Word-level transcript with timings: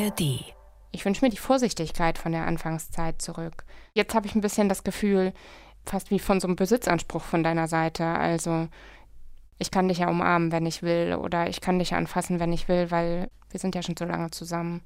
ARD. 0.00 0.44
Ich 0.92 1.04
wünsche 1.04 1.24
mir 1.24 1.30
die 1.30 1.36
Vorsichtigkeit 1.36 2.18
von 2.18 2.32
der 2.32 2.46
Anfangszeit 2.46 3.20
zurück. 3.20 3.64
Jetzt 3.94 4.14
habe 4.14 4.26
ich 4.26 4.34
ein 4.34 4.40
bisschen 4.40 4.68
das 4.68 4.82
Gefühl, 4.82 5.32
fast 5.84 6.10
wie 6.10 6.18
von 6.18 6.40
so 6.40 6.48
einem 6.48 6.56
Besitzanspruch 6.56 7.22
von 7.22 7.42
deiner 7.42 7.68
Seite. 7.68 8.04
Also 8.04 8.68
ich 9.58 9.70
kann 9.70 9.88
dich 9.88 9.98
ja 9.98 10.08
umarmen, 10.08 10.52
wenn 10.52 10.66
ich 10.66 10.82
will, 10.82 11.14
oder 11.14 11.48
ich 11.48 11.60
kann 11.60 11.78
dich 11.78 11.94
anfassen, 11.94 12.40
wenn 12.40 12.52
ich 12.52 12.68
will, 12.68 12.90
weil 12.90 13.30
wir 13.50 13.60
sind 13.60 13.74
ja 13.74 13.82
schon 13.82 13.96
so 13.96 14.04
lange 14.04 14.30
zusammen. 14.30 14.82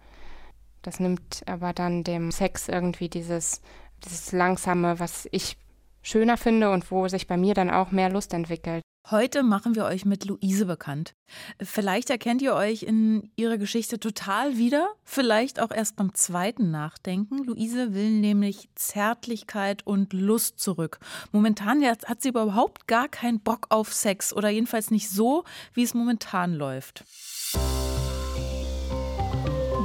Das 0.82 1.00
nimmt 1.00 1.42
aber 1.46 1.72
dann 1.72 2.04
dem 2.04 2.30
Sex 2.30 2.68
irgendwie 2.68 3.08
dieses, 3.08 3.62
dieses 4.04 4.32
Langsame, 4.32 4.98
was 4.98 5.28
ich 5.30 5.56
schöner 6.02 6.36
finde 6.36 6.70
und 6.70 6.90
wo 6.90 7.08
sich 7.08 7.26
bei 7.26 7.36
mir 7.36 7.54
dann 7.54 7.70
auch 7.70 7.90
mehr 7.92 8.10
Lust 8.10 8.34
entwickelt. 8.34 8.82
Heute 9.10 9.42
machen 9.42 9.74
wir 9.74 9.84
euch 9.84 10.06
mit 10.06 10.24
Luise 10.24 10.64
bekannt. 10.64 11.14
Vielleicht 11.60 12.08
erkennt 12.08 12.40
ihr 12.40 12.54
euch 12.54 12.84
in 12.84 13.30
ihrer 13.36 13.58
Geschichte 13.58 14.00
total 14.00 14.56
wieder, 14.56 14.88
vielleicht 15.04 15.60
auch 15.60 15.70
erst 15.70 15.96
beim 15.96 16.14
zweiten 16.14 16.70
Nachdenken. 16.70 17.44
Luise 17.44 17.92
will 17.92 18.08
nämlich 18.08 18.70
Zärtlichkeit 18.76 19.86
und 19.86 20.14
Lust 20.14 20.58
zurück. 20.58 21.00
Momentan 21.32 21.84
hat 21.84 22.22
sie 22.22 22.30
überhaupt 22.30 22.86
gar 22.86 23.08
keinen 23.08 23.40
Bock 23.40 23.66
auf 23.68 23.92
Sex 23.92 24.32
oder 24.32 24.48
jedenfalls 24.48 24.90
nicht 24.90 25.10
so, 25.10 25.44
wie 25.74 25.82
es 25.82 25.92
momentan 25.92 26.54
läuft. 26.54 27.04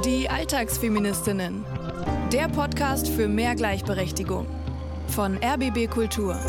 Die 0.06 0.30
Alltagsfeministinnen. 0.30 1.62
Der 2.32 2.48
Podcast 2.48 3.06
für 3.06 3.28
mehr 3.28 3.54
Gleichberechtigung 3.54 4.46
von 5.08 5.36
RBB 5.36 5.90
Kultur. 5.90 6.40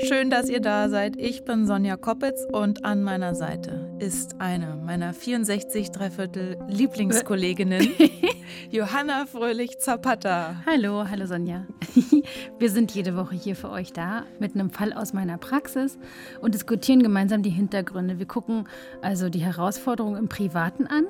Schön, 0.00 0.30
dass 0.30 0.48
ihr 0.48 0.60
da 0.60 0.88
seid. 0.88 1.16
Ich 1.16 1.44
bin 1.44 1.66
Sonja 1.66 1.96
Koppitz 1.96 2.46
und 2.52 2.84
an 2.84 3.02
meiner 3.02 3.34
Seite 3.34 3.90
ist 3.98 4.40
eine 4.40 4.76
meiner 4.76 5.12
64 5.12 5.90
Dreiviertel 5.90 6.56
Lieblingskolleginnen, 6.68 7.90
Johanna 8.70 9.26
Fröhlich-Zapata. 9.26 10.62
Hallo, 10.66 11.08
hallo 11.08 11.26
Sonja. 11.26 11.66
Wir 12.58 12.70
sind 12.70 12.92
jede 12.92 13.16
Woche 13.16 13.34
hier 13.34 13.56
für 13.56 13.70
euch 13.70 13.92
da 13.92 14.24
mit 14.38 14.54
einem 14.54 14.70
Fall 14.70 14.92
aus 14.92 15.12
meiner 15.12 15.36
Praxis 15.36 15.98
und 16.40 16.54
diskutieren 16.54 17.02
gemeinsam 17.02 17.42
die 17.42 17.50
Hintergründe. 17.50 18.18
Wir 18.20 18.26
gucken 18.26 18.68
also 19.02 19.28
die 19.28 19.40
Herausforderungen 19.40 20.16
im 20.16 20.28
Privaten 20.28 20.86
an 20.86 21.06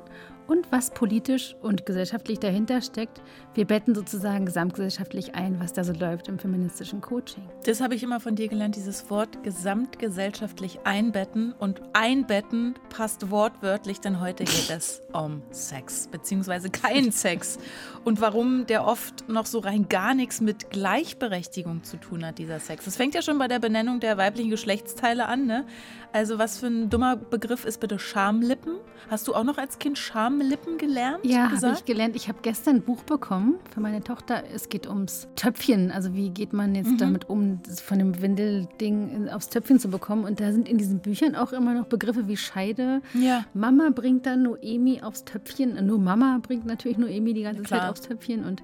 und 0.48 0.72
was 0.72 0.90
politisch 0.90 1.54
und 1.62 1.86
gesellschaftlich 1.86 2.40
dahinter 2.40 2.80
steckt. 2.80 3.20
Wir 3.54 3.66
betten 3.66 3.94
sozusagen 3.94 4.46
gesamtgesellschaftlich 4.46 5.34
ein, 5.34 5.60
was 5.60 5.74
da 5.74 5.84
so 5.84 5.92
läuft 5.92 6.28
im 6.28 6.38
feministischen 6.38 7.00
Coaching. 7.00 7.44
Das 7.64 7.80
habe 7.80 7.94
ich 7.94 8.02
immer 8.02 8.18
von 8.18 8.34
dir 8.34 8.48
gelernt, 8.48 8.74
dieses 8.74 9.10
Wort 9.10 9.42
gesamtgesellschaftlich 9.42 10.80
einbetten. 10.84 11.52
Und 11.52 11.82
einbetten 11.92 12.74
passt 12.88 13.30
wortwörtlich, 13.30 14.00
denn 14.00 14.20
heute 14.20 14.44
geht 14.44 14.70
es 14.70 15.02
um 15.12 15.42
Sex, 15.50 16.08
beziehungsweise 16.08 16.70
kein 16.70 17.12
Sex. 17.12 17.58
Und 18.04 18.20
warum 18.22 18.66
der 18.66 18.86
oft 18.86 19.28
noch 19.28 19.44
so 19.44 19.58
rein 19.58 19.88
gar 19.88 20.14
nichts 20.14 20.40
mit 20.40 20.70
Gleichberechtigung 20.70 21.84
zu 21.84 21.98
tun 21.98 22.24
hat, 22.24 22.38
dieser 22.38 22.58
Sex. 22.58 22.86
Das 22.86 22.96
fängt 22.96 23.14
ja 23.14 23.20
schon 23.20 23.38
bei 23.38 23.48
der 23.48 23.58
Benennung 23.58 24.00
der 24.00 24.16
weiblichen 24.16 24.50
Geschlechtsteile 24.50 25.26
an. 25.26 25.46
Ne? 25.46 25.66
Also 26.12 26.38
was 26.38 26.58
für 26.58 26.68
ein 26.68 26.88
dummer 26.88 27.16
Begriff 27.16 27.66
ist 27.66 27.80
bitte 27.80 27.98
Schamlippen? 27.98 28.76
Hast 29.10 29.28
du 29.28 29.34
auch 29.34 29.44
noch 29.44 29.58
als 29.58 29.78
Kind 29.78 29.98
Schamlippen 30.38 30.78
gelernt? 30.78 31.24
Ja, 31.24 31.50
habe 31.50 31.74
ich 31.74 31.84
gelernt. 31.84 32.16
Ich 32.16 32.28
habe 32.28 32.38
gestern 32.42 32.76
ein 32.76 32.82
Buch 32.82 33.02
bekommen 33.02 33.56
für 33.72 33.80
meine 33.80 34.02
Tochter. 34.02 34.44
Es 34.54 34.68
geht 34.68 34.86
ums 34.86 35.28
Töpfchen. 35.36 35.90
Also 35.90 36.14
wie 36.14 36.30
geht 36.30 36.52
man 36.52 36.74
jetzt 36.74 36.92
mhm. 36.92 36.98
damit 36.98 37.28
um, 37.28 37.60
von 37.84 37.98
dem 37.98 38.20
Windelding 38.20 39.28
aufs 39.28 39.48
Töpfchen 39.48 39.78
zu 39.78 39.88
bekommen. 39.88 40.24
Und 40.24 40.40
da 40.40 40.52
sind 40.52 40.68
in 40.68 40.78
diesen 40.78 41.00
Büchern 41.00 41.34
auch 41.34 41.52
immer 41.52 41.74
noch 41.74 41.86
Begriffe 41.86 42.28
wie 42.28 42.36
Scheide. 42.36 43.02
Ja. 43.14 43.44
Mama 43.54 43.90
bringt 43.94 44.26
dann 44.26 44.42
Noemi 44.42 45.02
aufs 45.02 45.24
Töpfchen. 45.24 45.84
Nur 45.86 45.98
Mama 45.98 46.40
bringt 46.42 46.66
natürlich 46.66 46.98
Noemi 46.98 47.34
die 47.34 47.42
ganze 47.42 47.62
Klar. 47.62 47.80
Zeit 47.80 47.90
aufs 47.90 48.00
Töpfchen. 48.02 48.44
Und 48.44 48.62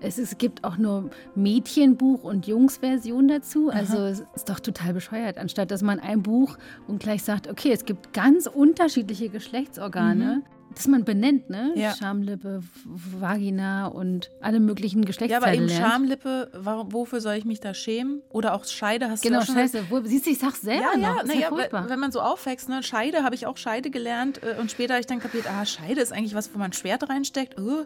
es, 0.00 0.18
es 0.18 0.38
gibt 0.38 0.64
auch 0.64 0.78
nur 0.78 1.10
Mädchenbuch 1.34 2.24
und 2.24 2.46
Jungsversion 2.46 3.28
dazu. 3.28 3.70
Also 3.70 3.98
Aha. 3.98 4.08
es 4.08 4.24
ist 4.34 4.48
doch 4.48 4.60
total 4.60 4.94
bescheuert, 4.94 5.36
anstatt 5.36 5.70
dass 5.70 5.82
man 5.82 6.00
ein 6.00 6.22
Buch 6.22 6.56
und 6.88 7.00
gleich 7.02 7.22
sagt, 7.22 7.48
okay, 7.48 7.72
es 7.72 7.84
gibt 7.84 8.12
ganz 8.14 8.46
unterschiedliche 8.46 9.28
Geschlechtsorgane. 9.28 10.36
Mhm 10.36 10.59
dass 10.74 10.86
man 10.86 11.04
benennt, 11.04 11.50
ne? 11.50 11.72
Ja. 11.74 11.94
Schamlippe, 11.94 12.62
Vagina 12.84 13.86
und 13.86 14.30
alle 14.40 14.60
möglichen 14.60 15.04
Geschlechtsteile. 15.04 15.42
Ja, 15.42 15.46
aber 15.46 15.54
eben 15.54 15.66
lernt. 15.66 15.92
Schamlippe, 15.92 16.50
wofür 16.90 17.20
soll 17.20 17.34
ich 17.34 17.44
mich 17.44 17.60
da 17.60 17.74
schämen? 17.74 18.22
Oder 18.30 18.54
auch 18.54 18.64
Scheide 18.64 19.10
hast 19.10 19.22
genau, 19.22 19.40
du 19.40 19.46
Genau, 19.46 19.58
Scheiße. 19.60 19.84
Wo, 19.90 20.00
siehst 20.04 20.26
du, 20.26 20.30
ich 20.30 20.38
sag's 20.38 20.62
selber 20.62 20.92
ja, 20.92 20.98
noch. 20.98 21.16
Ja, 21.16 21.22
na, 21.26 21.34
ja, 21.34 21.88
wenn 21.88 21.98
man 21.98 22.12
so 22.12 22.20
aufwächst, 22.20 22.68
ne? 22.68 22.82
Scheide 22.82 23.24
habe 23.24 23.34
ich 23.34 23.46
auch 23.46 23.56
Scheide 23.56 23.90
gelernt 23.90 24.42
äh, 24.42 24.60
und 24.60 24.70
später 24.70 24.94
habe 24.94 25.00
ich 25.00 25.06
dann 25.06 25.20
kapiert, 25.20 25.46
ah, 25.50 25.64
Scheide 25.66 26.00
ist 26.00 26.12
eigentlich 26.12 26.34
was, 26.34 26.54
wo 26.54 26.58
man 26.58 26.72
Schwert 26.72 27.08
reinsteckt. 27.08 27.58
Oh, 27.58 27.84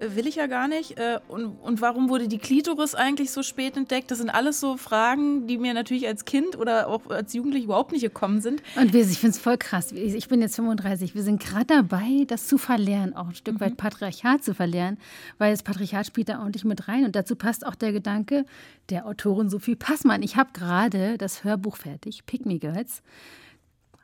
will 0.00 0.26
ich 0.26 0.36
ja 0.36 0.46
gar 0.46 0.68
nicht. 0.68 0.98
Äh, 0.98 1.20
und, 1.28 1.46
und 1.62 1.80
warum 1.80 2.08
wurde 2.08 2.28
die 2.28 2.38
Klitoris 2.38 2.94
eigentlich 2.94 3.30
so 3.30 3.42
spät 3.42 3.76
entdeckt? 3.76 4.10
Das 4.10 4.18
sind 4.18 4.30
alles 4.30 4.60
so 4.60 4.76
Fragen, 4.76 5.46
die 5.46 5.58
mir 5.58 5.74
natürlich 5.74 6.06
als 6.06 6.24
Kind 6.24 6.56
oder 6.58 6.88
auch 6.88 7.08
als 7.08 7.32
Jugendlich 7.32 7.64
überhaupt 7.64 7.92
nicht 7.92 8.02
gekommen 8.02 8.40
sind. 8.40 8.62
Und 8.76 8.94
ich 8.94 9.18
finde 9.18 9.30
es 9.34 9.38
voll 9.38 9.56
krass. 9.56 9.92
Ich 9.92 10.28
bin 10.28 10.40
jetzt 10.40 10.56
35. 10.56 11.14
Wir 11.14 11.22
sind 11.22 11.42
gerade 11.42 11.66
dabei, 11.66 12.25
das 12.30 12.46
zu 12.46 12.58
verlernen 12.58 12.76
verlernen, 12.86 13.16
auch 13.16 13.28
ein 13.28 13.34
Stück 13.34 13.54
mhm. 13.54 13.60
weit 13.60 13.76
Patriarchat 13.76 14.44
zu 14.44 14.54
verlernen, 14.54 14.98
weil 15.38 15.52
das 15.52 15.62
Patriarchat 15.62 16.06
spielt 16.06 16.28
da 16.28 16.38
ordentlich 16.40 16.64
mit 16.64 16.88
rein. 16.88 17.04
Und 17.04 17.16
dazu 17.16 17.36
passt 17.36 17.66
auch 17.66 17.74
der 17.74 17.92
Gedanke 17.92 18.44
der 18.90 19.06
Autorin 19.06 19.48
Sophie 19.48 19.76
Passmann. 19.76 20.22
Ich 20.22 20.36
habe 20.36 20.50
gerade 20.52 21.18
das 21.18 21.44
Hörbuch 21.44 21.76
fertig, 21.76 22.26
Pick 22.26 22.46
Me 22.46 22.58
Girls. 22.58 23.02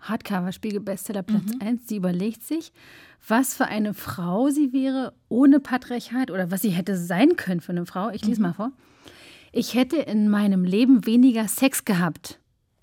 Hardcover-Spiegel 0.00 0.80
Bestseller 0.80 1.22
Platz 1.22 1.54
mhm. 1.54 1.62
1. 1.62 1.86
Sie 1.86 1.96
überlegt 1.96 2.42
sich, 2.42 2.72
was 3.28 3.54
für 3.54 3.66
eine 3.66 3.94
Frau 3.94 4.48
sie 4.48 4.72
wäre 4.72 5.12
ohne 5.28 5.60
Patriarchat 5.60 6.32
oder 6.32 6.50
was 6.50 6.62
sie 6.62 6.70
hätte 6.70 6.96
sein 6.96 7.36
können 7.36 7.60
für 7.60 7.70
eine 7.70 7.86
Frau. 7.86 8.10
Ich 8.10 8.24
lese 8.24 8.40
mhm. 8.40 8.48
mal 8.48 8.52
vor. 8.52 8.72
Ich 9.52 9.74
hätte 9.74 9.98
in 9.98 10.28
meinem 10.28 10.64
Leben 10.64 11.06
weniger 11.06 11.46
Sex 11.46 11.84
gehabt. 11.84 12.40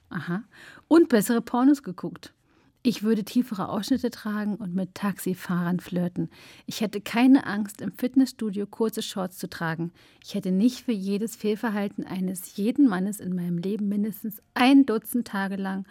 Aha. 0.09 0.43
Und 0.87 1.09
bessere 1.09 1.41
Pornos 1.41 1.83
geguckt. 1.83 2.33
Ich 2.81 3.03
würde 3.03 3.25
tiefere 3.25 3.67
Ausschnitte 3.67 4.09
tragen 4.09 4.55
und 4.55 4.73
mit 4.73 4.95
Taxifahrern 4.95 5.81
flirten. 5.81 6.29
Ich 6.65 6.79
hätte 6.79 7.01
keine 7.01 7.45
Angst, 7.45 7.81
im 7.81 7.91
Fitnessstudio 7.91 8.67
kurze 8.67 9.01
Shorts 9.01 9.37
zu 9.37 9.49
tragen. 9.49 9.91
Ich 10.23 10.33
hätte 10.33 10.51
nicht 10.51 10.85
für 10.85 10.93
jedes 10.93 11.35
Fehlverhalten 11.35 12.05
eines 12.05 12.55
jeden 12.55 12.87
Mannes 12.87 13.19
in 13.19 13.35
meinem 13.35 13.57
Leben 13.57 13.89
mindestens 13.89 14.41
ein 14.53 14.85
Dutzend 14.85 15.27
Tage 15.27 15.57
lang 15.57 15.85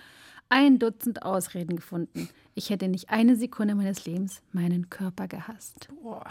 ein 0.49 0.79
Dutzend 0.79 1.23
Ausreden 1.23 1.77
gefunden. 1.77 2.29
Ich 2.55 2.71
hätte 2.71 2.89
nicht 2.89 3.11
eine 3.11 3.37
Sekunde 3.37 3.75
meines 3.75 4.07
Lebens 4.07 4.43
meinen 4.53 4.89
Körper 4.91 5.29
gehasst. 5.29 5.89
Boah. 6.03 6.27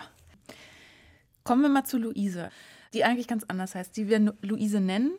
Kommen 1.43 1.61
wir 1.61 1.69
mal 1.69 1.85
zu 1.85 1.97
Luise 1.97 2.49
die 2.93 3.03
eigentlich 3.03 3.27
ganz 3.27 3.43
anders 3.47 3.75
heißt, 3.75 3.95
die 3.97 4.07
wir 4.07 4.33
Luise 4.41 4.79
nennen. 4.79 5.11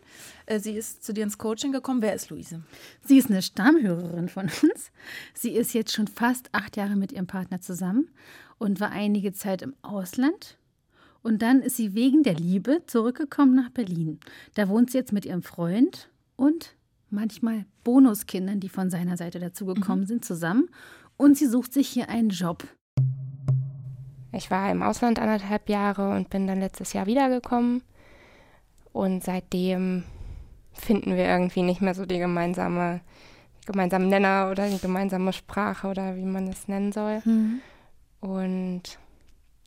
Äh, 0.46 0.60
sie 0.60 0.72
ist 0.72 1.04
zu 1.04 1.12
dir 1.12 1.24
ins 1.24 1.38
Coaching 1.38 1.72
gekommen. 1.72 2.02
Wer 2.02 2.14
ist 2.14 2.30
Luise? 2.30 2.62
Sie 3.04 3.18
ist 3.18 3.30
eine 3.30 3.42
Stammhörerin 3.42 4.28
von 4.28 4.44
uns. 4.44 4.90
Sie 5.34 5.50
ist 5.50 5.72
jetzt 5.74 5.92
schon 5.92 6.08
fast 6.08 6.48
acht 6.52 6.76
Jahre 6.76 6.96
mit 6.96 7.12
ihrem 7.12 7.26
Partner 7.26 7.60
zusammen 7.60 8.10
und 8.58 8.80
war 8.80 8.90
einige 8.90 9.32
Zeit 9.32 9.62
im 9.62 9.74
Ausland. 9.82 10.58
Und 11.22 11.42
dann 11.42 11.62
ist 11.62 11.76
sie 11.76 11.94
wegen 11.94 12.22
der 12.22 12.34
Liebe 12.34 12.82
zurückgekommen 12.86 13.54
nach 13.54 13.70
Berlin. 13.70 14.20
Da 14.54 14.68
wohnt 14.68 14.90
sie 14.90 14.98
jetzt 14.98 15.12
mit 15.12 15.26
ihrem 15.26 15.42
Freund 15.42 16.08
und 16.36 16.74
manchmal 17.10 17.64
Bonuskindern, 17.84 18.60
die 18.60 18.68
von 18.68 18.90
seiner 18.90 19.16
Seite 19.16 19.38
dazugekommen 19.38 20.04
mhm. 20.04 20.06
sind, 20.06 20.24
zusammen. 20.24 20.68
Und 21.16 21.36
sie 21.36 21.46
sucht 21.46 21.72
sich 21.72 21.88
hier 21.88 22.08
einen 22.08 22.30
Job. 22.30 22.64
Ich 24.32 24.50
war 24.50 24.70
im 24.70 24.82
Ausland 24.82 25.18
anderthalb 25.18 25.68
Jahre 25.68 26.10
und 26.10 26.30
bin 26.30 26.46
dann 26.46 26.60
letztes 26.60 26.92
Jahr 26.92 27.06
wiedergekommen. 27.06 27.82
Und 28.92 29.24
seitdem 29.24 30.04
finden 30.72 31.16
wir 31.16 31.24
irgendwie 31.24 31.62
nicht 31.62 31.80
mehr 31.80 31.94
so 31.94 32.04
die 32.04 32.18
gemeinsame, 32.18 33.00
gemeinsamen 33.66 34.08
Nenner 34.08 34.48
oder 34.50 34.68
die 34.68 34.78
gemeinsame 34.78 35.32
Sprache 35.32 35.88
oder 35.88 36.16
wie 36.16 36.24
man 36.24 36.48
es 36.48 36.68
nennen 36.68 36.92
soll. 36.92 37.22
Mhm. 37.24 37.60
Und 38.20 38.98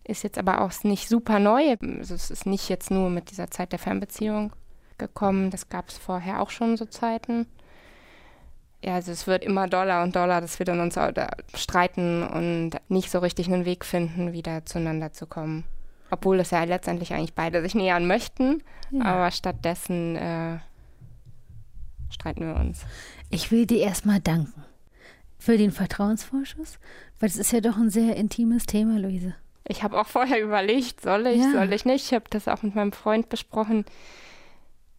ist 0.04 0.24
jetzt 0.24 0.38
aber 0.38 0.62
auch 0.62 0.72
nicht 0.84 1.08
super 1.08 1.40
neu. 1.40 1.76
Also 2.00 2.16
es 2.16 2.32
ist 2.32 2.46
nicht 2.46 2.70
jetzt 2.70 2.92
nur 2.92 3.10
mit 3.10 3.32
dieser 3.32 3.50
Zeit 3.50 3.72
der 3.72 3.80
Fernbeziehung 3.80 4.54
gekommen. 4.98 5.50
Das 5.50 5.70
gab 5.70 5.90
es 5.90 5.98
vorher 5.98 6.42
auch 6.42 6.50
schon 6.50 6.78
so 6.78 6.86
Zeiten 6.86 7.48
ja, 8.84 8.96
also 8.96 9.12
es 9.12 9.28
wird 9.28 9.44
immer 9.44 9.68
doller 9.68 10.02
und 10.02 10.16
doller, 10.16 10.42
dass 10.42 10.58
wir 10.58 10.66
dann 10.66 10.80
uns 10.80 10.98
streiten 11.56 12.24
und 12.24 12.72
nicht 12.90 13.12
so 13.12 13.20
richtig 13.20 13.48
einen 13.48 13.66
Weg 13.66 13.86
finden, 13.86 14.34
wieder 14.34 14.66
zueinander 14.66 15.14
zu 15.14 15.28
kommen. 15.28 15.66
Obwohl 16.10 16.40
es 16.40 16.52
ja 16.52 16.64
letztendlich 16.64 17.14
eigentlich 17.14 17.36
beide 17.36 17.62
sich 17.62 17.76
nähern 17.76 18.08
möchten, 18.08 18.64
ja. 18.90 19.06
aber 19.06 19.32
stattdessen 19.32 20.16
äh, 20.16 20.60
streiten 22.10 22.46
wir 22.46 22.56
uns. 22.56 22.86
Ich 23.30 23.52
will 23.52 23.66
dir 23.66 23.80
erstmal 23.80 24.20
danken 24.20 24.66
für 25.38 25.58
den 25.58 25.72
Vertrauensvorschuss, 25.72 26.80
weil 27.20 27.30
es 27.30 27.38
ist 27.38 27.54
ja 27.54 27.62
doch 27.62 27.78
ein 27.78 27.90
sehr 27.90 28.16
intimes 28.16 28.66
Thema, 28.66 29.00
Luise. 29.00 29.36
Ich 29.68 29.84
habe 29.84 30.00
auch 30.00 30.08
vorher 30.08 30.42
überlegt, 30.42 31.02
soll 31.02 31.28
ich, 31.28 31.42
ja. 31.42 31.52
soll 31.52 31.72
ich 31.72 31.86
nicht. 31.86 32.08
Ich 32.08 32.14
habe 32.14 32.26
das 32.30 32.48
auch 32.48 32.64
mit 32.64 32.76
meinem 32.76 32.92
Freund 32.92 33.30
besprochen 33.30 33.86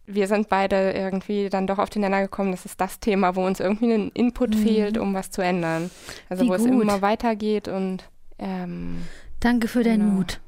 wir 0.05 0.27
sind 0.27 0.49
beide 0.49 0.91
irgendwie 0.91 1.49
dann 1.49 1.67
doch 1.67 1.79
auf 1.79 1.89
den 1.89 2.01
Nenner 2.01 2.21
gekommen, 2.21 2.51
das 2.51 2.65
ist 2.65 2.79
das 2.81 2.99
Thema, 2.99 3.35
wo 3.35 3.45
uns 3.45 3.59
irgendwie 3.59 3.93
ein 3.93 4.11
Input 4.13 4.55
mhm. 4.55 4.59
fehlt, 4.59 4.97
um 4.97 5.13
was 5.13 5.31
zu 5.31 5.41
ändern. 5.41 5.89
Also 6.29 6.43
Wie 6.43 6.49
wo 6.49 6.53
gut. 6.53 6.61
es 6.61 6.65
immer 6.65 7.01
weitergeht 7.01 7.67
und 7.67 8.03
ähm, 8.39 9.03
Danke 9.39 9.67
für 9.67 9.83
deinen 9.83 10.01
Genau. 10.01 10.13
Mut, 10.13 10.41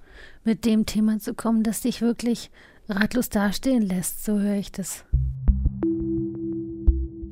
mit 0.43 0.65
dem 0.65 0.85
Thema 0.85 1.19
zu 1.19 1.33
kommen, 1.33 1.63
das 1.63 1.81
dich 1.81 2.01
wirklich 2.01 2.49
ratlos 2.87 3.29
dastehen 3.29 3.81
lässt. 3.81 4.23
So 4.23 4.39
höre 4.39 4.55
ich 4.55 4.71
das. 4.71 5.03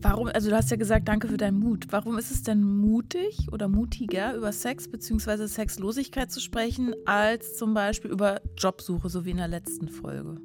Warum, 0.02 0.28
also 0.28 0.50
du 0.50 0.56
hast 0.58 0.70
ja 0.72 0.76
gesagt, 0.76 1.08
danke 1.08 1.30
für 1.30 1.38
deinen 1.38 1.60
Mut. 1.60 1.88
Warum 1.92 2.18
ist 2.18 2.32
es 2.32 2.44
denn 2.44 2.62
mutig 2.62 3.48
oder 3.54 3.70
mutiger, 3.70 4.36
über 4.36 4.52
Sex 4.52 4.90
bzw. 4.90 5.48
Sexlosigkeit 5.48 6.30
zu 6.30 6.42
sprechen, 6.42 6.94
als 7.06 7.56
zum 7.56 7.74
Beispiel 7.74 8.12
über 8.12 8.42
Jobsuche, 8.58 9.08
so 9.08 9.24
wie 9.24 9.32
in 9.32 9.38
der 9.38 9.48
letzten 9.48 9.88
Folge? 9.88 10.42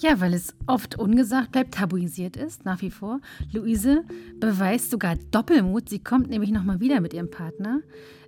Ja, 0.00 0.20
weil 0.20 0.32
es 0.32 0.54
oft 0.68 0.96
ungesagt 0.96 1.50
bleibt, 1.50 1.74
tabuisiert 1.74 2.36
ist, 2.36 2.64
nach 2.64 2.82
wie 2.82 2.90
vor. 2.90 3.20
Luise 3.52 4.04
beweist 4.38 4.92
sogar 4.92 5.16
Doppelmut. 5.32 5.88
Sie 5.88 5.98
kommt 5.98 6.30
nämlich 6.30 6.52
nochmal 6.52 6.78
wieder 6.78 7.00
mit 7.00 7.14
ihrem 7.14 7.30
Partner, 7.30 7.80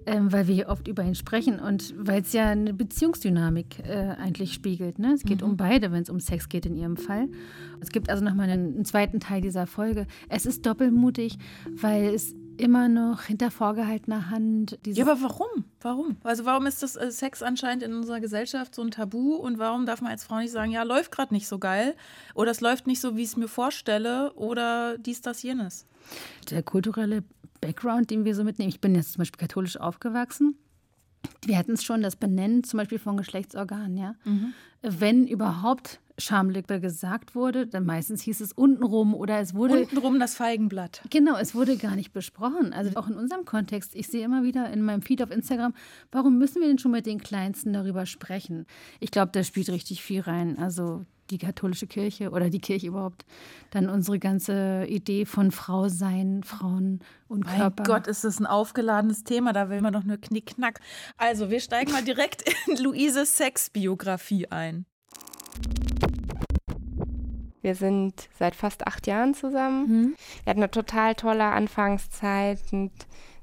ähm, 0.04 0.32
weil 0.32 0.48
wir 0.48 0.54
hier 0.56 0.68
oft 0.68 0.88
über 0.88 1.04
ihn 1.04 1.14
sprechen 1.14 1.60
und 1.60 1.94
weil 1.96 2.22
es 2.22 2.32
ja 2.32 2.50
eine 2.50 2.74
Beziehungsdynamik 2.74 3.78
äh, 3.86 4.16
eigentlich 4.18 4.52
spiegelt. 4.52 4.98
Ne? 4.98 5.12
Es 5.14 5.22
geht 5.22 5.44
um 5.44 5.56
beide, 5.56 5.92
wenn 5.92 6.02
es 6.02 6.10
um 6.10 6.18
Sex 6.18 6.48
geht 6.48 6.66
in 6.66 6.74
ihrem 6.74 6.96
Fall. 6.96 7.28
Es 7.80 7.90
gibt 7.90 8.10
also 8.10 8.24
nochmal 8.24 8.50
einen, 8.50 8.74
einen 8.74 8.84
zweiten 8.84 9.20
Teil 9.20 9.40
dieser 9.40 9.68
Folge. 9.68 10.08
Es 10.28 10.46
ist 10.46 10.66
doppelmutig, 10.66 11.38
weil 11.80 12.12
es 12.12 12.34
immer 12.60 12.88
noch 12.88 13.22
hinter 13.22 13.50
vorgehaltener 13.50 14.30
Hand 14.30 14.78
Ja, 14.84 15.04
aber 15.04 15.20
warum? 15.22 15.64
Warum? 15.80 16.16
Also 16.22 16.44
warum 16.44 16.66
ist 16.66 16.82
das 16.82 16.96
äh, 16.96 17.10
Sex 17.10 17.42
anscheinend 17.42 17.82
in 17.82 17.92
unserer 17.94 18.20
Gesellschaft 18.20 18.74
so 18.74 18.82
ein 18.82 18.90
Tabu 18.90 19.34
und 19.34 19.58
warum 19.58 19.86
darf 19.86 20.00
man 20.00 20.12
als 20.12 20.24
Frau 20.24 20.38
nicht 20.38 20.52
sagen, 20.52 20.70
ja, 20.70 20.82
läuft 20.82 21.10
gerade 21.12 21.34
nicht 21.34 21.48
so 21.48 21.58
geil 21.58 21.94
oder 22.34 22.50
es 22.50 22.60
läuft 22.60 22.86
nicht 22.86 23.00
so, 23.00 23.16
wie 23.16 23.22
ich 23.22 23.28
es 23.28 23.36
mir 23.36 23.48
vorstelle 23.48 24.32
oder 24.34 24.98
dies, 24.98 25.20
das, 25.20 25.42
jenes? 25.42 25.86
der 26.50 26.62
kulturelle 26.62 27.22
Background, 27.60 28.10
den 28.10 28.24
wir 28.24 28.34
so 28.34 28.44
mitnehmen. 28.44 28.70
Ich 28.70 28.80
bin 28.80 28.94
jetzt 28.94 29.12
zum 29.12 29.20
Beispiel 29.20 29.40
katholisch 29.40 29.76
aufgewachsen. 29.76 30.56
Wir 31.44 31.58
hatten 31.58 31.72
es 31.72 31.84
schon, 31.84 32.02
das 32.02 32.16
Benennen 32.16 32.64
zum 32.64 32.78
Beispiel 32.78 32.98
von 32.98 33.16
Geschlechtsorganen, 33.16 33.96
ja. 33.96 34.14
Wenn 34.82 35.26
überhaupt 35.26 36.00
Schamlippe 36.20 36.80
gesagt 36.80 37.34
wurde, 37.34 37.66
dann 37.66 37.84
meistens 37.84 38.22
hieß 38.22 38.40
es 38.40 38.52
untenrum 38.52 39.14
oder 39.14 39.40
es 39.40 39.54
wurde. 39.54 39.80
Untenrum 39.80 40.18
das 40.18 40.34
Feigenblatt. 40.34 41.02
Genau, 41.10 41.36
es 41.36 41.54
wurde 41.54 41.76
gar 41.76 41.96
nicht 41.96 42.12
besprochen. 42.12 42.72
Also 42.72 42.96
auch 42.96 43.08
in 43.08 43.14
unserem 43.14 43.44
Kontext. 43.44 43.94
Ich 43.94 44.08
sehe 44.08 44.24
immer 44.24 44.42
wieder 44.42 44.70
in 44.70 44.82
meinem 44.82 45.02
Feed 45.02 45.22
auf 45.22 45.30
Instagram, 45.30 45.74
warum 46.12 46.38
müssen 46.38 46.60
wir 46.60 46.68
denn 46.68 46.78
schon 46.78 46.92
mit 46.92 47.06
den 47.06 47.20
Kleinsten 47.20 47.72
darüber 47.72 48.06
sprechen? 48.06 48.66
Ich 49.00 49.10
glaube, 49.10 49.32
da 49.32 49.42
spielt 49.42 49.70
richtig 49.70 50.02
viel 50.02 50.20
rein. 50.20 50.58
Also 50.58 51.04
die 51.30 51.38
katholische 51.38 51.86
Kirche 51.86 52.30
oder 52.30 52.50
die 52.50 52.60
Kirche 52.60 52.88
überhaupt. 52.88 53.24
Dann 53.70 53.88
unsere 53.88 54.18
ganze 54.18 54.84
Idee 54.88 55.24
von 55.24 55.50
Frau 55.50 55.88
sein, 55.88 56.42
Frauen 56.44 57.00
und 57.28 57.44
Mein 57.44 57.58
Körper. 57.58 57.82
Gott, 57.84 58.06
ist 58.06 58.24
das 58.24 58.40
ein 58.40 58.46
aufgeladenes 58.46 59.24
Thema, 59.24 59.52
da 59.52 59.70
will 59.70 59.80
man 59.80 59.92
doch 59.92 60.04
nur 60.04 60.18
Knickknack. 60.18 60.80
Also, 61.16 61.50
wir 61.50 61.60
steigen 61.60 61.92
mal 61.92 62.04
direkt 62.04 62.44
in 62.66 62.76
Luises 62.76 63.36
Sexbiografie 63.36 64.48
ein. 64.48 64.86
Wir 67.62 67.74
sind 67.74 68.28
seit 68.38 68.54
fast 68.54 68.86
acht 68.86 69.06
Jahren 69.06 69.34
zusammen. 69.34 69.86
Mhm. 69.88 70.14
Wir 70.44 70.50
hatten 70.50 70.60
eine 70.62 70.70
total 70.70 71.14
tolle 71.14 71.44
Anfangszeit 71.44 72.58
und 72.72 72.90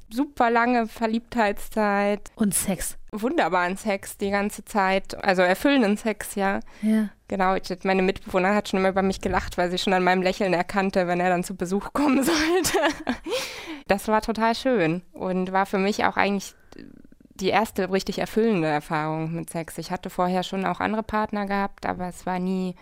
super 0.10 0.50
lange 0.50 0.88
Verliebtheitszeit, 0.88 2.32
Und 2.36 2.54
Sex. 2.54 2.98
wunderbaren 3.12 3.76
Sex 3.78 4.18
die 4.18 4.30
ganze 4.32 4.64
Zeit, 4.66 5.22
also 5.24 5.42
erfüllenden 5.42 5.98
Sex, 5.98 6.36
ja. 6.36 6.60
Ja. 6.82 7.10
Genau, 7.28 7.56
ich, 7.56 7.64
meine 7.84 8.02
Mitbewohnerin 8.04 8.56
hat 8.56 8.70
schon 8.70 8.80
immer 8.80 8.90
über 8.90 9.02
mich 9.02 9.20
gelacht, 9.20 9.58
weil 9.58 9.70
sie 9.70 9.78
schon 9.78 9.92
an 9.94 10.04
meinem 10.04 10.22
Lächeln 10.22 10.54
erkannte, 10.54 11.08
wenn 11.08 11.20
er 11.20 11.30
dann 11.30 11.44
zu 11.44 11.56
Besuch 11.56 11.92
kommen 11.92 12.24
sollte. 12.24 12.78
Das 13.88 14.08
war 14.08 14.22
total 14.22 14.56
schön 14.56 15.02
und 15.14 15.52
war 15.52 15.66
für 15.66 15.78
mich 15.78 16.06
auch 16.06 16.16
eigentlich 16.16 16.54
die 17.36 17.50
erste 17.50 17.92
richtig 17.92 18.20
erfüllende 18.20 18.68
Erfahrung 18.68 19.34
mit 19.34 19.50
Sex. 19.50 19.78
Ich 19.78 19.92
hatte 19.92 20.10
vorher 20.10 20.44
schon 20.44 20.66
auch 20.66 20.80
andere 20.80 21.04
Partner 21.04 21.46
gehabt, 21.46 21.86
aber 21.86 22.08
es 22.08 22.26
war 22.26 22.40
nie 22.40 22.76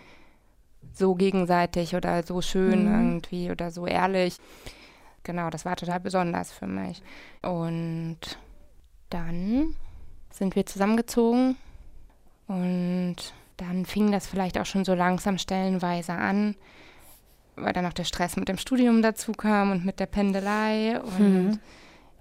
so 0.96 1.14
gegenseitig 1.14 1.94
oder 1.94 2.22
so 2.22 2.40
schön 2.40 2.84
Mhm. 2.84 2.92
irgendwie 2.94 3.50
oder 3.50 3.70
so 3.70 3.86
ehrlich. 3.86 4.36
Genau, 5.22 5.50
das 5.50 5.64
war 5.64 5.76
total 5.76 6.00
besonders 6.00 6.52
für 6.52 6.66
mich. 6.66 7.02
Und 7.42 8.18
dann 9.10 9.74
sind 10.30 10.54
wir 10.56 10.66
zusammengezogen 10.66 11.56
und 12.46 13.16
dann 13.56 13.86
fing 13.86 14.12
das 14.12 14.26
vielleicht 14.26 14.58
auch 14.58 14.66
schon 14.66 14.84
so 14.84 14.94
langsam 14.94 15.38
stellenweise 15.38 16.12
an, 16.12 16.54
weil 17.56 17.72
dann 17.72 17.84
noch 17.84 17.92
der 17.94 18.04
Stress 18.04 18.36
mit 18.36 18.48
dem 18.48 18.58
Studium 18.58 19.02
dazu 19.02 19.32
kam 19.32 19.70
und 19.72 19.84
mit 19.84 19.98
der 19.98 20.06
Pendelei 20.06 21.00
und 21.00 21.18
Mhm. 21.20 21.60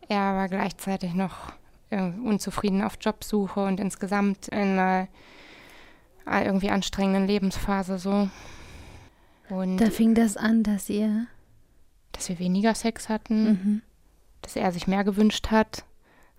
er 0.07 0.36
war 0.36 0.48
gleichzeitig 0.48 1.13
noch 1.13 1.54
unzufrieden 1.92 2.81
auf 2.83 2.98
Jobsuche 3.00 3.63
und 3.63 3.80
insgesamt 3.80 4.48
in 4.50 4.80
einer 4.80 5.07
äh, 6.28 6.44
irgendwie 6.45 6.69
anstrengenden 6.71 7.28
Lebensphase 7.28 8.00
so. 8.00 8.28
Und 9.50 9.77
Da 9.77 9.89
fing 9.89 10.15
das 10.15 10.38
an, 10.38 10.63
dass 10.63 10.89
ihr. 10.89 11.27
dass 12.12 12.30
wir 12.30 12.39
weniger 12.39 12.74
Sex 12.75 13.09
hatten, 13.09 13.44
Mhm. 13.45 13.81
dass 14.42 14.56
er 14.56 14.71
sich 14.71 14.88
mehr 14.88 15.03
gewünscht 15.03 15.51
hat, 15.51 15.83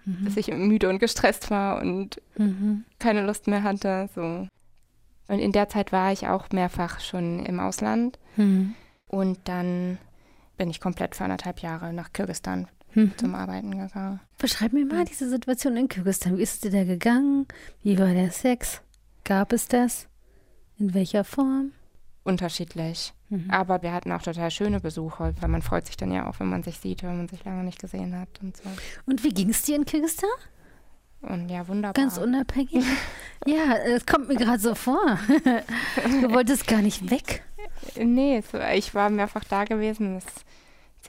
Mhm. 0.06 0.24
dass 0.24 0.36
ich 0.38 0.48
müde 0.48 0.88
und 0.88 0.98
gestresst 1.00 1.50
war 1.50 1.80
und 1.82 2.20
Mhm. 2.38 2.84
keine 2.98 3.24
Lust 3.26 3.46
mehr 3.46 3.62
hatte. 3.62 4.08
So. 4.14 4.48
Und 5.28 5.38
in 5.38 5.52
der 5.52 5.68
Zeit 5.68 5.92
war 5.92 6.12
ich 6.12 6.28
auch 6.28 6.48
mehrfach 6.50 7.00
schon 7.00 7.44
im 7.44 7.60
Ausland. 7.60 8.18
Mhm. 8.36 8.74
Und 9.08 9.38
dann 9.44 9.98
bin 10.56 10.70
ich 10.70 10.80
komplett 10.80 11.14
für 11.14 11.24
anderthalb 11.24 11.60
Jahre 11.60 11.92
nach 11.92 12.12
Kirgisistan 12.12 12.68
Mhm. 12.94 13.12
zum 13.18 13.34
Arbeiten 13.34 13.72
gegangen. 13.78 14.20
Beschreib 14.38 14.72
mir 14.72 14.86
mal 14.86 15.04
diese 15.04 15.28
Situation 15.28 15.76
in 15.76 15.88
Kirgisistan. 15.88 16.38
Wie 16.38 16.42
ist 16.42 16.54
es 16.54 16.60
dir 16.60 16.70
da 16.70 16.84
gegangen? 16.84 17.46
Wie 17.82 17.98
war 17.98 18.14
der 18.14 18.30
Sex? 18.30 18.80
Gab 19.24 19.52
es 19.52 19.68
das? 19.68 20.06
In 20.78 20.94
welcher 20.94 21.24
Form? 21.24 21.72
Unterschiedlich. 22.26 23.12
Mhm. 23.28 23.50
Aber 23.50 23.82
wir 23.82 23.92
hatten 23.92 24.10
auch 24.12 24.22
total 24.22 24.50
schöne 24.50 24.80
Besuche, 24.80 25.34
weil 25.40 25.48
man 25.48 25.62
freut 25.62 25.86
sich 25.86 25.96
dann 25.96 26.10
ja 26.12 26.28
auch, 26.28 26.40
wenn 26.40 26.48
man 26.48 26.62
sich 26.62 26.78
sieht, 26.78 27.02
wenn 27.02 27.16
man 27.16 27.28
sich 27.28 27.44
lange 27.44 27.62
nicht 27.64 27.78
gesehen 27.80 28.18
hat 28.18 28.28
und 28.42 28.56
so. 28.56 28.64
Und 29.06 29.22
wie 29.24 29.30
ging 29.30 29.50
es 29.50 29.62
dir 29.62 29.76
in 29.76 29.84
Kirgisistan? 29.84 30.28
Und 31.22 31.48
ja, 31.48 31.66
wunderbar. 31.66 31.94
Ganz 32.02 32.18
unabhängig? 32.18 32.84
ja, 33.46 33.74
es 33.76 34.04
kommt 34.06 34.28
mir 34.28 34.36
gerade 34.36 34.58
so 34.58 34.74
vor. 34.74 35.00
du 36.20 36.30
wolltest 36.32 36.66
gar 36.66 36.82
nicht 36.82 37.10
weg. 37.10 37.42
Nee, 37.96 38.42
so, 38.52 38.58
ich 38.74 38.94
war 38.94 39.08
mehrfach 39.10 39.44
da 39.44 39.64
gewesen. 39.64 40.16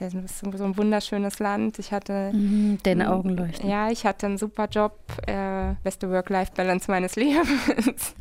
Es 0.00 0.14
ist 0.14 0.38
so, 0.40 0.64
ein 0.64 0.76
wunderschönes 0.76 1.40
Land. 1.40 1.78
Ich 1.80 1.92
hatte, 1.92 2.30
Mhm, 2.32 2.78
deine 2.84 3.10
Augen 3.12 3.30
leuchten. 3.30 3.68
ja, 3.68 3.90
ich 3.90 4.06
hatte 4.06 4.26
einen 4.26 4.38
super 4.38 4.68
Job, 4.68 4.96
äh, 5.26 5.74
beste 5.82 6.08
Work-Life-Balance 6.10 6.90
meines 6.90 7.16
Lebens. 7.16 8.14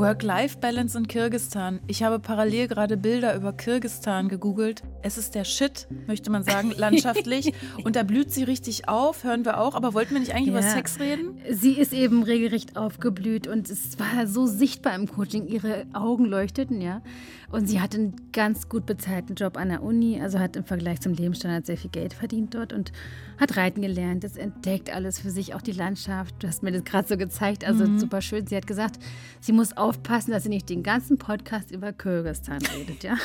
Work-Life-Balance 0.00 0.96
in 0.96 1.08
Kirgistan. 1.08 1.78
Ich 1.86 2.02
habe 2.02 2.18
parallel 2.20 2.68
gerade 2.68 2.96
Bilder 2.96 3.34
über 3.36 3.52
Kirgistan 3.52 4.30
gegoogelt. 4.30 4.82
Es 5.02 5.18
ist 5.18 5.34
der 5.34 5.44
Shit, 5.44 5.88
möchte 6.06 6.30
man 6.30 6.42
sagen, 6.42 6.70
landschaftlich. 6.76 7.52
Und 7.84 7.96
da 7.96 8.02
blüht 8.02 8.32
sie 8.32 8.44
richtig 8.44 8.88
auf, 8.88 9.24
hören 9.24 9.44
wir 9.44 9.60
auch. 9.60 9.74
Aber 9.74 9.92
wollten 9.92 10.14
wir 10.14 10.20
nicht 10.20 10.34
eigentlich 10.34 10.48
über 10.48 10.62
Ja. 10.62 10.70
Sex 10.70 10.98
reden? 11.00 11.38
Sie 11.50 11.72
ist 11.74 11.92
eben 11.92 12.22
regelrecht 12.22 12.78
aufgeblüht 12.78 13.46
und 13.46 13.68
es 13.68 13.98
war 13.98 14.26
so 14.26 14.46
sichtbar 14.46 14.94
im 14.94 15.06
Coaching. 15.06 15.46
Ihre 15.46 15.84
Augen 15.92 16.24
leuchteten, 16.24 16.80
ja. 16.80 17.02
Und 17.50 17.66
sie 17.68 17.80
hat 17.80 17.94
einen 17.94 18.14
ganz 18.32 18.68
gut 18.68 18.86
bezahlten 18.86 19.34
Job 19.34 19.56
an 19.58 19.68
der 19.70 19.82
Uni, 19.82 20.20
also 20.20 20.38
hat 20.38 20.56
im 20.56 20.64
Vergleich 20.64 21.00
zum 21.00 21.12
Lebensstandard 21.12 21.66
sehr 21.66 21.76
viel 21.76 21.90
Geld 21.90 22.14
verdient 22.14 22.54
dort 22.54 22.72
und 22.72 22.92
hat 23.38 23.56
reiten 23.56 23.82
gelernt. 23.82 24.22
Das 24.24 24.36
entdeckt 24.36 24.94
alles 24.94 25.18
für 25.18 25.30
sich, 25.30 25.52
auch 25.54 25.60
die 25.62 25.72
Landschaft. 25.72 26.36
Du 26.38 26.46
hast 26.46 26.62
mir 26.62 26.70
das 26.70 26.84
gerade 26.84 27.08
so 27.08 27.16
gezeigt, 27.16 27.64
also 27.66 27.84
super 27.98 28.22
schön. 28.22 28.46
Sie 28.46 28.56
hat 28.56 28.68
gesagt, 28.68 29.00
sie 29.40 29.52
muss 29.52 29.76
aufpassen, 29.90 30.30
dass 30.30 30.44
sie 30.44 30.48
nicht 30.50 30.68
den 30.68 30.84
ganzen 30.84 31.18
Podcast 31.18 31.72
über 31.72 31.92
Kirgisistan 31.92 32.60
redet, 32.76 33.02
ja. 33.02 33.16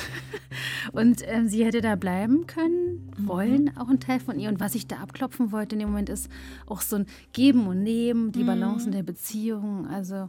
Und 0.94 1.22
ähm, 1.28 1.48
sie 1.48 1.64
hätte 1.64 1.80
da 1.82 1.96
bleiben 1.96 2.48
können, 2.48 3.12
wollen, 3.20 3.78
auch 3.78 3.88
ein 3.88 4.00
Teil 4.00 4.20
von 4.20 4.40
ihr. 4.40 4.50
Und 4.50 4.60
was 4.60 4.74
ich 4.74 4.88
da 4.88 4.98
abklopfen 4.98 5.52
wollte 5.52 5.76
in 5.76 5.80
dem 5.80 5.90
Moment 5.90 6.10
ist 6.10 6.28
auch 6.66 6.82
so 6.82 6.96
ein 6.96 7.06
Geben 7.34 7.68
und 7.68 7.84
Nehmen, 7.84 8.32
die 8.32 8.44
Balance 8.44 8.88
in 8.88 8.94
der 8.94 9.04
Beziehung. 9.04 9.88
Also 9.88 10.28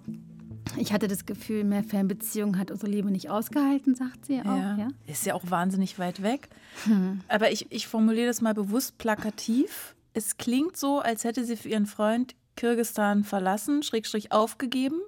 ich 0.77 0.93
hatte 0.93 1.09
das 1.09 1.25
Gefühl, 1.25 1.65
mehr 1.65 1.83
Fernbeziehung 1.83 2.59
hat 2.59 2.71
unsere 2.71 2.91
Liebe 2.91 3.11
nicht 3.11 3.31
ausgehalten, 3.31 3.95
sagt 3.95 4.27
sie 4.27 4.41
auch. 4.41 4.45
Ja. 4.45 4.89
Ist 5.07 5.25
ja 5.25 5.33
auch 5.33 5.45
wahnsinnig 5.49 5.99
weit 5.99 6.23
weg. 6.23 6.51
Aber 7.29 7.51
ich, 7.51 7.73
ich 7.73 7.87
formuliere 7.87 8.27
das 8.27 8.43
mal 8.43 8.53
bewusst 8.53 8.99
plakativ. 8.99 9.97
Es 10.13 10.37
klingt 10.37 10.77
so, 10.77 10.99
als 10.99 11.25
hätte 11.25 11.47
sie 11.47 11.57
für 11.57 11.71
ihren 11.71 11.87
Freund 11.87 12.35
Kirgistan 12.57 13.25
verlassen, 13.25 13.83
Schrägstrich 13.83 14.33
aufgegeben, 14.33 15.01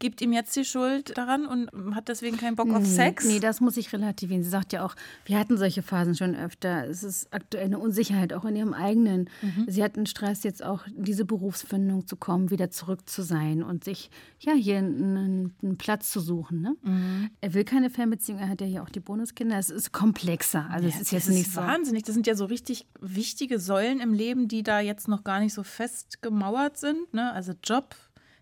gibt 0.00 0.20
ihm 0.20 0.32
jetzt 0.32 0.56
die 0.56 0.64
Schuld 0.64 1.16
daran 1.16 1.46
und 1.46 1.94
hat 1.94 2.08
deswegen 2.08 2.36
keinen 2.36 2.56
Bock 2.56 2.72
auf 2.72 2.84
Sex. 2.84 3.26
Nee, 3.26 3.38
das 3.38 3.60
muss 3.60 3.76
ich 3.76 3.92
relativieren. 3.92 4.42
Sie 4.42 4.48
sagt 4.48 4.72
ja 4.72 4.84
auch, 4.84 4.96
wir 5.26 5.38
hatten 5.38 5.56
solche 5.56 5.82
Phasen 5.82 6.16
schon 6.16 6.34
öfter. 6.34 6.88
Es 6.88 7.04
ist 7.04 7.32
aktuell 7.32 7.66
eine 7.66 7.78
Unsicherheit, 7.78 8.32
auch 8.32 8.44
in 8.44 8.56
ihrem 8.56 8.72
eigenen. 8.72 9.28
Mhm. 9.42 9.66
Sie 9.68 9.84
hat 9.84 9.96
einen 9.96 10.06
Stress, 10.06 10.42
jetzt 10.42 10.64
auch 10.64 10.86
in 10.86 11.04
diese 11.04 11.24
Berufsfindung 11.24 12.06
zu 12.06 12.16
kommen, 12.16 12.50
wieder 12.50 12.70
zurück 12.70 13.08
zu 13.08 13.22
sein 13.22 13.62
und 13.62 13.84
sich 13.84 14.10
ja 14.40 14.54
hier 14.54 14.78
einen, 14.78 15.54
einen 15.62 15.78
Platz 15.78 16.10
zu 16.10 16.20
suchen. 16.20 16.62
Ne? 16.62 16.76
Mhm. 16.82 17.30
Er 17.40 17.54
will 17.54 17.64
keine 17.64 17.90
Fernbeziehung, 17.90 18.40
er 18.40 18.48
hat 18.48 18.60
ja 18.62 18.66
hier 18.66 18.82
auch 18.82 18.90
die 18.90 19.00
Bonuskinder. 19.00 19.58
Es 19.58 19.70
ist 19.70 19.92
komplexer. 19.92 20.68
Also 20.70 20.88
ja, 20.88 20.94
es 20.94 21.02
ist 21.02 21.12
jetzt 21.12 21.28
nicht 21.28 21.48
ist 21.48 21.54
so. 21.54 21.60
Wahnsinnig. 21.60 22.04
Das 22.04 22.14
sind 22.14 22.26
ja 22.26 22.34
so 22.34 22.46
richtig 22.46 22.86
wichtige 23.00 23.58
Säulen 23.58 24.00
im 24.00 24.14
Leben, 24.14 24.48
die 24.48 24.62
da 24.62 24.80
jetzt 24.80 25.08
noch 25.08 25.24
gar 25.24 25.40
nicht 25.40 25.52
so 25.52 25.62
fest 25.62 26.22
gemauert 26.22 26.78
sind. 26.78 27.12
Ne? 27.12 27.32
Also 27.32 27.52
Job, 27.62 27.94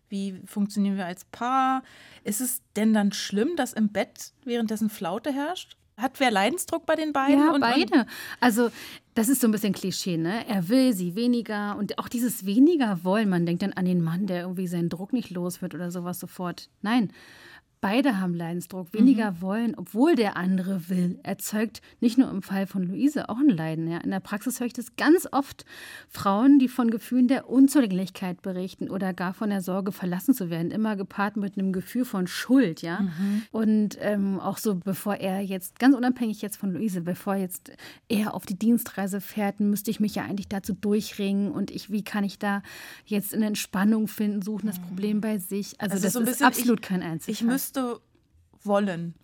wie 0.08 0.40
funktionieren 0.46 0.96
wir 0.96 1.06
als 1.06 1.24
Paar? 1.26 1.82
Ist 2.24 2.40
es 2.40 2.62
denn 2.76 2.94
dann 2.94 3.12
schlimm, 3.12 3.56
dass 3.56 3.72
im 3.72 3.90
Bett 3.90 4.32
währenddessen 4.44 4.90
Flaute 4.90 5.32
herrscht? 5.32 5.76
Hat 5.96 6.20
wer 6.20 6.30
Leidensdruck 6.30 6.86
bei 6.86 6.94
den 6.94 7.12
beiden? 7.12 7.38
Ja, 7.38 7.52
und, 7.52 7.60
beide. 7.60 8.06
Also 8.38 8.70
das 9.14 9.28
ist 9.28 9.40
so 9.40 9.48
ein 9.48 9.50
bisschen 9.50 9.72
Klischee, 9.72 10.16
ne? 10.16 10.46
Er 10.48 10.68
will 10.68 10.92
sie 10.92 11.16
weniger 11.16 11.76
und 11.76 11.98
auch 11.98 12.08
dieses 12.08 12.46
weniger 12.46 13.02
wollen. 13.02 13.28
Man 13.28 13.46
denkt 13.46 13.62
dann 13.62 13.72
an 13.72 13.84
den 13.84 14.00
Mann, 14.00 14.28
der 14.28 14.42
irgendwie 14.42 14.68
seinen 14.68 14.90
Druck 14.90 15.12
nicht 15.12 15.30
los 15.30 15.60
wird 15.60 15.74
oder 15.74 15.90
sowas 15.90 16.20
sofort. 16.20 16.70
Nein, 16.82 17.10
Beide 17.80 18.20
haben 18.20 18.34
Leidensdruck, 18.34 18.92
weniger 18.92 19.32
mhm. 19.32 19.40
wollen, 19.40 19.74
obwohl 19.76 20.16
der 20.16 20.36
andere 20.36 20.88
will, 20.88 21.20
erzeugt 21.22 21.80
nicht 22.00 22.18
nur 22.18 22.28
im 22.28 22.42
Fall 22.42 22.66
von 22.66 22.82
Luise 22.82 23.28
auch 23.28 23.38
ein 23.38 23.48
Leiden. 23.48 23.88
Ja. 23.88 23.98
In 23.98 24.10
der 24.10 24.20
Praxis 24.20 24.58
höre 24.58 24.66
ich 24.66 24.72
das 24.72 24.96
ganz 24.96 25.28
oft. 25.30 25.64
Frauen, 26.08 26.58
die 26.58 26.68
von 26.68 26.90
Gefühlen 26.90 27.28
der 27.28 27.48
Unzulänglichkeit 27.48 28.42
berichten 28.42 28.90
oder 28.90 29.12
gar 29.12 29.32
von 29.32 29.50
der 29.50 29.60
Sorge, 29.60 29.92
verlassen 29.92 30.34
zu 30.34 30.50
werden, 30.50 30.72
immer 30.72 30.96
gepaart 30.96 31.36
mit 31.36 31.56
einem 31.56 31.72
Gefühl 31.72 32.04
von 32.04 32.26
Schuld. 32.26 32.82
Ja. 32.82 33.00
Mhm. 33.02 33.42
Und 33.52 33.98
ähm, 34.00 34.40
auch 34.40 34.58
so, 34.58 34.74
bevor 34.74 35.14
er 35.16 35.40
jetzt, 35.40 35.78
ganz 35.78 35.94
unabhängig 35.94 36.42
jetzt 36.42 36.56
von 36.56 36.72
Luise, 36.72 37.00
bevor 37.00 37.36
jetzt 37.36 37.70
er 38.08 38.34
auf 38.34 38.44
die 38.44 38.58
Dienstreise 38.58 39.20
fährt, 39.20 39.60
müsste 39.60 39.90
ich 39.90 40.00
mich 40.00 40.16
ja 40.16 40.24
eigentlich 40.24 40.48
dazu 40.48 40.74
durchringen 40.74 41.52
und 41.52 41.70
ich, 41.70 41.90
wie 41.90 42.02
kann 42.02 42.24
ich 42.24 42.38
da 42.38 42.62
jetzt 43.06 43.34
eine 43.34 43.46
Entspannung 43.46 44.08
finden, 44.08 44.42
suchen 44.42 44.66
das 44.66 44.80
mhm. 44.80 44.84
Problem 44.84 45.20
bei 45.20 45.38
sich. 45.38 45.80
Also, 45.80 45.92
also 45.92 46.04
das 46.04 46.12
so 46.14 46.20
ist 46.20 46.26
bisschen, 46.26 46.46
absolut 46.46 46.80
ich, 46.80 46.86
kein 46.86 47.02
Einzelfall. 47.02 47.46
Müsste 47.68 48.00
wollen. 48.62 49.14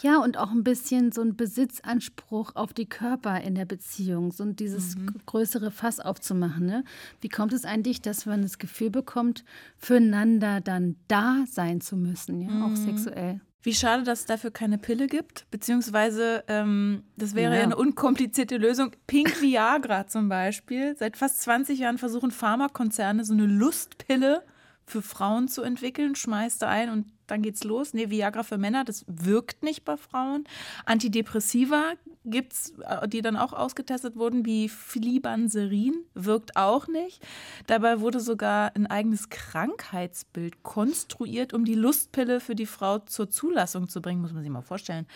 Ja, 0.00 0.18
und 0.18 0.36
auch 0.36 0.50
ein 0.50 0.62
bisschen 0.62 1.10
so 1.12 1.22
ein 1.22 1.34
Besitzanspruch 1.34 2.54
auf 2.54 2.72
die 2.72 2.88
Körper 2.88 3.40
in 3.40 3.54
der 3.54 3.64
Beziehung, 3.64 4.30
so 4.32 4.44
dieses 4.44 4.96
mhm. 4.96 5.14
größere 5.26 5.70
Fass 5.72 5.98
aufzumachen. 5.98 6.66
Ne? 6.66 6.84
Wie 7.20 7.28
kommt 7.28 7.52
es 7.52 7.64
eigentlich, 7.64 8.00
dass 8.00 8.26
man 8.26 8.42
das 8.42 8.58
Gefühl 8.58 8.90
bekommt, 8.90 9.44
füreinander 9.78 10.60
dann 10.60 10.96
da 11.08 11.44
sein 11.50 11.80
zu 11.80 11.96
müssen, 11.96 12.42
ja, 12.42 12.50
mhm. 12.50 12.62
auch 12.62 12.76
sexuell? 12.76 13.40
Wie 13.62 13.74
schade, 13.74 14.04
dass 14.04 14.20
es 14.20 14.26
dafür 14.26 14.50
keine 14.50 14.78
Pille 14.78 15.06
gibt, 15.08 15.50
beziehungsweise 15.50 16.44
ähm, 16.48 17.02
das 17.16 17.34
wäre 17.34 17.54
ja. 17.54 17.58
ja. 17.58 17.64
eine 17.64 17.76
unkomplizierte 17.76 18.58
Lösung. 18.58 18.92
Pink 19.06 19.40
Viagra 19.40 20.06
zum 20.06 20.28
Beispiel. 20.28 20.94
Seit 20.96 21.16
fast 21.16 21.40
20 21.42 21.78
Jahren 21.78 21.98
versuchen 21.98 22.30
Pharmakonzerne 22.30 23.24
so 23.24 23.32
eine 23.32 23.46
Lustpille 23.46 24.44
für 24.86 25.02
Frauen 25.02 25.48
zu 25.48 25.62
entwickeln, 25.62 26.14
schmeißt 26.14 26.60
da 26.60 26.68
ein 26.68 26.90
und 26.90 27.06
dann 27.26 27.42
geht's 27.42 27.64
los. 27.64 27.94
Nee, 27.94 28.10
Viagra 28.10 28.42
für 28.42 28.58
Männer, 28.58 28.84
das 28.84 29.04
wirkt 29.06 29.62
nicht 29.62 29.84
bei 29.84 29.96
Frauen. 29.96 30.44
Antidepressiva 30.84 31.92
gibt's, 32.24 32.74
äh, 32.86 33.08
die 33.08 33.22
dann 33.22 33.36
auch 33.36 33.52
ausgetestet 33.52 34.16
wurden, 34.16 34.46
wie 34.46 34.68
Flibanserin, 34.68 35.94
wirkt 36.14 36.56
auch 36.56 36.88
nicht. 36.88 37.22
Dabei 37.66 38.00
wurde 38.00 38.20
sogar 38.20 38.74
ein 38.74 38.86
eigenes 38.86 39.28
Krankheitsbild 39.28 40.62
konstruiert, 40.62 41.52
um 41.52 41.64
die 41.64 41.74
Lustpille 41.74 42.38
für 42.40 42.54
die 42.54 42.66
Frau 42.66 43.00
zur 43.00 43.28
Zulassung 43.30 43.88
zu 43.88 44.00
bringen, 44.00 44.20
muss 44.20 44.32
man 44.32 44.42
sich 44.42 44.50
mal 44.50 44.62
vorstellen. 44.62 45.06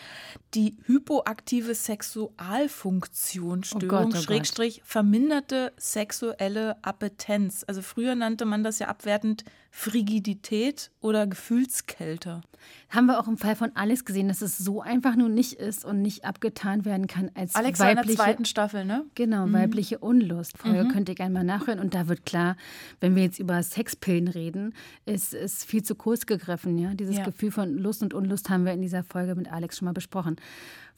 Die 0.53 0.75
hypoaktive 0.85 1.75
Sexualfunktionsstörung, 1.75 3.89
oh 3.89 4.05
Gott, 4.05 4.15
oh 4.15 4.21
Schrägstrich, 4.21 4.81
verminderte 4.85 5.73
sexuelle 5.77 6.77
Appetenz. 6.83 7.63
Also 7.67 7.81
früher 7.81 8.15
nannte 8.15 8.45
man 8.45 8.63
das 8.63 8.79
ja 8.79 8.87
abwertend 8.87 9.43
Frigidität 9.71 10.91
oder 10.99 11.27
Gefühlskälte. 11.27 12.41
Haben 12.89 13.05
wir 13.05 13.19
auch 13.19 13.27
im 13.27 13.37
Fall 13.37 13.55
von 13.55 13.75
Alex 13.75 14.03
gesehen, 14.03 14.27
dass 14.27 14.41
es 14.41 14.57
so 14.57 14.81
einfach 14.81 15.15
nun 15.15 15.33
nicht 15.33 15.53
ist 15.53 15.85
und 15.85 16.01
nicht 16.01 16.25
abgetan 16.25 16.85
werden 16.85 17.07
kann 17.07 17.31
als 17.35 17.55
Alex 17.55 17.79
weibliche, 17.79 18.01
in 18.01 18.07
der 18.07 18.25
zweiten 18.25 18.45
Staffel, 18.45 18.83
ne? 18.83 19.05
Genau, 19.15 19.45
mhm. 19.45 19.53
weibliche 19.53 19.99
Unlust. 19.99 20.57
Vorher 20.57 20.83
mhm. 20.83 20.89
könnt 20.89 21.09
ihr 21.09 21.15
gerne 21.15 21.33
mal 21.33 21.43
nachhören 21.43 21.79
und 21.79 21.93
da 21.93 22.07
wird 22.07 22.25
klar, 22.25 22.57
wenn 22.99 23.15
wir 23.15 23.23
jetzt 23.23 23.39
über 23.39 23.61
Sexpillen 23.61 24.27
reden, 24.27 24.73
ist 25.05 25.33
es 25.33 25.63
viel 25.63 25.83
zu 25.83 25.95
kurz 25.95 26.25
gegriffen, 26.25 26.77
ja? 26.77 26.93
Dieses 26.93 27.17
ja. 27.17 27.23
Gefühl 27.23 27.51
von 27.51 27.77
Lust 27.77 28.01
und 28.01 28.13
Unlust 28.13 28.49
haben 28.49 28.65
wir 28.65 28.73
in 28.73 28.81
dieser 28.81 29.03
Folge 29.03 29.35
mit 29.35 29.51
Alex 29.51 29.77
schon 29.77 29.85
mal 29.85 29.93
besprochen. 29.93 30.35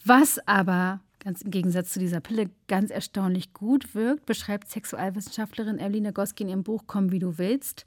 Was 0.04 0.40
aber 0.48 1.02
ganz 1.24 1.42
im 1.42 1.52
Gegensatz 1.52 1.94
zu 1.94 2.00
dieser 2.00 2.20
Pille 2.20 2.50
ganz 2.68 2.92
erstaunlich 2.92 3.54
gut 3.54 3.96
wirkt, 3.96 4.26
beschreibt 4.26 4.70
Sexualwissenschaftlerin 4.70 5.80
Evelina 5.80 6.12
Goski 6.12 6.44
in 6.44 6.50
ihrem 6.50 6.64
Buch 6.64 6.84
Komm 6.88 7.12
wie 7.12 7.20
du 7.20 7.38
willst, 7.38 7.86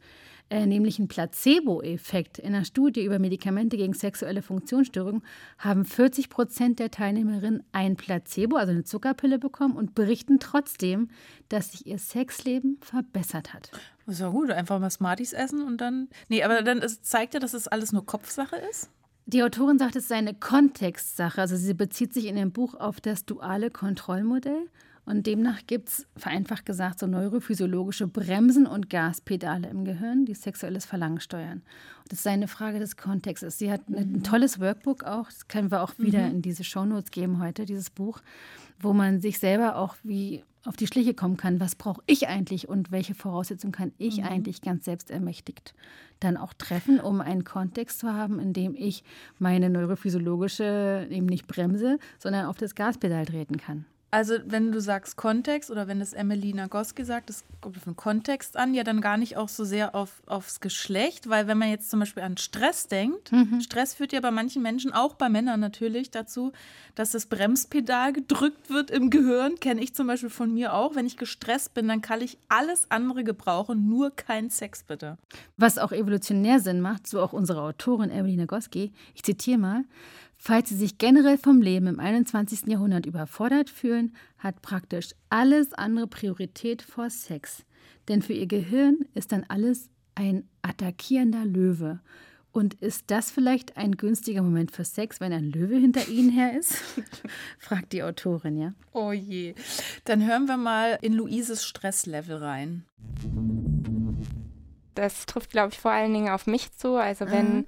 äh, 0.50 0.66
nämlich 0.66 0.98
einen 0.98 1.08
Placebo-Effekt. 1.08 2.38
In 2.38 2.54
einer 2.54 2.64
Studie 2.64 3.04
über 3.04 3.18
Medikamente 3.18 3.76
gegen 3.76 3.94
sexuelle 3.94 4.42
Funktionsstörungen 4.42 5.22
haben 5.58 5.84
40 5.84 6.28
Prozent 6.28 6.78
der 6.78 6.90
Teilnehmerinnen 6.90 7.62
ein 7.72 7.96
Placebo, 7.96 8.56
also 8.56 8.72
eine 8.72 8.84
Zuckerpille, 8.84 9.38
bekommen 9.38 9.76
und 9.76 9.94
berichten 9.94 10.38
trotzdem, 10.38 11.08
dass 11.48 11.72
sich 11.72 11.86
ihr 11.86 11.98
Sexleben 11.98 12.78
verbessert 12.80 13.52
hat. 13.52 13.70
Das 14.06 14.16
ist 14.16 14.20
ja 14.20 14.28
gut, 14.28 14.50
einfach 14.50 14.78
mal 14.78 14.90
Smarties 14.90 15.32
essen 15.32 15.62
und 15.62 15.80
dann. 15.80 16.08
Nee, 16.28 16.42
aber 16.42 16.62
dann 16.62 16.82
zeigt 17.02 17.34
ja, 17.34 17.40
dass 17.40 17.54
es 17.54 17.64
das 17.64 17.72
alles 17.72 17.92
nur 17.92 18.04
Kopfsache 18.04 18.56
ist. 18.56 18.90
Die 19.26 19.42
Autorin 19.42 19.78
sagt, 19.78 19.96
es 19.96 20.08
sei 20.08 20.16
eine 20.16 20.34
Kontextsache. 20.34 21.40
Also 21.40 21.56
sie 21.56 21.74
bezieht 21.74 22.12
sich 22.12 22.26
in 22.26 22.36
ihrem 22.36 22.52
Buch 22.52 22.74
auf 22.74 23.00
das 23.00 23.24
duale 23.24 23.70
Kontrollmodell. 23.70 24.68
Und 25.06 25.26
demnach 25.26 25.60
gibt 25.66 25.90
es, 25.90 26.06
vereinfacht 26.16 26.64
gesagt, 26.64 26.98
so 26.98 27.06
neurophysiologische 27.06 28.06
Bremsen 28.06 28.66
und 28.66 28.88
Gaspedale 28.88 29.68
im 29.68 29.84
Gehirn, 29.84 30.24
die 30.24 30.34
sexuelles 30.34 30.86
Verlangen 30.86 31.20
steuern. 31.20 31.62
Und 32.02 32.12
das 32.12 32.22
sei 32.22 32.30
eine 32.30 32.48
Frage 32.48 32.78
des 32.78 32.96
Kontextes. 32.96 33.58
Sie 33.58 33.70
hat 33.70 33.82
ein 33.88 34.22
tolles 34.22 34.60
Workbook 34.60 35.04
auch, 35.04 35.26
das 35.26 35.48
können 35.48 35.70
wir 35.70 35.82
auch 35.82 35.98
wieder 35.98 36.26
mhm. 36.26 36.36
in 36.36 36.42
diese 36.42 36.64
Shownotes 36.64 37.10
geben 37.10 37.42
heute, 37.42 37.66
dieses 37.66 37.90
Buch, 37.90 38.20
wo 38.80 38.92
man 38.92 39.20
sich 39.20 39.38
selber 39.38 39.76
auch 39.76 39.96
wie 40.02 40.42
auf 40.64 40.76
die 40.76 40.86
Schliche 40.86 41.12
kommen 41.12 41.36
kann, 41.36 41.60
was 41.60 41.74
brauche 41.74 42.02
ich 42.06 42.26
eigentlich 42.26 42.68
und 42.70 42.90
welche 42.90 43.14
Voraussetzungen 43.14 43.72
kann 43.72 43.92
ich 43.98 44.18
mhm. 44.18 44.24
eigentlich 44.24 44.62
ganz 44.62 44.86
selbst 44.86 45.10
ermächtigt 45.10 45.74
dann 46.20 46.36
auch 46.36 46.54
treffen, 46.54 47.00
um 47.00 47.20
einen 47.20 47.44
Kontext 47.44 47.98
zu 47.98 48.12
haben, 48.12 48.38
in 48.40 48.52
dem 48.52 48.74
ich 48.74 49.04
meine 49.38 49.68
neurophysiologische 49.68 51.06
eben 51.10 51.26
nicht 51.26 51.46
bremse, 51.46 51.98
sondern 52.18 52.46
auf 52.46 52.56
das 52.56 52.74
Gaspedal 52.74 53.26
treten 53.26 53.58
kann. 53.58 53.84
Also 54.14 54.34
wenn 54.46 54.70
du 54.70 54.80
sagst 54.80 55.16
Kontext 55.16 55.72
oder 55.72 55.88
wenn 55.88 55.98
das 55.98 56.12
Emily 56.12 56.54
Nagoski 56.54 57.04
sagt, 57.04 57.30
das 57.30 57.42
kommt 57.60 57.76
auf 57.76 57.82
den 57.82 57.96
Kontext 57.96 58.56
an, 58.56 58.72
ja 58.72 58.84
dann 58.84 59.00
gar 59.00 59.16
nicht 59.16 59.36
auch 59.36 59.48
so 59.48 59.64
sehr 59.64 59.96
auf, 59.96 60.22
aufs 60.26 60.60
Geschlecht, 60.60 61.28
weil 61.28 61.48
wenn 61.48 61.58
man 61.58 61.68
jetzt 61.68 61.90
zum 61.90 61.98
Beispiel 61.98 62.22
an 62.22 62.36
Stress 62.36 62.86
denkt, 62.86 63.32
mhm. 63.32 63.60
Stress 63.60 63.92
führt 63.92 64.12
ja 64.12 64.20
bei 64.20 64.30
manchen 64.30 64.62
Menschen, 64.62 64.92
auch 64.92 65.14
bei 65.14 65.28
Männern 65.28 65.58
natürlich, 65.58 66.12
dazu, 66.12 66.52
dass 66.94 67.10
das 67.10 67.26
Bremspedal 67.26 68.12
gedrückt 68.12 68.70
wird 68.70 68.92
im 68.92 69.10
Gehirn, 69.10 69.56
kenne 69.58 69.82
ich 69.82 69.96
zum 69.96 70.06
Beispiel 70.06 70.30
von 70.30 70.54
mir 70.54 70.74
auch. 70.74 70.94
Wenn 70.94 71.06
ich 71.06 71.16
gestresst 71.16 71.74
bin, 71.74 71.88
dann 71.88 72.00
kann 72.00 72.20
ich 72.20 72.38
alles 72.48 72.92
andere 72.92 73.24
gebrauchen, 73.24 73.88
nur 73.88 74.12
kein 74.12 74.48
Sex 74.48 74.84
bitte. 74.84 75.18
Was 75.56 75.76
auch 75.76 75.90
evolutionär 75.90 76.60
Sinn 76.60 76.80
macht, 76.80 77.08
so 77.08 77.20
auch 77.20 77.32
unsere 77.32 77.62
Autorin 77.62 78.10
Emily 78.10 78.36
Nagoski, 78.36 78.92
ich 79.12 79.24
zitiere 79.24 79.58
mal, 79.58 79.84
Falls 80.46 80.68
Sie 80.68 80.76
sich 80.76 80.98
generell 80.98 81.38
vom 81.38 81.62
Leben 81.62 81.86
im 81.86 81.98
21. 81.98 82.66
Jahrhundert 82.66 83.06
überfordert 83.06 83.70
fühlen, 83.70 84.14
hat 84.36 84.60
praktisch 84.60 85.14
alles 85.30 85.72
andere 85.72 86.06
Priorität 86.06 86.82
vor 86.82 87.08
Sex. 87.08 87.64
Denn 88.08 88.20
für 88.20 88.34
Ihr 88.34 88.46
Gehirn 88.46 89.06
ist 89.14 89.32
dann 89.32 89.46
alles 89.48 89.88
ein 90.14 90.46
attackierender 90.60 91.46
Löwe. 91.46 92.00
Und 92.52 92.74
ist 92.74 93.04
das 93.06 93.30
vielleicht 93.30 93.78
ein 93.78 93.92
günstiger 93.92 94.42
Moment 94.42 94.70
für 94.70 94.84
Sex, 94.84 95.18
wenn 95.18 95.32
ein 95.32 95.50
Löwe 95.50 95.76
hinter 95.76 96.08
Ihnen 96.08 96.28
her 96.28 96.58
ist? 96.58 96.74
fragt 97.58 97.94
die 97.94 98.02
Autorin, 98.02 98.58
ja. 98.58 98.74
Oh 98.92 99.12
je. 99.12 99.54
Dann 100.04 100.26
hören 100.26 100.46
wir 100.46 100.58
mal 100.58 100.98
in 101.00 101.14
Luises 101.14 101.64
Stresslevel 101.64 102.36
rein. 102.36 102.84
Das 104.94 105.24
trifft, 105.24 105.52
glaube 105.52 105.72
ich, 105.72 105.78
vor 105.78 105.92
allen 105.92 106.12
Dingen 106.12 106.28
auf 106.28 106.46
mich 106.46 106.70
zu. 106.74 106.96
Also 106.96 107.30
wenn 107.30 107.56
mhm 107.60 107.66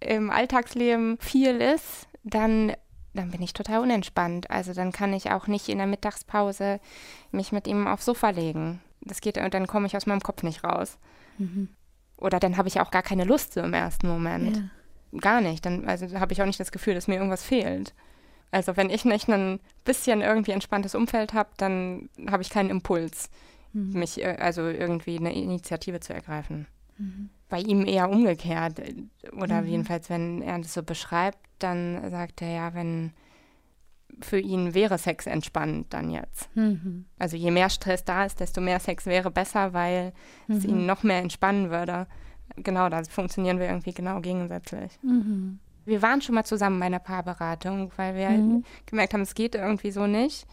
im 0.00 0.30
Alltagsleben 0.30 1.18
viel 1.20 1.60
ist, 1.60 2.08
dann, 2.22 2.72
dann 3.14 3.30
bin 3.30 3.42
ich 3.42 3.52
total 3.52 3.80
unentspannt. 3.80 4.50
Also 4.50 4.72
dann 4.72 4.92
kann 4.92 5.12
ich 5.12 5.30
auch 5.30 5.46
nicht 5.46 5.68
in 5.68 5.78
der 5.78 5.86
Mittagspause 5.86 6.80
mich 7.30 7.52
mit 7.52 7.66
ihm 7.66 7.86
aufs 7.86 8.04
Sofa 8.04 8.30
legen. 8.30 8.80
Das 9.00 9.20
geht, 9.20 9.38
und 9.38 9.54
dann 9.54 9.66
komme 9.66 9.86
ich 9.86 9.96
aus 9.96 10.06
meinem 10.06 10.20
Kopf 10.20 10.42
nicht 10.42 10.64
raus. 10.64 10.98
Mhm. 11.38 11.68
Oder 12.16 12.40
dann 12.40 12.56
habe 12.56 12.68
ich 12.68 12.80
auch 12.80 12.90
gar 12.90 13.02
keine 13.02 13.24
Lust 13.24 13.52
so 13.52 13.60
im 13.60 13.74
ersten 13.74 14.08
Moment. 14.08 14.56
Ja. 14.56 15.20
Gar 15.20 15.40
nicht. 15.40 15.64
Dann 15.64 15.86
also 15.86 16.18
habe 16.18 16.32
ich 16.32 16.42
auch 16.42 16.46
nicht 16.46 16.60
das 16.60 16.72
Gefühl, 16.72 16.94
dass 16.94 17.08
mir 17.08 17.16
irgendwas 17.16 17.44
fehlt. 17.44 17.94
Also 18.50 18.76
wenn 18.76 18.90
ich 18.90 19.04
nicht 19.04 19.28
ein 19.28 19.60
bisschen 19.84 20.20
irgendwie 20.20 20.52
entspanntes 20.52 20.94
Umfeld 20.94 21.34
habe, 21.34 21.50
dann 21.56 22.08
habe 22.30 22.42
ich 22.42 22.50
keinen 22.50 22.70
Impuls, 22.70 23.28
mhm. 23.72 23.98
mich 23.98 24.22
äh, 24.22 24.36
also 24.40 24.62
irgendwie 24.62 25.18
eine 25.18 25.34
Initiative 25.34 26.00
zu 26.00 26.14
ergreifen. 26.14 26.66
Mhm. 26.98 27.30
Bei 27.48 27.60
ihm 27.60 27.86
eher 27.86 28.10
umgekehrt. 28.10 28.80
Oder 29.32 29.62
Mhm. 29.62 29.68
jedenfalls, 29.68 30.10
wenn 30.10 30.42
er 30.42 30.58
das 30.58 30.74
so 30.74 30.82
beschreibt, 30.82 31.38
dann 31.58 32.10
sagt 32.10 32.42
er 32.42 32.50
ja, 32.50 32.74
wenn 32.74 33.12
für 34.20 34.38
ihn 34.38 34.72
wäre 34.74 34.96
Sex 34.98 35.26
entspannend 35.26 35.92
dann 35.92 36.10
jetzt. 36.10 36.48
Mhm. 36.56 37.04
Also 37.18 37.36
je 37.36 37.50
mehr 37.50 37.68
Stress 37.68 38.04
da 38.04 38.24
ist, 38.24 38.40
desto 38.40 38.60
mehr 38.60 38.80
Sex 38.80 39.04
wäre 39.06 39.30
besser, 39.30 39.74
weil 39.74 40.12
es 40.48 40.64
Mhm. 40.64 40.70
ihn 40.70 40.86
noch 40.86 41.02
mehr 41.02 41.18
entspannen 41.20 41.70
würde. 41.70 42.06
Genau, 42.56 42.88
da 42.88 43.02
funktionieren 43.04 43.58
wir 43.58 43.66
irgendwie 43.66 43.92
genau 43.92 44.20
gegensätzlich. 44.20 44.98
Mhm. 45.02 45.58
Wir 45.84 46.00
waren 46.02 46.22
schon 46.22 46.34
mal 46.34 46.44
zusammen 46.44 46.80
bei 46.80 46.86
einer 46.86 46.98
Paarberatung, 46.98 47.92
weil 47.96 48.14
wir 48.14 48.30
Mhm. 48.30 48.64
gemerkt 48.86 49.12
haben, 49.12 49.20
es 49.20 49.34
geht 49.34 49.54
irgendwie 49.54 49.90
so 49.90 50.06
nicht. 50.06 50.46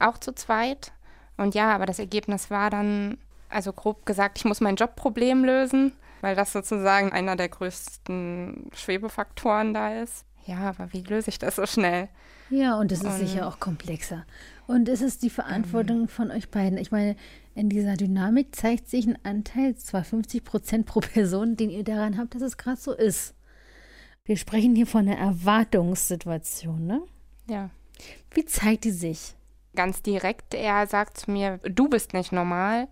Auch 0.00 0.16
zu 0.18 0.32
zweit. 0.34 0.92
Und 1.36 1.54
ja, 1.54 1.74
aber 1.74 1.86
das 1.86 1.98
Ergebnis 1.98 2.50
war 2.50 2.70
dann, 2.70 3.18
also 3.52 3.72
grob 3.72 4.06
gesagt, 4.06 4.38
ich 4.38 4.44
muss 4.44 4.60
mein 4.60 4.76
Jobproblem 4.76 5.44
lösen, 5.44 5.92
weil 6.20 6.34
das 6.36 6.52
sozusagen 6.52 7.12
einer 7.12 7.36
der 7.36 7.48
größten 7.48 8.70
Schwebefaktoren 8.74 9.74
da 9.74 10.00
ist. 10.02 10.24
Ja, 10.44 10.58
aber 10.70 10.92
wie 10.92 11.02
löse 11.02 11.30
ich 11.30 11.38
das 11.38 11.56
so 11.56 11.66
schnell? 11.66 12.08
Ja, 12.50 12.76
und 12.78 12.92
es 12.92 13.00
ist 13.00 13.06
Und- 13.06 13.16
sicher 13.18 13.46
auch 13.46 13.60
komplexer. 13.60 14.24
Und 14.66 14.88
es 14.88 15.00
ist 15.00 15.22
die 15.22 15.30
Verantwortung 15.30 16.08
von 16.08 16.30
euch 16.30 16.48
beiden. 16.50 16.78
Ich 16.78 16.90
meine, 16.92 17.16
in 17.54 17.68
dieser 17.68 17.96
Dynamik 17.96 18.54
zeigt 18.54 18.88
sich 18.88 19.06
ein 19.06 19.18
Anteil, 19.24 19.74
zwar 19.76 20.04
50 20.04 20.44
Prozent 20.44 20.86
pro 20.86 21.00
Person, 21.00 21.56
den 21.56 21.70
ihr 21.70 21.84
daran 21.84 22.16
habt, 22.18 22.34
dass 22.34 22.42
es 22.42 22.56
gerade 22.56 22.76
so 22.80 22.92
ist. 22.92 23.34
Wir 24.24 24.36
sprechen 24.36 24.74
hier 24.76 24.86
von 24.86 25.08
einer 25.08 25.18
Erwartungssituation, 25.18 26.86
ne? 26.86 27.02
Ja. 27.48 27.70
Wie 28.30 28.44
zeigt 28.44 28.84
die 28.84 28.90
sich? 28.92 29.34
Ganz 29.74 30.02
direkt, 30.02 30.54
er 30.54 30.86
sagt 30.86 31.18
zu 31.18 31.30
mir, 31.30 31.58
du 31.64 31.88
bist 31.88 32.12
nicht 32.12 32.32
normal. 32.32 32.88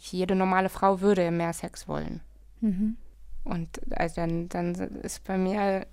Jede 0.00 0.34
normale 0.34 0.68
Frau 0.68 1.00
würde 1.00 1.30
mehr 1.30 1.52
Sex 1.52 1.88
wollen. 1.88 2.20
Mhm. 2.60 2.96
Und 3.44 3.80
also 3.92 4.16
dann, 4.16 4.48
dann 4.48 4.74
ist 4.74 5.24
bei 5.24 5.38
mir 5.38 5.86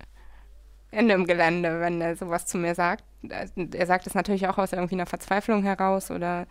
Ende 0.90 1.14
im 1.14 1.26
Gelände, 1.26 1.80
wenn 1.80 2.00
er 2.00 2.16
sowas 2.16 2.46
zu 2.46 2.58
mir 2.58 2.74
sagt. 2.74 3.04
Er 3.22 3.86
sagt 3.86 4.06
es 4.06 4.14
natürlich 4.14 4.46
auch 4.48 4.58
aus 4.58 4.72
irgendwie 4.72 4.94
einer 4.94 5.06
Verzweiflung 5.06 5.62
heraus 5.62 6.10
oder 6.10 6.46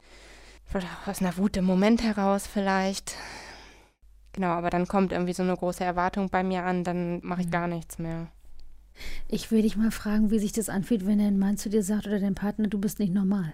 aus 1.05 1.21
einer 1.21 1.37
Wut 1.37 1.57
im 1.57 1.65
Moment 1.65 2.03
heraus 2.03 2.45
vielleicht. 2.45 3.15
Genau, 4.33 4.49
aber 4.49 4.69
dann 4.69 4.87
kommt 4.87 5.11
irgendwie 5.11 5.33
so 5.33 5.43
eine 5.43 5.55
große 5.55 5.83
Erwartung 5.83 6.29
bei 6.29 6.43
mir 6.43 6.63
an, 6.63 6.83
dann 6.83 7.19
mache 7.23 7.41
ich 7.41 7.49
gar 7.49 7.67
nichts 7.67 7.97
mehr. 7.97 8.27
Ich 9.27 9.51
will 9.51 9.61
dich 9.61 9.77
mal 9.77 9.91
fragen, 9.91 10.29
wie 10.29 10.39
sich 10.39 10.51
das 10.51 10.69
anfühlt, 10.69 11.05
wenn 11.07 11.19
dein 11.19 11.39
Mann 11.39 11.57
zu 11.57 11.69
dir 11.69 11.83
sagt 11.83 12.07
oder 12.07 12.19
dein 12.19 12.35
Partner, 12.35 12.67
du 12.67 12.79
bist 12.79 12.99
nicht 12.99 13.13
normal. 13.13 13.53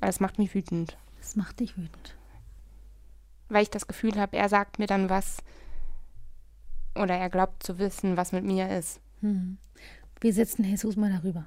Das 0.00 0.20
macht 0.20 0.38
mich 0.38 0.54
wütend, 0.54 0.96
Das 1.18 1.36
macht 1.36 1.60
dich 1.60 1.76
wütend. 1.76 2.14
Weil 3.52 3.62
ich 3.62 3.70
das 3.70 3.86
Gefühl 3.86 4.18
habe, 4.18 4.36
er 4.36 4.48
sagt 4.48 4.78
mir 4.78 4.86
dann 4.86 5.08
was 5.10 5.38
oder 6.94 7.16
er 7.16 7.30
glaubt 7.30 7.62
zu 7.62 7.78
wissen, 7.78 8.16
was 8.16 8.32
mit 8.32 8.44
mir 8.44 8.68
ist. 8.76 9.00
Hm. 9.20 9.58
Wir 10.20 10.32
setzen 10.32 10.64
Jesus 10.64 10.96
mal 10.96 11.10
darüber. 11.10 11.46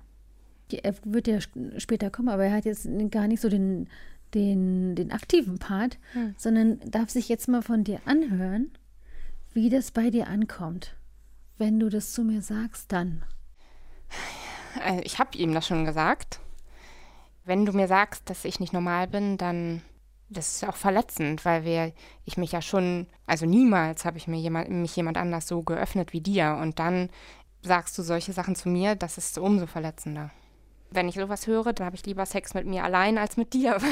Er 0.72 0.96
wird 1.04 1.28
ja 1.28 1.40
später 1.78 2.10
kommen, 2.10 2.30
aber 2.30 2.46
er 2.46 2.54
hat 2.54 2.66
jetzt 2.66 2.88
gar 3.12 3.28
nicht 3.28 3.42
so 3.42 3.50
den, 3.50 3.88
den, 4.34 4.96
den 4.96 5.12
aktiven 5.12 5.60
Part, 5.60 5.98
Hm. 6.14 6.36
sondern 6.38 6.80
darf 6.90 7.10
sich 7.10 7.30
jetzt 7.30 7.48
mal 7.48 7.62
von 7.62 7.84
dir 7.84 8.02
anhören, 8.06 8.72
wie 9.54 9.70
das 9.70 9.92
bei 9.92 10.10
dir 10.10 10.28
ankommt. 10.28 10.96
Wenn 11.58 11.80
du 11.80 11.90
das 11.90 12.12
zu 12.12 12.24
mir 12.24 12.42
sagst, 12.42 12.92
dann. 12.92 13.24
Also 14.84 15.02
ich 15.06 15.20
habe 15.20 15.38
ihm 15.38 15.54
das 15.54 15.68
schon 15.68 15.86
gesagt. 15.86 16.40
Wenn 17.46 17.66
du 17.66 17.72
mir 17.72 17.88
sagst, 17.88 18.30
dass 18.30 18.44
ich 18.44 18.60
nicht 18.60 18.74
normal 18.74 19.08
bin, 19.08 19.38
dann 19.38 19.82
das 20.30 20.56
ist 20.56 20.68
auch 20.68 20.76
verletzend, 20.76 21.46
weil 21.46 21.66
wir, 21.66 21.94
ich 22.26 22.38
mich 22.38 22.52
ja 22.52 22.62
schon, 22.62 23.08
also 23.28 23.46
niemals 23.46 24.06
habe 24.06 24.18
ich 24.18 24.28
mir 24.28 24.40
jemand, 24.40 24.70
mich 24.70 24.96
jemand 24.96 25.18
anders 25.18 25.48
so 25.48 25.62
geöffnet 25.62 26.14
wie 26.14 26.22
dir. 26.22 26.58
Und 26.62 26.80
dann 26.80 27.10
sagst 27.62 27.98
du 27.98 28.04
solche 28.04 28.34
Sachen 28.34 28.56
zu 28.56 28.70
mir, 28.70 28.96
das 28.96 29.18
ist 29.18 29.38
umso 29.38 29.68
verletzender. 29.68 30.32
Wenn 30.92 31.08
ich 31.08 31.16
sowas 31.16 31.48
höre, 31.48 31.74
dann 31.74 31.86
habe 31.86 31.96
ich 31.96 32.06
lieber 32.06 32.26
Sex 32.26 32.54
mit 32.54 32.66
mir 32.66 32.84
allein 32.84 33.18
als 33.18 33.38
mit 33.38 33.54
dir. 33.54 33.78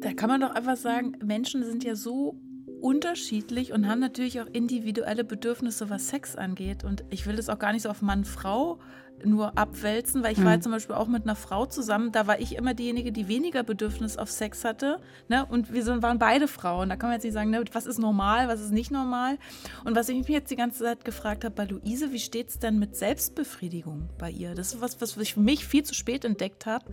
Da 0.00 0.12
kann 0.12 0.30
man 0.30 0.40
doch 0.40 0.52
einfach 0.52 0.76
sagen, 0.76 1.16
Menschen 1.24 1.64
sind 1.64 1.82
ja 1.82 1.96
so 1.96 2.40
unterschiedlich 2.80 3.72
und 3.72 3.88
haben 3.88 3.98
natürlich 3.98 4.40
auch 4.40 4.46
individuelle 4.46 5.24
Bedürfnisse, 5.24 5.90
was 5.90 6.08
Sex 6.08 6.36
angeht. 6.36 6.84
Und 6.84 7.04
ich 7.10 7.26
will 7.26 7.36
das 7.36 7.48
auch 7.48 7.58
gar 7.58 7.72
nicht 7.72 7.82
so 7.82 7.90
auf 7.90 8.00
Mann-Frau 8.00 8.78
nur 9.24 9.58
abwälzen, 9.58 10.22
weil 10.22 10.32
ich 10.32 10.38
war 10.38 10.46
Mhm. 10.46 10.52
jetzt 10.52 10.62
zum 10.64 10.72
Beispiel 10.72 10.94
auch 10.94 11.08
mit 11.08 11.24
einer 11.24 11.34
Frau 11.36 11.66
zusammen, 11.66 12.12
da 12.12 12.26
war 12.26 12.40
ich 12.40 12.56
immer 12.56 12.74
diejenige, 12.74 13.12
die 13.12 13.28
weniger 13.28 13.62
Bedürfnis 13.62 14.16
auf 14.16 14.30
Sex 14.30 14.64
hatte. 14.64 15.00
Ne? 15.28 15.44
Und 15.46 15.72
wir 15.72 15.82
sind, 15.82 16.02
waren 16.02 16.18
beide 16.18 16.48
Frauen. 16.48 16.88
Da 16.88 16.96
kann 16.96 17.08
man 17.10 17.16
jetzt 17.16 17.24
nicht 17.24 17.32
sagen, 17.32 17.50
ne, 17.50 17.62
was 17.72 17.86
ist 17.86 17.98
normal, 17.98 18.48
was 18.48 18.60
ist 18.60 18.72
nicht 18.72 18.90
normal. 18.90 19.38
Und 19.84 19.96
was 19.96 20.08
ich 20.08 20.16
mich 20.16 20.28
jetzt 20.28 20.50
die 20.50 20.56
ganze 20.56 20.84
Zeit 20.84 21.04
gefragt 21.04 21.44
habe 21.44 21.54
bei 21.54 21.64
Luise, 21.64 22.12
wie 22.12 22.18
steht 22.18 22.48
es 22.50 22.58
denn 22.58 22.78
mit 22.78 22.96
Selbstbefriedigung 22.96 24.08
bei 24.18 24.30
ihr? 24.30 24.54
Das 24.54 24.74
ist 24.74 24.80
was, 24.80 25.00
was 25.00 25.16
ich 25.16 25.34
für 25.34 25.40
mich 25.40 25.66
viel 25.66 25.82
zu 25.82 25.94
spät 25.94 26.24
entdeckt 26.24 26.66
habe. 26.66 26.84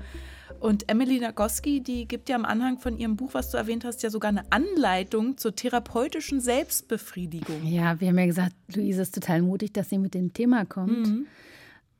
Und 0.59 0.89
Emily 0.89 1.19
Nagoski, 1.19 1.81
die 1.81 2.07
gibt 2.07 2.29
ja 2.29 2.35
am 2.35 2.45
Anhang 2.45 2.79
von 2.79 2.97
ihrem 2.97 3.15
Buch, 3.17 3.33
was 3.33 3.51
du 3.51 3.57
erwähnt 3.57 3.83
hast, 3.83 4.03
ja 4.03 4.09
sogar 4.09 4.29
eine 4.29 4.43
Anleitung 4.51 5.37
zur 5.37 5.55
therapeutischen 5.55 6.39
Selbstbefriedigung. 6.39 7.65
Ja, 7.65 7.99
wir 7.99 8.09
haben 8.09 8.19
ja 8.19 8.25
gesagt, 8.25 8.53
Luise 8.75 9.01
ist 9.01 9.13
total 9.15 9.41
mutig, 9.41 9.73
dass 9.73 9.89
sie 9.89 9.97
mit 9.97 10.13
dem 10.13 10.33
Thema 10.33 10.65
kommt. 10.65 11.07
Mhm. 11.07 11.27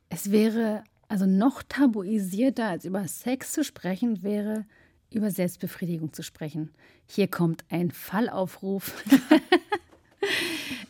Es 0.08 0.30
wäre 0.30 0.84
also 1.08 1.26
noch 1.26 1.62
tabuisierter, 1.62 2.66
als 2.66 2.84
über 2.84 3.06
Sex 3.06 3.52
zu 3.52 3.64
sprechen, 3.64 4.22
wäre 4.22 4.64
über 5.10 5.30
Selbstbefriedigung 5.30 6.12
zu 6.12 6.22
sprechen. 6.22 6.70
Hier 7.06 7.28
kommt 7.28 7.64
ein 7.70 7.90
Fallaufruf. 7.90 9.04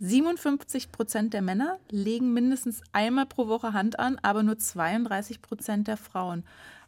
57 0.00 0.92
Prozent 0.92 1.34
der 1.34 1.42
Männer 1.42 1.78
legen 1.90 2.32
mindestens 2.32 2.82
einmal 2.92 3.26
pro 3.26 3.48
Woche 3.48 3.72
Hand 3.72 3.98
an, 3.98 4.18
aber 4.22 4.42
nur 4.42 4.58
32 4.58 5.42
Prozent 5.42 5.88
der 5.88 5.96
Frauen. 5.96 6.44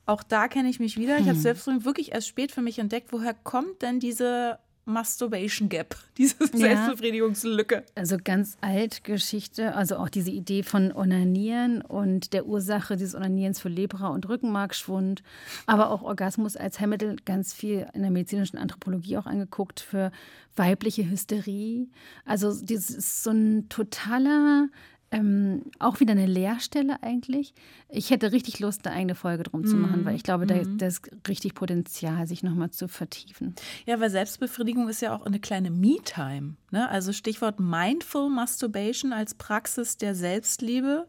Auch 0.07 0.23
da 0.23 0.49
kenne 0.49 0.69
ich 0.69 0.81
mich 0.81 0.97
wieder. 0.97 1.19
Ich 1.19 1.27
habe 1.27 1.37
es 1.37 1.43
selbst 1.43 1.67
wirklich 1.85 2.13
erst 2.13 2.29
spät 2.29 2.53
für 2.53 2.63
mich 2.63 2.79
entdeckt. 2.79 3.13
Woher 3.13 3.35
kommt 3.35 3.83
denn 3.83 4.01
diese 4.01 4.59
Masturbation 4.85 5.69
Gap, 5.69 5.97
diese 6.19 6.47
Selbstbefriedigungslücke? 6.47 7.85
Also 7.95 8.17
ganz 8.23 8.57
alt 8.61 9.05
Geschichte, 9.05 9.75
also 9.75 9.97
auch 9.97 10.09
diese 10.09 10.31
Idee 10.31 10.63
von 10.63 10.93
Onanieren 10.93 11.83
und 11.83 12.33
der 12.33 12.47
Ursache 12.47 12.97
dieses 12.97 13.15
Onanierens 13.15 13.61
für 13.61 13.69
Lepra 13.69 14.09
und 14.09 14.29
Rückenmarkschwund, 14.29 15.23
aber 15.67 15.91
auch 15.91 16.03
Orgasmus 16.03 16.57
als 16.57 16.81
Heilmittel, 16.81 17.17
ganz 17.25 17.53
viel 17.53 17.87
in 17.95 18.03
der 18.03 18.11
medizinischen 18.11 18.59
Anthropologie 18.59 19.17
auch 19.17 19.27
angeguckt 19.27 19.81
für 19.81 20.11
weibliche 20.57 21.09
Hysterie. 21.09 21.89
Also 22.25 22.49
das 22.49 22.91
ist 22.91 23.23
so 23.23 23.31
ein 23.31 23.69
totaler, 23.69 24.69
ähm, 25.13 25.63
auch 25.81 25.99
wieder 25.99 26.13
eine 26.13 26.27
Leerstelle 26.27 27.03
eigentlich. 27.03 27.53
Ich 27.89 28.11
hätte 28.11 28.31
richtig 28.31 28.61
Lust, 28.61 28.87
eine 28.87 28.95
eigene 28.95 29.15
Folge 29.17 29.43
drum 29.43 29.67
zu 29.67 29.75
machen, 29.75 30.05
weil 30.05 30.15
ich 30.15 30.23
glaube, 30.23 30.47
da, 30.47 30.55
da 30.63 30.87
ist 30.87 31.11
richtig 31.27 31.55
Potenzial, 31.55 32.29
sich 32.29 32.45
nochmal 32.45 32.71
zu 32.71 32.87
vertiefen. 32.87 33.57
Ja, 33.87 33.99
weil 33.99 34.11
Selbstbefriedigung 34.11 34.89
ist 34.89 35.03
ja 35.03 35.17
auch 35.17 35.27
eine 35.27 35.41
kleine 35.41 35.71
Me-Time. 35.71 36.55
Ne? 36.71 36.89
Also 36.89 37.13
Stichwort 37.13 37.59
Mindful 37.59 38.31
Masturbation 38.31 39.13
als 39.13 39.35
Praxis 39.35 39.97
der 39.97 40.15
Selbstliebe 40.15 41.09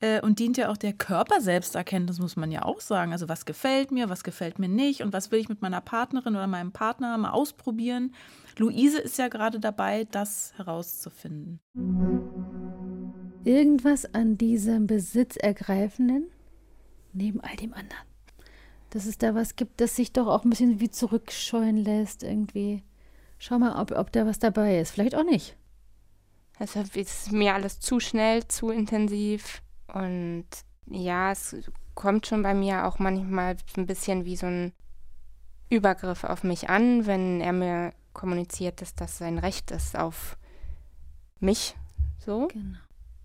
äh, 0.00 0.22
und 0.22 0.38
dient 0.38 0.56
ja 0.56 0.70
auch 0.70 0.78
der 0.78 0.94
Körperselbsterkenntnis, 0.94 2.20
muss 2.20 2.36
man 2.36 2.50
ja 2.50 2.64
auch 2.64 2.80
sagen. 2.80 3.12
Also 3.12 3.28
was 3.28 3.44
gefällt 3.44 3.92
mir, 3.92 4.08
was 4.08 4.24
gefällt 4.24 4.58
mir 4.58 4.68
nicht 4.68 5.02
und 5.02 5.12
was 5.12 5.30
will 5.30 5.40
ich 5.40 5.50
mit 5.50 5.60
meiner 5.60 5.82
Partnerin 5.82 6.34
oder 6.34 6.46
meinem 6.46 6.72
Partner 6.72 7.18
mal 7.18 7.32
ausprobieren. 7.32 8.14
Luise 8.56 8.98
ist 8.98 9.18
ja 9.18 9.28
gerade 9.28 9.60
dabei, 9.60 10.06
das 10.10 10.54
herauszufinden. 10.56 11.60
Irgendwas 13.44 14.14
an 14.14 14.38
diesem 14.38 14.86
Besitzergreifenden 14.86 16.30
neben 17.12 17.40
all 17.40 17.56
dem 17.56 17.74
anderen. 17.74 18.06
Dass 18.90 19.06
es 19.06 19.18
da 19.18 19.34
was 19.34 19.56
gibt, 19.56 19.80
das 19.80 19.96
sich 19.96 20.12
doch 20.12 20.26
auch 20.26 20.44
ein 20.44 20.50
bisschen 20.50 20.80
wie 20.80 20.90
zurückscheuen 20.90 21.76
lässt 21.76 22.22
irgendwie. 22.22 22.82
Schau 23.38 23.58
mal, 23.58 23.80
ob, 23.80 23.92
ob 23.92 24.12
da 24.12 24.26
was 24.26 24.38
dabei 24.38 24.78
ist. 24.78 24.90
Vielleicht 24.90 25.14
auch 25.14 25.24
nicht. 25.24 25.56
Es 26.58 26.76
ist 26.76 27.32
mir 27.32 27.54
alles 27.54 27.80
zu 27.80 28.00
schnell, 28.00 28.46
zu 28.46 28.70
intensiv. 28.70 29.62
Und 29.92 30.46
ja, 30.86 31.32
es 31.32 31.56
kommt 31.94 32.26
schon 32.26 32.42
bei 32.42 32.54
mir 32.54 32.86
auch 32.86 32.98
manchmal 32.98 33.56
ein 33.76 33.86
bisschen 33.86 34.24
wie 34.24 34.36
so 34.36 34.46
ein 34.46 34.72
Übergriff 35.70 36.24
auf 36.24 36.44
mich 36.44 36.68
an, 36.68 37.06
wenn 37.06 37.40
er 37.40 37.52
mir 37.52 37.94
kommuniziert, 38.12 38.82
dass 38.82 38.94
das 38.94 39.18
sein 39.18 39.38
Recht 39.38 39.70
ist 39.70 39.96
auf 39.98 40.36
mich. 41.40 41.74
So. 42.18 42.48
Genau. 42.48 42.78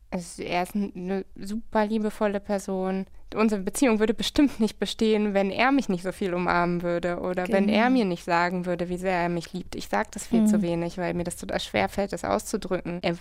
Also 0.09 0.41
er 0.41 0.63
ist 0.63 0.75
eine 0.75 1.25
super 1.35 1.85
liebevolle 1.85 2.39
Person. 2.39 3.05
Unsere 3.35 3.61
Beziehung 3.61 3.99
würde 3.99 4.13
bestimmt 4.13 4.59
nicht 4.61 4.79
bestehen, 4.79 5.33
wenn 5.33 5.51
er 5.51 5.73
mich 5.73 5.89
nicht 5.89 6.03
so 6.03 6.13
viel 6.13 6.33
umarmen 6.33 6.81
würde 6.81 7.19
oder 7.19 7.43
genau. 7.43 7.57
wenn 7.57 7.67
er 7.67 7.89
mir 7.89 8.05
nicht 8.05 8.23
sagen 8.23 8.65
würde, 8.65 8.87
wie 8.87 8.97
sehr 8.97 9.17
er 9.17 9.27
mich 9.27 9.51
liebt. 9.51 9.75
Ich 9.75 9.89
sage 9.89 10.07
das 10.13 10.25
viel 10.27 10.41
mhm. 10.41 10.47
zu 10.47 10.61
wenig, 10.61 10.97
weil 10.97 11.13
mir 11.13 11.25
das 11.25 11.35
total 11.35 11.59
schwer 11.59 11.89
fällt, 11.89 12.13
das 12.13 12.23
auszudrücken. 12.23 13.01
Er 13.03 13.17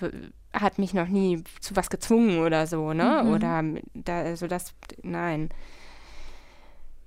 hat 0.53 0.79
mich 0.79 0.95
noch 0.95 1.09
nie 1.09 1.43
zu 1.61 1.75
was 1.75 1.91
gezwungen 1.91 2.39
oder 2.39 2.69
so, 2.69 2.93
ne? 2.93 3.23
Mhm. 3.25 3.33
Oder 3.33 3.65
da, 3.95 4.21
also 4.21 4.47
das, 4.47 4.73
nein. 5.03 5.49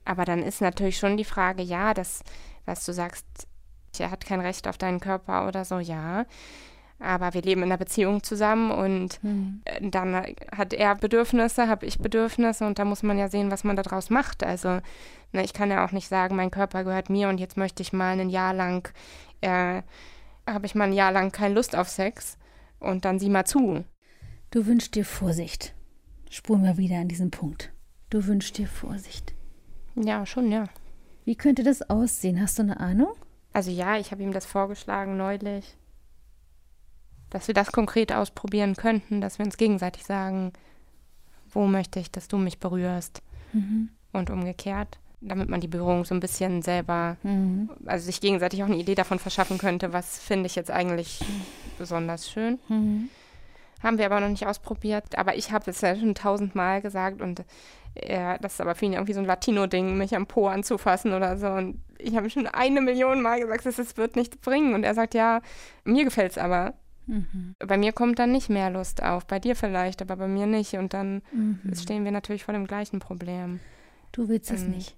Aber 0.03 0.25
dann 0.25 0.43
ist 0.43 0.59
natürlich 0.59 0.97
schon 0.97 1.15
die 1.15 1.23
Frage, 1.23 1.63
ja, 1.63 1.93
das, 1.93 2.23
was 2.65 2.83
du 2.85 2.91
sagst, 2.91 3.25
er 3.97 4.11
hat 4.11 4.25
kein 4.25 4.41
Recht 4.41 4.67
auf 4.67 4.77
deinen 4.77 4.99
Körper 4.99 5.47
oder 5.47 5.63
so, 5.63 5.79
ja. 5.79 6.25
Aber 6.99 7.33
wir 7.33 7.41
leben 7.41 7.63
in 7.63 7.69
einer 7.69 7.77
Beziehung 7.77 8.23
zusammen 8.23 8.71
und 8.71 9.23
mhm. 9.23 9.61
dann 9.81 10.15
hat 10.51 10.73
er 10.73 10.95
Bedürfnisse, 10.95 11.69
habe 11.69 11.85
ich 11.85 11.99
Bedürfnisse 11.99 12.65
und 12.65 12.77
da 12.77 12.83
muss 12.83 13.03
man 13.03 13.17
ja 13.17 13.29
sehen, 13.29 13.51
was 13.51 13.63
man 13.63 13.77
daraus 13.77 14.09
macht. 14.09 14.43
Also 14.43 14.79
ne, 15.31 15.43
ich 15.43 15.53
kann 15.53 15.71
ja 15.71 15.85
auch 15.85 15.93
nicht 15.93 16.09
sagen, 16.09 16.35
mein 16.35 16.51
Körper 16.51 16.83
gehört 16.83 17.09
mir 17.09 17.29
und 17.29 17.39
jetzt 17.39 17.55
möchte 17.55 17.81
ich 17.81 17.93
mal 17.93 18.19
ein 18.19 18.29
Jahr 18.29 18.53
lang, 18.53 18.91
äh, 19.39 19.81
habe 20.45 20.65
ich 20.65 20.75
mal 20.75 20.85
ein 20.85 20.93
Jahr 20.93 21.13
lang 21.13 21.31
keine 21.31 21.55
Lust 21.55 21.75
auf 21.75 21.87
Sex 21.87 22.37
und 22.79 23.05
dann 23.05 23.17
sieh 23.17 23.29
mal 23.29 23.45
zu. 23.45 23.85
Du 24.51 24.65
wünschst 24.65 24.95
dir 24.95 25.05
Vorsicht. 25.05 25.73
Spuren 26.29 26.63
wir 26.63 26.77
wieder 26.77 26.97
an 26.97 27.07
diesen 27.07 27.31
Punkt. 27.31 27.71
Du 28.09 28.25
wünschst 28.25 28.57
dir 28.57 28.67
Vorsicht. 28.67 29.33
Ja, 29.95 30.25
schon, 30.25 30.51
ja. 30.51 30.65
Wie 31.23 31.35
könnte 31.35 31.63
das 31.63 31.89
aussehen? 31.89 32.41
Hast 32.41 32.59
du 32.59 32.63
eine 32.63 32.79
Ahnung? 32.79 33.13
Also 33.53 33.71
ja, 33.71 33.97
ich 33.97 34.11
habe 34.11 34.21
ihm 34.21 34.33
das 34.33 34.45
vorgeschlagen 34.45 35.15
neulich 35.15 35.78
dass 37.29 37.47
wir 37.47 37.53
das 37.53 37.71
konkret 37.71 38.11
ausprobieren 38.11 38.75
könnten, 38.75 39.21
dass 39.21 39.39
wir 39.39 39.45
uns 39.45 39.57
gegenseitig 39.57 40.03
sagen, 40.03 40.53
wo 41.51 41.65
möchte 41.65 41.99
ich, 41.99 42.11
dass 42.11 42.27
du 42.27 42.37
mich 42.37 42.59
berührst 42.59 43.21
mhm. 43.53 43.89
und 44.13 44.29
umgekehrt, 44.29 44.99
damit 45.21 45.49
man 45.49 45.61
die 45.61 45.67
Berührung 45.67 46.05
so 46.05 46.13
ein 46.13 46.19
bisschen 46.19 46.61
selber, 46.61 47.17
mhm. 47.23 47.69
also 47.85 48.05
sich 48.05 48.21
gegenseitig 48.21 48.63
auch 48.63 48.67
eine 48.67 48.77
Idee 48.77 48.95
davon 48.95 49.19
verschaffen 49.19 49.57
könnte, 49.57 49.93
was 49.93 50.19
finde 50.19 50.47
ich 50.47 50.55
jetzt 50.55 50.71
eigentlich 50.71 51.19
besonders 51.77 52.29
schön. 52.29 52.59
Mhm. 52.67 53.09
Haben 53.81 53.97
wir 53.97 54.05
aber 54.05 54.19
noch 54.19 54.27
nicht 54.27 54.45
ausprobiert, 54.45 55.17
aber 55.17 55.35
ich 55.35 55.51
habe 55.51 55.71
es 55.71 55.81
ja 55.81 55.95
schon 55.95 56.13
tausendmal 56.13 56.81
gesagt 56.81 57.21
und 57.21 57.45
äh, 57.95 58.37
das 58.41 58.53
ist 58.53 58.61
aber 58.61 58.75
für 58.75 58.85
ihn 58.85 58.93
irgendwie 58.93 59.13
so 59.13 59.19
ein 59.19 59.25
Latino-Ding, 59.25 59.97
mich 59.97 60.15
am 60.15 60.27
Po 60.27 60.47
anzufassen 60.47 61.13
oder 61.13 61.37
so. 61.37 61.47
Und 61.47 61.81
ich 61.97 62.15
habe 62.15 62.29
schon 62.29 62.47
eine 62.47 62.81
Million 62.81 63.21
Mal 63.21 63.39
gesagt, 63.39 63.65
es 63.65 63.97
wird 63.97 64.15
nichts 64.15 64.37
bringen. 64.37 64.73
Und 64.73 64.83
er 64.83 64.93
sagt, 64.93 65.13
ja, 65.13 65.41
mir 65.83 66.03
gefällt 66.03 66.31
es 66.31 66.37
aber. 66.37 66.73
Mhm. 67.09 67.55
Bei 67.57 67.77
mir 67.77 67.91
kommt 67.91 68.19
dann 68.19 68.31
nicht 68.31 68.49
mehr 68.49 68.69
Lust 68.69 69.01
auf, 69.01 69.25
bei 69.25 69.39
dir 69.39 69.55
vielleicht, 69.55 70.01
aber 70.01 70.15
bei 70.15 70.27
mir 70.27 70.45
nicht. 70.45 70.75
Und 70.75 70.93
dann 70.93 71.21
mhm. 71.31 71.59
stehen 71.75 72.05
wir 72.05 72.11
natürlich 72.11 72.43
vor 72.43 72.53
dem 72.53 72.67
gleichen 72.67 72.99
Problem. 72.99 73.59
Du 74.11 74.29
willst 74.29 74.51
es 74.51 74.63
nicht. 74.63 74.95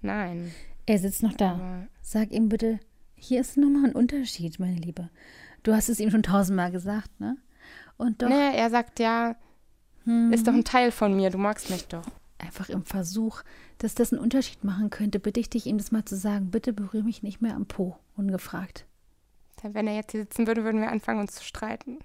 Nein. 0.00 0.52
Er 0.86 0.98
sitzt 0.98 1.22
noch 1.22 1.34
da. 1.34 1.54
Aber 1.54 1.86
Sag 2.02 2.30
ihm 2.30 2.48
bitte, 2.48 2.78
hier 3.16 3.40
ist 3.40 3.56
nochmal 3.56 3.86
ein 3.86 3.96
Unterschied, 3.96 4.60
meine 4.60 4.76
Liebe. 4.76 5.10
Du 5.64 5.74
hast 5.74 5.88
es 5.88 5.98
ihm 5.98 6.10
schon 6.10 6.22
tausendmal 6.22 6.70
gesagt, 6.70 7.18
ne? 7.18 7.36
Und 7.96 8.22
doch. 8.22 8.28
Nee, 8.28 8.56
er 8.56 8.70
sagt 8.70 9.00
ja, 9.00 9.34
mhm. 10.04 10.32
ist 10.32 10.46
doch 10.46 10.54
ein 10.54 10.64
Teil 10.64 10.92
von 10.92 11.16
mir, 11.16 11.30
du 11.30 11.38
magst 11.38 11.70
mich 11.70 11.88
doch. 11.88 12.06
Einfach 12.38 12.68
im 12.68 12.84
Versuch, 12.84 13.42
dass 13.78 13.96
das 13.96 14.12
einen 14.12 14.22
Unterschied 14.22 14.62
machen 14.62 14.90
könnte, 14.90 15.18
bitte 15.18 15.40
ich 15.40 15.50
dich, 15.50 15.66
ihm 15.66 15.78
das 15.78 15.90
mal 15.90 16.04
zu 16.04 16.14
sagen, 16.14 16.50
bitte 16.50 16.72
berühre 16.72 17.02
mich 17.02 17.24
nicht 17.24 17.40
mehr 17.40 17.56
am 17.56 17.66
Po, 17.66 17.96
ungefragt. 18.16 18.86
Wenn 19.62 19.86
er 19.86 19.94
jetzt 19.94 20.12
hier 20.12 20.22
sitzen 20.22 20.46
würde, 20.46 20.64
würden 20.64 20.80
wir 20.80 20.90
anfangen, 20.90 21.20
uns 21.20 21.34
zu 21.34 21.44
streiten. 21.44 21.98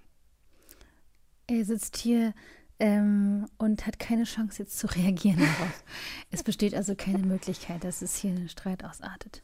Er 1.48 1.66
sitzt 1.66 1.98
hier 1.98 2.34
ähm, 2.80 3.46
und 3.58 3.86
hat 3.86 4.00
keine 4.00 4.24
Chance, 4.24 4.64
jetzt 4.64 4.80
zu 4.80 4.88
reagieren 4.88 5.40
darauf. 5.40 5.84
es 6.32 6.44
besteht 6.44 6.74
also 6.74 6.96
keine 6.96 7.20
Möglichkeit, 7.20 7.84
dass 7.84 8.02
es 8.02 8.16
hier 8.16 8.32
einen 8.32 8.50
Streit 8.50 8.84
ausartet. 8.84 9.44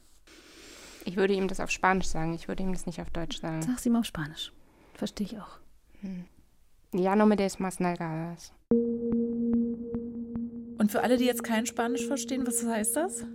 Ich 1.05 1.15
würde 1.15 1.33
ihm 1.33 1.47
das 1.47 1.59
auf 1.59 1.69
Spanisch 1.69 2.07
sagen. 2.07 2.33
Ich 2.33 2.47
würde 2.47 2.63
ihm 2.63 2.73
das 2.73 2.85
nicht 2.85 2.99
auf 2.99 3.09
Deutsch 3.09 3.39
sagen. 3.39 3.61
Sag's 3.61 3.85
ihm 3.85 3.95
auf 3.95 4.05
Spanisch. 4.05 4.51
Verstehe 4.95 5.27
ich 5.27 5.39
auch. 5.39 5.59
Hm. 6.01 6.25
Ja, 6.93 7.15
no 7.15 7.25
me 7.25 7.35
des 7.35 7.59
más 7.59 7.79
nalgadas. 7.79 8.53
Und 10.77 10.91
für 10.91 11.01
alle, 11.01 11.17
die 11.17 11.25
jetzt 11.25 11.43
kein 11.43 11.65
Spanisch 11.65 12.07
verstehen, 12.07 12.45
was 12.47 12.65
heißt 12.65 12.95
das? 12.95 13.25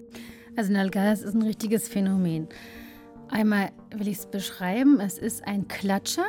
Also 0.57 0.73
nalgadas 0.73 1.23
ist 1.23 1.35
ein 1.35 1.43
richtiges 1.43 1.89
Phänomen. 1.89 2.49
Einmal 3.33 3.73
will 3.91 4.09
ich 4.09 4.19
es 4.19 4.27
beschreiben. 4.27 5.01
Es 5.01 5.17
ist 5.17 5.47
ein 5.47 5.67
Klatscher 5.67 6.27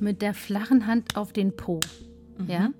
mit 0.00 0.22
der 0.22 0.34
flachen 0.34 0.88
Hand 0.88 1.16
auf 1.16 1.32
den 1.32 1.54
Po. 1.54 1.78
Mhm. 2.36 2.50
Ja, 2.50 2.70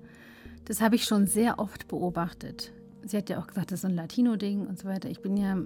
das 0.65 0.81
habe 0.81 0.95
ich 0.95 1.05
schon 1.05 1.27
sehr 1.27 1.59
oft 1.59 1.87
beobachtet. 1.87 2.73
Sie 3.05 3.15
hat 3.17 3.29
ja 3.29 3.39
auch 3.39 3.47
gesagt, 3.47 3.71
das 3.71 3.77
ist 3.77 3.81
so 3.83 3.87
ein 3.87 3.95
Latino-Ding 3.95 4.67
und 4.67 4.77
so 4.77 4.87
weiter. 4.89 5.09
Ich 5.09 5.21
bin 5.21 5.37
ja 5.37 5.57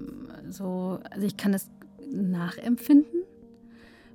so, 0.47 0.99
also 1.09 1.25
ich 1.25 1.37
kann 1.37 1.51
das 1.51 1.71
nachempfinden, 2.07 3.23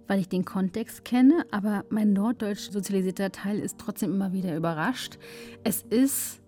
weil 0.06 0.20
ich 0.20 0.28
den 0.28 0.44
Kontext 0.44 1.04
kenne, 1.04 1.44
aber 1.50 1.84
mein 1.88 2.12
norddeutsch 2.12 2.70
sozialisierter 2.70 3.32
Teil 3.32 3.58
ist 3.58 3.78
trotzdem 3.78 4.12
immer 4.14 4.32
wieder 4.32 4.56
überrascht. 4.56 5.18
Es 5.64 5.82
ist 5.82 6.40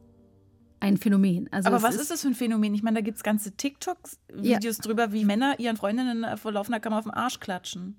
ein 0.84 0.98
Phänomen. 0.98 1.48
Also 1.50 1.68
Aber 1.68 1.82
was 1.82 1.94
ist, 1.94 2.02
ist, 2.02 2.10
das 2.10 2.20
für 2.20 2.28
ein 2.28 2.34
Phänomen? 2.34 2.74
Ich 2.74 2.82
meine, 2.82 2.96
da 2.96 3.00
gibt 3.00 3.16
es 3.16 3.22
ganze 3.22 3.52
TikTok-Videos 3.52 4.76
ja. 4.76 4.82
drüber, 4.82 5.12
wie 5.12 5.24
Männer 5.24 5.58
ihren 5.58 5.78
Freundinnen 5.78 6.36
vor 6.36 6.52
laufender 6.52 6.78
Kamera 6.78 6.98
auf 6.98 7.04
den 7.04 7.14
Arsch 7.14 7.40
klatschen. 7.40 7.96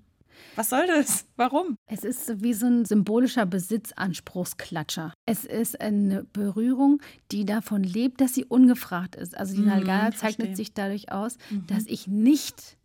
Was 0.54 0.70
soll 0.70 0.86
das? 0.86 1.26
Warum? 1.36 1.76
Es 1.86 2.04
ist 2.04 2.42
wie 2.42 2.54
so 2.54 2.66
ein 2.66 2.84
symbolischer 2.84 3.44
Besitzanspruchsklatscher. 3.44 5.12
Es 5.26 5.44
ist 5.44 5.80
eine 5.80 6.24
Berührung, 6.32 7.02
die 7.32 7.44
davon 7.44 7.82
lebt, 7.82 8.20
dass 8.20 8.34
sie 8.34 8.44
ungefragt 8.44 9.16
ist. 9.16 9.36
Also 9.36 9.54
die 9.54 9.62
mhm, 9.62 9.68
Nalgala 9.68 10.12
zeichnet 10.12 10.56
sich 10.56 10.72
dadurch 10.72 11.10
aus, 11.10 11.38
mhm. 11.50 11.66
dass 11.66 11.86
ich 11.86 12.06
nicht 12.06 12.75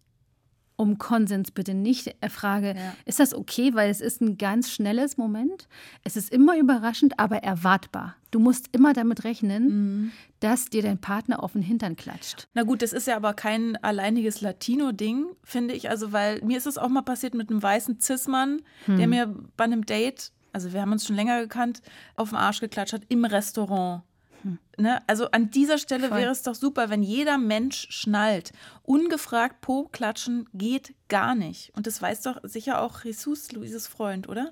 um 0.82 0.98
Konsens 0.98 1.52
bitte 1.52 1.76
nicht 1.76 2.16
frage, 2.28 2.70
ja. 2.76 2.96
ist 3.06 3.20
das 3.20 3.36
okay, 3.36 3.76
weil 3.76 3.92
es 3.92 4.02
ist 4.02 4.20
ein 4.20 4.40
ganz 4.40 4.72
schnelles 4.72 5.16
Moment. 5.16 5.68
Es 6.04 6.18
ist 6.18 6.32
immer 6.34 6.58
überraschend, 6.58 7.20
aber 7.20 7.38
erwartbar. 7.38 8.16
Du 8.32 8.40
musst 8.40 8.70
immer 8.72 8.94
damit 8.94 9.24
rechnen, 9.24 9.66
mhm. 9.66 10.12
dass 10.40 10.66
dir 10.66 10.82
dein 10.82 10.98
Partner 10.98 11.44
auf 11.44 11.54
den 11.54 11.62
Hintern 11.62 11.96
klatscht. 11.96 12.48
Na 12.56 12.64
gut, 12.64 12.82
das 12.82 12.94
ist 12.94 13.06
ja 13.06 13.16
aber 13.16 13.36
kein 13.36 13.76
alleiniges 13.84 14.42
Latino-Ding, 14.42 15.28
finde 15.44 15.76
ich. 15.76 15.88
Also, 15.90 16.12
weil 16.14 16.42
mir 16.42 16.58
ist 16.58 16.66
es 16.66 16.80
auch 16.80 16.90
mal 16.90 17.04
passiert 17.04 17.36
mit 17.36 17.52
einem 17.52 17.62
weißen 17.62 18.02
Cis-Mann, 18.02 18.64
hm. 18.86 18.98
der 18.98 19.08
mir 19.08 19.36
bei 19.56 19.66
einem 19.66 19.86
Date, 19.86 20.32
also 20.52 20.74
wir 20.74 20.82
haben 20.82 20.92
uns 20.92 21.06
schon 21.06 21.16
länger 21.16 21.42
gekannt, 21.42 21.84
auf 22.16 22.30
den 22.30 22.40
Arsch 22.40 22.60
geklatscht 22.60 22.94
hat 22.94 23.04
im 23.08 23.24
Restaurant. 23.24 24.02
Hm. 24.44 24.60
Ne? 24.78 25.00
Also 25.08 25.30
an 25.32 25.52
dieser 25.52 25.78
Stelle 25.78 26.10
Voll. 26.10 26.20
wäre 26.20 26.32
es 26.32 26.44
doch 26.44 26.56
super, 26.56 26.90
wenn 26.90 27.04
jeder 27.04 27.38
Mensch 27.38 27.88
schnallt. 27.90 28.52
Ungefragt 28.84 29.62
Po 29.62 29.90
klatschen 29.92 30.48
geht 30.54 30.94
gar 31.08 31.36
nicht. 31.36 31.72
Und 31.76 31.88
das 31.88 32.02
weiß 32.02 32.22
doch 32.22 32.38
sicher 32.44 32.82
auch 32.82 33.04
Jesus, 33.04 33.52
Luises 33.52 33.88
Freund, 33.88 34.28
oder? 34.30 34.52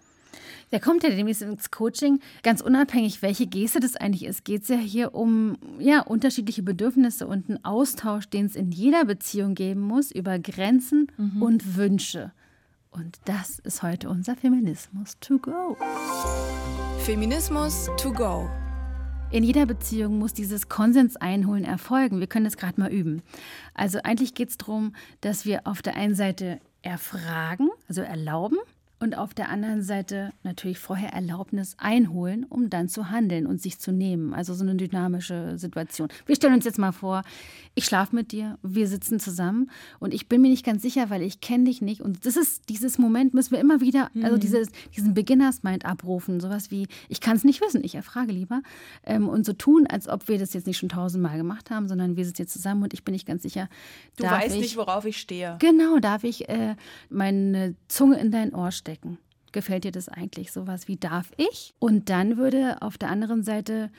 Der 0.71 0.79
kommt 0.79 1.03
ja 1.03 1.09
demnächst 1.09 1.41
ins 1.41 1.71
Coaching. 1.71 2.19
Ganz 2.43 2.61
unabhängig, 2.61 3.21
welche 3.21 3.47
Geste 3.47 3.79
das 3.79 3.95
eigentlich 3.95 4.25
ist, 4.25 4.45
geht 4.45 4.63
es 4.63 4.67
ja 4.67 4.77
hier 4.77 5.15
um 5.15 5.57
ja, 5.79 6.01
unterschiedliche 6.01 6.63
Bedürfnisse 6.63 7.27
und 7.27 7.49
einen 7.49 7.63
Austausch, 7.65 8.29
den 8.29 8.45
es 8.45 8.55
in 8.55 8.71
jeder 8.71 9.05
Beziehung 9.05 9.55
geben 9.55 9.81
muss, 9.81 10.11
über 10.11 10.37
Grenzen 10.39 11.07
mhm. 11.17 11.41
und 11.41 11.75
Wünsche. 11.75 12.31
Und 12.91 13.17
das 13.25 13.59
ist 13.59 13.83
heute 13.83 14.09
unser 14.09 14.35
Feminismus 14.35 15.17
to 15.19 15.37
go. 15.37 15.77
Feminismus 16.99 17.89
to 17.97 18.11
go. 18.11 18.49
In 19.31 19.43
jeder 19.43 19.67
Beziehung 19.67 20.17
muss 20.17 20.33
dieses 20.33 20.69
Konsens 20.69 21.15
einholen 21.15 21.63
erfolgen. 21.63 22.19
Wir 22.19 22.25
können 22.25 22.45
das 22.45 22.57
gerade 22.57 22.79
mal 22.79 22.91
üben. 22.91 23.21
Also 23.75 23.99
eigentlich 24.03 24.33
geht 24.33 24.49
es 24.49 24.57
darum, 24.57 24.95
dass 25.21 25.45
wir 25.45 25.67
auf 25.67 25.83
der 25.83 25.95
einen 25.95 26.15
Seite 26.15 26.59
erfragen, 26.81 27.69
also 27.87 28.01
erlauben, 28.01 28.57
und 28.99 29.17
auf 29.17 29.33
der 29.33 29.49
anderen 29.49 29.81
Seite 29.81 30.33
natürlich 30.43 30.77
vorher 30.77 31.13
Erlaubnis 31.13 31.75
einholen, 31.77 32.45
um 32.49 32.69
dann 32.69 32.89
zu 32.89 33.09
handeln 33.09 33.47
und 33.47 33.61
sich 33.61 33.79
zu 33.79 33.93
nehmen. 33.93 34.33
Also 34.33 34.53
so 34.53 34.63
eine 34.63 34.75
dynamische 34.75 35.57
Situation. 35.57 36.09
Wir 36.25 36.35
stellen 36.35 36.55
uns 36.55 36.65
jetzt 36.65 36.77
mal 36.77 36.91
vor, 36.91 37.23
ich 37.75 37.85
schlafe 37.85 38.13
mit 38.13 38.33
dir, 38.33 38.57
wir 38.61 38.87
sitzen 38.87 39.21
zusammen 39.21 39.71
und 39.99 40.13
ich 40.13 40.27
bin 40.27 40.41
mir 40.41 40.49
nicht 40.49 40.65
ganz 40.65 40.81
sicher, 40.81 41.09
weil 41.09 41.21
ich 41.21 41.39
kenne 41.39 41.65
dich 41.65 41.81
nicht. 41.81 42.01
Und 42.01 42.25
das 42.25 42.35
ist 42.35 42.67
dieses 42.67 42.97
Moment, 42.97 43.33
müssen 43.33 43.51
wir 43.51 43.59
immer 43.59 43.79
wieder, 43.79 44.11
also 44.21 44.35
mhm. 44.35 44.41
dieses, 44.41 44.67
diesen 44.95 45.13
Beginners-Mind 45.13 45.85
abrufen. 45.85 46.41
Sowas 46.41 46.69
wie, 46.69 46.87
ich 47.07 47.21
kann 47.21 47.37
es 47.37 47.45
nicht 47.45 47.61
wissen, 47.61 47.81
ich 47.85 47.95
erfrage 47.95 48.33
lieber. 48.33 48.61
Ähm, 49.05 49.29
und 49.29 49.45
so 49.45 49.53
tun, 49.53 49.87
als 49.87 50.09
ob 50.09 50.27
wir 50.27 50.37
das 50.37 50.53
jetzt 50.53 50.67
nicht 50.67 50.77
schon 50.77 50.89
tausendmal 50.89 51.37
gemacht 51.37 51.71
haben, 51.71 51.87
sondern 51.87 52.17
wir 52.17 52.25
sitzen 52.25 52.41
jetzt 52.41 52.53
zusammen 52.53 52.83
und 52.83 52.93
ich 52.93 53.05
bin 53.05 53.13
nicht 53.13 53.25
ganz 53.25 53.43
sicher. 53.43 53.69
Du 54.17 54.25
weißt 54.25 54.55
ich, 54.55 54.61
nicht, 54.61 54.77
worauf 54.77 55.05
ich 55.05 55.17
stehe. 55.17 55.55
Genau, 55.59 55.99
darf 55.99 56.25
ich 56.25 56.49
äh, 56.49 56.75
meine 57.09 57.75
Zunge 57.87 58.19
in 58.19 58.31
dein 58.31 58.53
Ohr 58.53 58.71
stecken? 58.71 58.88
Gefällt 59.51 59.83
dir 59.83 59.91
das 59.91 60.09
eigentlich? 60.09 60.51
Sowas 60.51 60.87
wie 60.87 60.97
darf 60.97 61.31
ich? 61.37 61.73
Und 61.79 62.09
dann 62.09 62.37
würde 62.37 62.81
auf 62.81 62.97
der 62.97 63.09
anderen 63.09 63.43
Seite 63.43 63.89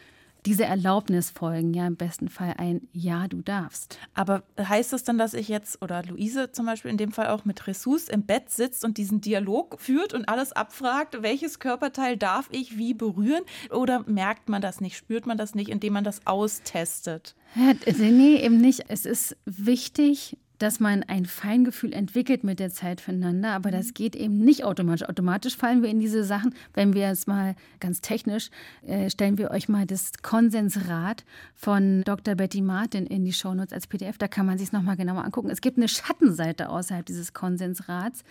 diese 0.46 0.64
Erlaubnis 0.64 1.30
folgen, 1.30 1.74
ja 1.74 1.86
im 1.86 1.96
besten 1.96 2.28
Fall 2.28 2.54
ein 2.56 2.88
Ja, 2.92 3.28
du 3.28 3.42
darfst. 3.42 3.98
Aber 4.14 4.42
heißt 4.58 4.92
das 4.92 5.04
dann, 5.04 5.18
dass 5.18 5.34
ich 5.34 5.48
jetzt 5.48 5.82
oder 5.82 6.02
Luise 6.02 6.50
zum 6.52 6.66
Beispiel 6.66 6.90
in 6.90 6.96
dem 6.96 7.12
Fall 7.12 7.28
auch 7.28 7.44
mit 7.44 7.66
Ressus 7.66 8.08
im 8.08 8.22
Bett 8.22 8.50
sitzt 8.50 8.84
und 8.84 8.96
diesen 8.96 9.20
Dialog 9.20 9.80
führt 9.80 10.14
und 10.14 10.28
alles 10.28 10.52
abfragt, 10.52 11.22
welches 11.22 11.58
Körperteil 11.58 12.16
darf 12.16 12.48
ich 12.50 12.78
wie 12.78 12.94
berühren? 12.94 13.42
Oder 13.70 14.04
merkt 14.06 14.48
man 14.48 14.62
das 14.62 14.80
nicht, 14.80 14.96
spürt 14.96 15.26
man 15.26 15.36
das 15.36 15.54
nicht, 15.54 15.68
indem 15.68 15.92
man 15.92 16.04
das 16.04 16.26
austestet? 16.26 17.34
Ja, 17.54 17.74
nee, 17.98 18.36
eben 18.36 18.58
nicht. 18.58 18.84
Es 18.88 19.04
ist 19.04 19.36
wichtig, 19.44 20.38
dass 20.60 20.78
man 20.78 21.02
ein 21.02 21.24
Feingefühl 21.24 21.92
entwickelt 21.92 22.44
mit 22.44 22.60
der 22.60 22.70
Zeit 22.70 23.00
füreinander, 23.00 23.52
aber 23.52 23.70
das 23.70 23.88
mhm. 23.88 23.94
geht 23.94 24.14
eben 24.14 24.38
nicht 24.38 24.62
automatisch. 24.64 25.08
Automatisch 25.08 25.56
fallen 25.56 25.82
wir 25.82 25.88
in 25.88 25.98
diese 25.98 26.22
Sachen, 26.22 26.54
wenn 26.74 26.92
wir 26.92 27.08
jetzt 27.08 27.26
mal 27.26 27.56
ganz 27.80 28.02
technisch, 28.02 28.50
äh, 28.86 29.08
stellen 29.08 29.38
wir 29.38 29.50
euch 29.50 29.68
mal 29.68 29.86
das 29.86 30.12
Konsensrad 30.22 31.24
von 31.54 32.02
Dr. 32.04 32.34
Betty 32.34 32.60
Martin 32.60 33.06
in 33.06 33.24
die 33.24 33.32
Shownotes 33.32 33.72
als 33.72 33.86
PDF, 33.86 34.18
da 34.18 34.28
kann 34.28 34.44
man 34.44 34.58
sich 34.58 34.68
es 34.68 34.72
nochmal 34.72 34.96
genauer 34.96 35.24
angucken. 35.24 35.48
Es 35.48 35.62
gibt 35.62 35.78
eine 35.78 35.88
Schattenseite 35.88 36.68
außerhalb 36.68 37.06
dieses 37.06 37.32
Konsensrads, 37.32 38.22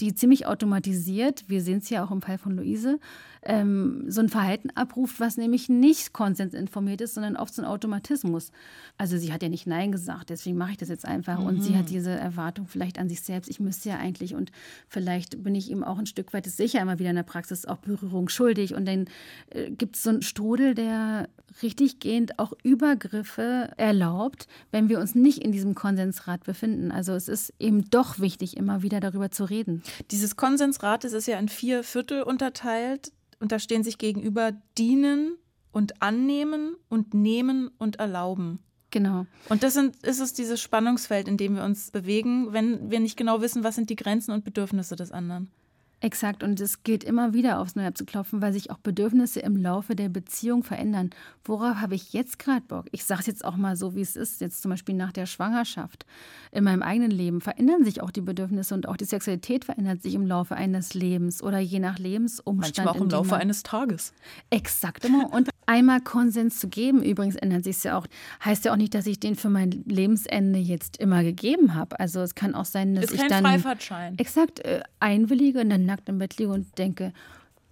die 0.00 0.12
ziemlich 0.12 0.46
automatisiert, 0.46 1.44
wir 1.48 1.62
sehen 1.62 1.78
es 1.78 1.88
ja 1.88 2.04
auch 2.04 2.10
im 2.10 2.20
Fall 2.20 2.38
von 2.38 2.56
Luise, 2.56 2.98
ähm, 3.46 4.04
so 4.08 4.20
ein 4.20 4.28
Verhalten 4.28 4.70
abruft, 4.74 5.20
was 5.20 5.36
nämlich 5.36 5.68
nicht 5.68 6.12
konsensinformiert 6.12 7.00
ist, 7.00 7.14
sondern 7.14 7.36
oft 7.36 7.54
so 7.54 7.62
ein 7.62 7.68
Automatismus. 7.68 8.50
Also 8.98 9.16
sie 9.16 9.32
hat 9.32 9.42
ja 9.42 9.48
nicht 9.48 9.66
Nein 9.66 9.92
gesagt, 9.92 10.30
deswegen 10.30 10.56
mache 10.56 10.72
ich 10.72 10.76
das 10.76 10.88
jetzt 10.88 11.06
einfach. 11.06 11.38
Mhm. 11.38 11.46
Und 11.46 11.62
sie 11.62 11.76
hat 11.76 11.84
mhm. 11.84 11.90
diese 11.90 12.10
Erwartung 12.10 12.66
vielleicht 12.66 12.98
an 12.98 13.08
sich 13.08 13.20
selbst, 13.20 13.48
ich 13.48 13.60
müsste 13.60 13.88
ja 13.88 13.98
eigentlich 13.98 14.34
und 14.34 14.50
vielleicht 14.88 15.42
bin 15.42 15.54
ich 15.54 15.70
ihm 15.70 15.84
auch 15.84 15.98
ein 15.98 16.06
Stück 16.06 16.32
weit, 16.32 16.46
ist 16.46 16.56
sicher 16.56 16.80
immer 16.80 16.98
wieder 16.98 17.10
in 17.10 17.16
der 17.16 17.22
Praxis 17.22 17.66
auch 17.66 17.78
Berührung 17.78 18.28
schuldig. 18.28 18.74
Und 18.74 18.86
dann 18.86 19.06
äh, 19.50 19.70
gibt 19.70 19.96
es 19.96 20.02
so 20.02 20.10
einen 20.10 20.22
Strudel, 20.22 20.74
der 20.74 21.28
richtiggehend 21.62 22.38
auch 22.38 22.52
Übergriffe 22.62 23.70
erlaubt, 23.76 24.46
wenn 24.72 24.88
wir 24.88 24.98
uns 24.98 25.14
nicht 25.14 25.38
in 25.38 25.52
diesem 25.52 25.74
Konsensrat 25.74 26.44
befinden. 26.44 26.90
Also 26.90 27.12
es 27.12 27.28
ist 27.28 27.54
eben 27.58 27.88
doch 27.90 28.18
wichtig, 28.18 28.56
immer 28.56 28.82
wieder 28.82 29.00
darüber 29.00 29.30
zu 29.30 29.44
reden. 29.44 29.82
Dieses 30.10 30.36
Konsensrat 30.36 31.04
ist 31.04 31.26
ja 31.26 31.38
in 31.38 31.48
vier 31.48 31.82
Viertel 31.82 32.22
unterteilt 32.22 33.12
und 33.40 33.52
da 33.52 33.58
stehen 33.58 33.84
sich 33.84 33.98
gegenüber 33.98 34.52
dienen 34.78 35.36
und 35.72 36.02
annehmen 36.02 36.76
und 36.88 37.14
nehmen 37.14 37.70
und 37.78 37.96
erlauben. 37.96 38.60
Genau. 38.90 39.26
Und 39.48 39.62
das 39.62 39.74
sind, 39.74 39.96
ist 40.04 40.20
es 40.20 40.32
dieses 40.32 40.60
Spannungsfeld, 40.60 41.28
in 41.28 41.36
dem 41.36 41.56
wir 41.56 41.64
uns 41.64 41.90
bewegen, 41.90 42.52
wenn 42.52 42.90
wir 42.90 43.00
nicht 43.00 43.16
genau 43.16 43.40
wissen, 43.42 43.64
was 43.64 43.74
sind 43.74 43.90
die 43.90 43.96
Grenzen 43.96 44.32
und 44.32 44.44
Bedürfnisse 44.44 44.96
des 44.96 45.12
anderen. 45.12 45.50
Exakt, 46.00 46.42
und 46.42 46.60
es 46.60 46.82
gilt 46.82 47.04
immer 47.04 47.32
wieder 47.32 47.58
aufs 47.58 47.74
Neue 47.74 47.86
abzuklopfen, 47.86 48.42
weil 48.42 48.52
sich 48.52 48.70
auch 48.70 48.76
Bedürfnisse 48.78 49.40
im 49.40 49.56
Laufe 49.56 49.96
der 49.96 50.10
Beziehung 50.10 50.62
verändern. 50.62 51.10
Worauf 51.42 51.76
habe 51.76 51.94
ich 51.94 52.12
jetzt 52.12 52.38
gerade 52.38 52.60
Bock? 52.60 52.84
Ich 52.92 53.04
sage 53.06 53.20
es 53.20 53.26
jetzt 53.26 53.44
auch 53.44 53.56
mal 53.56 53.76
so, 53.76 53.94
wie 53.94 54.02
es 54.02 54.14
ist, 54.14 54.42
jetzt 54.42 54.60
zum 54.60 54.70
Beispiel 54.70 54.94
nach 54.94 55.12
der 55.12 55.24
Schwangerschaft. 55.24 56.04
In 56.52 56.64
meinem 56.64 56.82
eigenen 56.82 57.10
Leben 57.10 57.40
verändern 57.40 57.82
sich 57.82 58.02
auch 58.02 58.10
die 58.10 58.20
Bedürfnisse 58.20 58.74
und 58.74 58.86
auch 58.88 58.98
die 58.98 59.06
Sexualität 59.06 59.64
verändert 59.64 60.02
sich 60.02 60.14
im 60.14 60.26
Laufe 60.26 60.54
eines 60.54 60.92
Lebens 60.92 61.42
oder 61.42 61.60
je 61.60 61.78
nach 61.78 61.98
Lebensumstand. 61.98 62.76
Manchmal 62.76 62.88
auch 62.88 63.00
im 63.00 63.08
Laufe 63.08 63.36
eines 63.36 63.62
Tages. 63.62 64.12
Exakt 64.50 65.06
immer. 65.06 65.32
Und 65.32 65.48
einmal 65.66 66.00
Konsens 66.00 66.58
zu 66.58 66.68
geben, 66.68 67.02
übrigens 67.02 67.36
ändert 67.36 67.64
sich 67.64 67.76
es 67.76 67.82
ja 67.82 67.98
auch, 67.98 68.06
heißt 68.44 68.64
ja 68.64 68.72
auch 68.72 68.76
nicht, 68.76 68.94
dass 68.94 69.06
ich 69.06 69.20
den 69.20 69.34
für 69.34 69.50
mein 69.50 69.70
Lebensende 69.86 70.58
jetzt 70.58 70.96
immer 70.98 71.22
gegeben 71.22 71.74
habe. 71.74 71.98
Also 72.00 72.20
es 72.20 72.34
kann 72.34 72.54
auch 72.54 72.64
sein, 72.64 72.94
dass 72.94 73.06
ist 73.06 73.14
ich 73.14 73.20
kein 73.20 73.28
dann 73.28 73.44
Freifahrtschein. 73.44 74.18
exakt 74.18 74.60
äh, 74.60 74.80
einwillige 75.00 75.60
und 75.60 75.70
dann 75.70 75.84
nackt 75.84 76.08
im 76.08 76.18
Bett 76.18 76.38
liege 76.38 76.50
und 76.50 76.78
denke, 76.78 77.12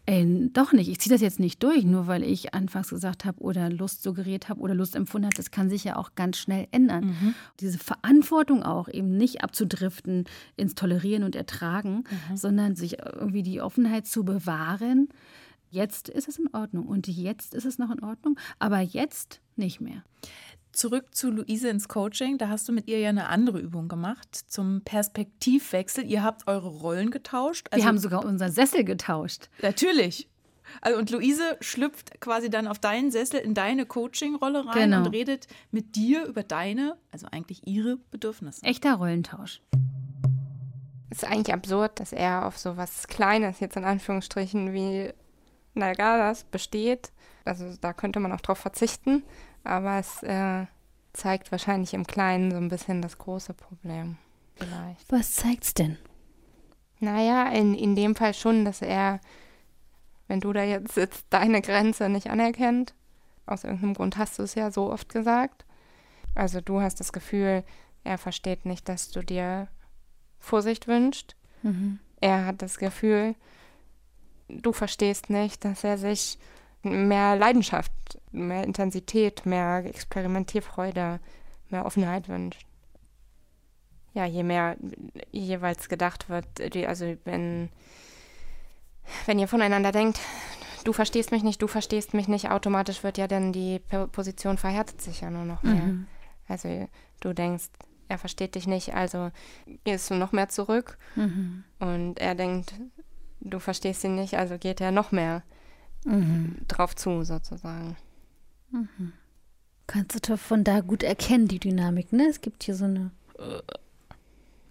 ey, 0.07 0.51
doch 0.53 0.73
nicht, 0.73 0.89
ich 0.89 1.01
ziehe 1.01 1.15
das 1.15 1.23
jetzt 1.23 1.41
nicht 1.41 1.63
durch, 1.63 1.85
nur 1.85 2.07
weil 2.07 2.23
ich 2.23 2.53
anfangs 2.53 2.91
gesagt 2.91 3.25
habe 3.25 3.41
oder 3.41 3.71
Lust 3.71 4.03
suggeriert 4.03 4.49
habe 4.49 4.61
oder 4.61 4.75
Lust 4.75 4.97
empfunden 4.97 5.27
habe. 5.27 5.37
Das 5.37 5.51
kann 5.51 5.71
sich 5.71 5.85
ja 5.85 5.97
auch 5.97 6.15
ganz 6.15 6.37
schnell 6.37 6.67
ändern. 6.73 7.07
Mhm. 7.07 7.35
Diese 7.61 7.79
Verantwortung 7.79 8.63
auch 8.63 8.89
eben 8.89 9.17
nicht 9.17 9.43
abzudriften 9.43 10.25
ins 10.57 10.75
Tolerieren 10.75 11.23
und 11.23 11.35
Ertragen, 11.37 12.05
mhm. 12.31 12.37
sondern 12.37 12.77
sich 12.77 12.99
irgendwie 12.99 13.43
die 13.43 13.63
Offenheit 13.63 14.07
zu 14.07 14.25
bewahren. 14.25 15.09
Jetzt 15.75 16.09
ist 16.09 16.29
es 16.29 16.39
in 16.39 16.49
Ordnung 16.55 16.87
und 16.87 17.09
jetzt 17.09 17.53
ist 17.53 17.65
es 17.65 17.81
noch 17.81 17.91
in 17.91 18.01
Ordnung, 18.05 18.39
aber 18.61 18.79
jetzt 18.79 19.41
nicht 19.57 19.81
mehr 19.81 20.05
zurück 20.71 21.13
zu 21.13 21.31
Luise 21.31 21.69
ins 21.69 21.89
Coaching. 21.89 22.39
Da 22.39 22.49
hast 22.49 22.69
du 22.69 22.73
mit 22.73 22.87
ihr 22.87 23.01
ja 23.01 23.09
eine 23.09 23.27
andere 23.29 23.59
Übung 23.59 23.89
gemacht 23.89 24.29
zum 24.33 24.83
Perspektivwechsel. 24.83 26.05
Ihr 26.05 26.23
habt 26.23 26.47
eure 26.47 26.69
Rollen 26.69 27.11
getauscht. 27.11 27.67
Also 27.73 27.83
Wir 27.83 27.89
haben 27.89 27.99
sogar 27.99 28.25
unser 28.25 28.51
Sessel 28.51 28.85
getauscht. 28.85 29.49
Natürlich. 29.63 30.29
Also 30.81 30.99
und 30.99 31.11
Luise 31.11 31.57
schlüpft 31.61 32.21
quasi 32.21 32.51
dann 32.51 32.69
auf 32.69 32.79
deinen 32.79 33.11
Sessel 33.11 33.41
in 33.41 33.55
deine 33.55 33.85
Coaching-Rolle 33.85 34.67
rein 34.67 34.91
genau. 34.91 34.99
und 34.99 35.07
redet 35.09 35.49
mit 35.73 35.97
dir 35.97 36.25
über 36.27 36.45
deine, 36.45 36.97
also 37.11 37.27
eigentlich 37.33 37.67
ihre 37.67 37.99
Bedürfnisse. 38.13 38.63
Echter 38.65 38.95
Rollentausch. 38.95 39.61
Es 41.11 41.23
ist 41.23 41.29
eigentlich 41.29 41.53
absurd, 41.53 41.99
dass 41.99 42.13
er 42.13 42.47
auf 42.47 42.59
so 42.59 42.77
was 42.77 43.09
Kleines 43.09 43.61
jetzt 43.61 43.77
in 43.77 43.85
Anführungsstrichen 43.85 44.73
wie 44.73 45.13
Nalgadas 45.75 46.45
besteht. 46.45 47.13
Also 47.45 47.77
da 47.81 47.93
könnte 47.93 48.21
man 48.21 48.33
auch 48.33 48.41
drauf 48.41 48.59
verzichten. 48.59 49.23
Aber 49.65 49.99
es 49.99 50.23
äh, 50.23 50.67
zeigt 51.13 51.53
wahrscheinlich 51.53 51.95
im 51.95 52.07
Kleinen 52.07 52.51
so 52.51 52.57
ein 52.57 52.69
bisschen 52.69 53.03
das 53.03 53.19
große 53.19 53.55
Problem. 53.55 54.17
Vielleicht. 54.57 55.11
Was 55.11 55.33
zeigt's 55.35 55.75
denn? 55.75 55.99
Naja, 57.01 57.49
in, 57.49 57.75
in 57.75 57.97
dem 57.97 58.15
Fall 58.15 58.35
schon, 58.35 58.65
dass 58.65 58.83
er, 58.83 59.21
wenn 60.29 60.41
du 60.41 60.53
da 60.53 60.63
jetzt 60.63 60.95
sitzt, 60.95 61.27
deine 61.31 61.61
Grenze 61.61 62.09
nicht 62.09 62.31
anerkennt. 62.31 62.95
Aus 63.47 63.65
irgendeinem 63.65 63.95
Grund 63.95 64.17
hast 64.17 64.39
du 64.39 64.43
es 64.43 64.55
ja 64.55 64.71
so 64.71 64.91
oft 64.91 65.09
gesagt. 65.09 65.65
Also 66.35 66.61
du 66.61 66.81
hast 66.81 67.01
das 67.01 67.13
Gefühl, 67.13 67.65
er 68.05 68.19
versteht 68.19 68.65
nicht, 68.65 68.89
dass 68.89 69.11
du 69.11 69.23
dir 69.23 69.69
Vorsicht 70.39 70.89
wünschst. 70.89 71.37
Mhm. 71.63 71.99
Er 72.21 72.47
hat 72.47 72.63
das 72.63 72.79
Gefühl, 72.79 73.35
du 74.49 74.73
verstehst 74.73 75.31
nicht, 75.31 75.65
dass 75.65 75.85
er 75.85 75.99
sich 75.99 76.39
mehr 76.83 77.37
Leidenschaft, 77.37 77.93
mehr 78.31 78.65
Intensität, 78.65 79.47
mehr 79.47 79.85
Experimentierfreude, 79.87 81.21
mehr 81.71 81.87
Offenheit 81.87 82.29
wünscht. 82.29 82.67
Ja, 84.13 84.27
je 84.27 84.43
mehr 84.43 84.77
jeweils 85.33 85.89
gedacht 85.89 86.29
wird, 86.29 86.47
also 86.87 87.17
wenn, 87.25 87.69
wenn 89.27 89.39
ihr 89.39 89.49
voneinander 89.49 89.91
denkt, 89.91 90.21
du 90.85 90.93
verstehst 90.93 91.33
mich 91.33 91.43
nicht, 91.43 91.61
du 91.61 91.67
verstehst 91.67 92.15
mich 92.15 92.29
nicht, 92.29 92.51
automatisch 92.51 93.03
wird 93.03 93.19
ja 93.19 93.27
dann 93.27 93.53
die 93.53 93.81
Position 94.13 94.57
verhärtet 94.59 95.01
sich 95.01 95.23
ja 95.23 95.31
nur 95.31 95.45
noch 95.45 95.63
mehr. 95.63 95.75
Mhm. 95.75 96.07
Also 96.47 96.89
du 97.21 97.33
denkst, 97.33 97.71
er 98.07 98.19
versteht 98.19 98.55
dich 98.55 98.67
nicht, 98.67 98.95
also 98.95 99.31
gehst 99.85 100.11
du 100.11 100.15
noch 100.15 100.33
mehr 100.33 100.49
zurück. 100.49 100.99
Mhm. 101.17 101.65
Und 101.81 102.21
er 102.21 102.35
denkt, 102.35 102.75
du 103.45 103.59
verstehst 103.59 104.05
ihn 104.05 104.15
nicht, 104.15 104.35
also 104.35 104.59
geht 104.59 104.81
er 104.81 104.91
noch 104.91 105.13
mehr 105.13 105.43
mhm. 106.05 106.57
drauf 106.69 106.97
zu, 106.97 107.23
sozusagen. 107.23 107.97
Mhm. 108.71 109.13
Kannst 109.87 110.29
du 110.29 110.37
von 110.37 110.65
da 110.65 110.81
gut 110.81 111.03
erkennen, 111.03 111.47
die 111.47 111.61
Dynamik, 111.61 112.13
ne? 112.13 112.27
Es 112.29 112.41
gibt 112.41 112.65
hier 112.65 112.75
so 112.75 112.87
eine 112.87 113.11
äh, 113.39 113.61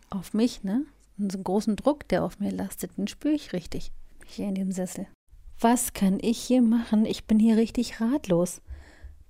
auf 0.10 0.34
mich, 0.34 0.64
ne? 0.64 0.86
Und 1.18 1.32
so 1.32 1.38
einen 1.38 1.44
großen 1.44 1.76
Druck, 1.76 2.08
der 2.08 2.24
auf 2.24 2.40
mir 2.40 2.52
lastet, 2.52 2.98
den 2.98 3.08
spüre 3.08 3.34
ich 3.34 3.54
richtig. 3.54 3.92
Hier 4.26 4.48
in 4.48 4.56
dem 4.56 4.72
Sessel. 4.72 5.08
Was 5.60 5.94
kann 5.94 6.18
ich 6.20 6.40
hier 6.40 6.62
machen? 6.62 7.06
Ich 7.06 7.26
bin 7.26 7.40
hier 7.40 7.58
richtig 7.58 8.02
ratlos. 8.02 8.62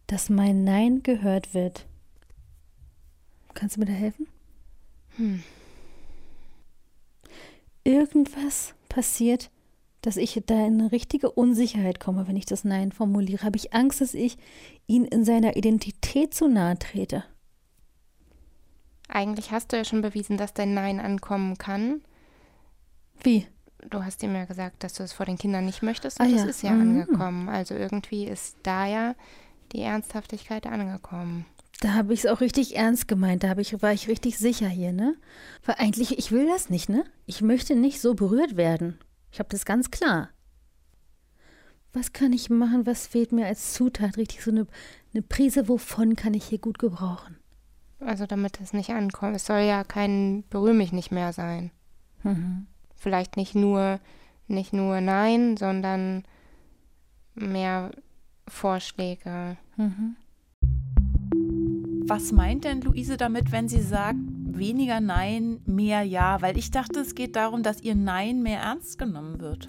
Dass 0.07 0.29
mein 0.29 0.63
Nein 0.63 1.03
gehört 1.03 1.53
wird. 1.53 1.85
Kannst 3.53 3.75
du 3.75 3.81
mir 3.81 3.85
da 3.85 3.93
helfen? 3.93 4.27
Hm. 5.17 5.43
Irgendwas 7.83 8.73
passiert, 8.93 9.49
dass 10.01 10.17
ich 10.17 10.39
da 10.45 10.65
in 10.67 10.79
eine 10.79 10.91
richtige 10.91 11.31
Unsicherheit 11.31 11.99
komme, 11.99 12.27
wenn 12.27 12.35
ich 12.35 12.45
das 12.45 12.63
Nein 12.63 12.91
formuliere. 12.91 13.43
Habe 13.43 13.57
ich 13.57 13.73
Angst, 13.73 14.01
dass 14.01 14.13
ich 14.13 14.37
ihn 14.85 15.05
in 15.05 15.23
seiner 15.23 15.55
Identität 15.55 16.33
zu 16.33 16.47
nahe 16.47 16.77
trete? 16.77 17.23
Eigentlich 19.07 19.51
hast 19.51 19.71
du 19.71 19.77
ja 19.77 19.85
schon 19.85 20.01
bewiesen, 20.01 20.37
dass 20.37 20.53
dein 20.53 20.73
Nein 20.73 20.99
ankommen 20.99 21.57
kann. 21.57 22.01
Wie? 23.21 23.47
Du 23.89 24.03
hast 24.03 24.23
ihm 24.23 24.35
ja 24.35 24.45
gesagt, 24.45 24.83
dass 24.83 24.93
du 24.93 25.03
es 25.03 25.13
vor 25.13 25.25
den 25.25 25.37
Kindern 25.37 25.65
nicht 25.65 25.83
möchtest 25.83 26.19
und 26.19 26.27
ah, 26.27 26.29
das 26.29 26.41
ja. 26.41 26.49
ist 26.49 26.63
ja 26.63 26.71
mhm. 26.71 27.01
angekommen. 27.01 27.49
Also 27.49 27.73
irgendwie 27.73 28.25
ist 28.25 28.57
da 28.63 28.85
ja 28.85 29.15
die 29.71 29.81
Ernsthaftigkeit 29.81 30.67
angekommen. 30.67 31.45
Da 31.83 31.95
habe 31.95 32.13
ich 32.13 32.23
es 32.23 32.31
auch 32.31 32.39
richtig 32.39 32.77
ernst 32.77 33.09
gemeint. 33.09 33.43
Da 33.43 33.57
ich, 33.57 33.81
war 33.81 33.91
ich 33.91 34.07
richtig 34.07 34.37
sicher 34.37 34.69
hier, 34.69 34.93
ne? 34.93 35.17
Weil 35.65 35.75
eigentlich, 35.79 36.17
ich 36.17 36.31
will 36.31 36.47
das 36.47 36.69
nicht, 36.69 36.87
ne? 36.87 37.03
Ich 37.25 37.41
möchte 37.41 37.75
nicht 37.75 37.99
so 37.99 38.13
berührt 38.13 38.55
werden. 38.55 38.97
Ich 39.33 39.39
habe 39.39 39.49
das 39.49 39.65
ganz 39.65 39.91
klar. 39.91 40.29
Was 41.91 42.13
kann 42.13 42.31
ich 42.31 42.49
machen? 42.49 42.85
Was 42.85 43.05
fehlt 43.05 43.33
mir 43.33 43.47
als 43.47 43.73
Zutat? 43.73 44.15
Richtig 44.15 44.45
so 44.45 44.51
eine, 44.51 44.65
eine 45.13 45.23
Prise, 45.23 45.67
wovon 45.67 46.15
kann 46.15 46.33
ich 46.33 46.45
hier 46.45 46.59
gut 46.59 46.79
gebrauchen? 46.79 47.35
Also 47.99 48.27
damit 48.27 48.61
es 48.61 48.71
nicht 48.71 48.91
ankommt. 48.91 49.35
Es 49.35 49.45
soll 49.45 49.63
ja 49.63 49.83
kein 49.83 50.45
Berühr 50.49 50.73
mich 50.73 50.93
nicht 50.93 51.11
mehr 51.11 51.33
sein. 51.33 51.71
Mhm. 52.23 52.65
Vielleicht 52.95 53.35
nicht 53.35 53.55
nur 53.55 53.99
nicht 54.47 54.71
nur 54.71 55.01
Nein, 55.01 55.57
sondern 55.57 56.23
mehr 57.35 57.91
Vorschläge. 58.47 59.57
Mhm. 59.75 60.15
Was 62.05 62.33
meint 62.33 62.65
denn 62.65 62.81
Luise 62.81 63.15
damit, 63.15 63.51
wenn 63.53 63.69
sie 63.69 63.81
sagt, 63.81 64.19
weniger 64.45 64.99
Nein, 64.99 65.61
mehr 65.65 66.03
Ja? 66.03 66.41
Weil 66.41 66.57
ich 66.57 66.69
dachte, 66.69 66.99
es 66.99 67.15
geht 67.15 67.35
darum, 67.35 67.63
dass 67.63 67.81
ihr 67.81 67.95
Nein 67.95 68.43
mehr 68.43 68.59
ernst 68.59 68.99
genommen 68.99 69.39
wird. 69.39 69.67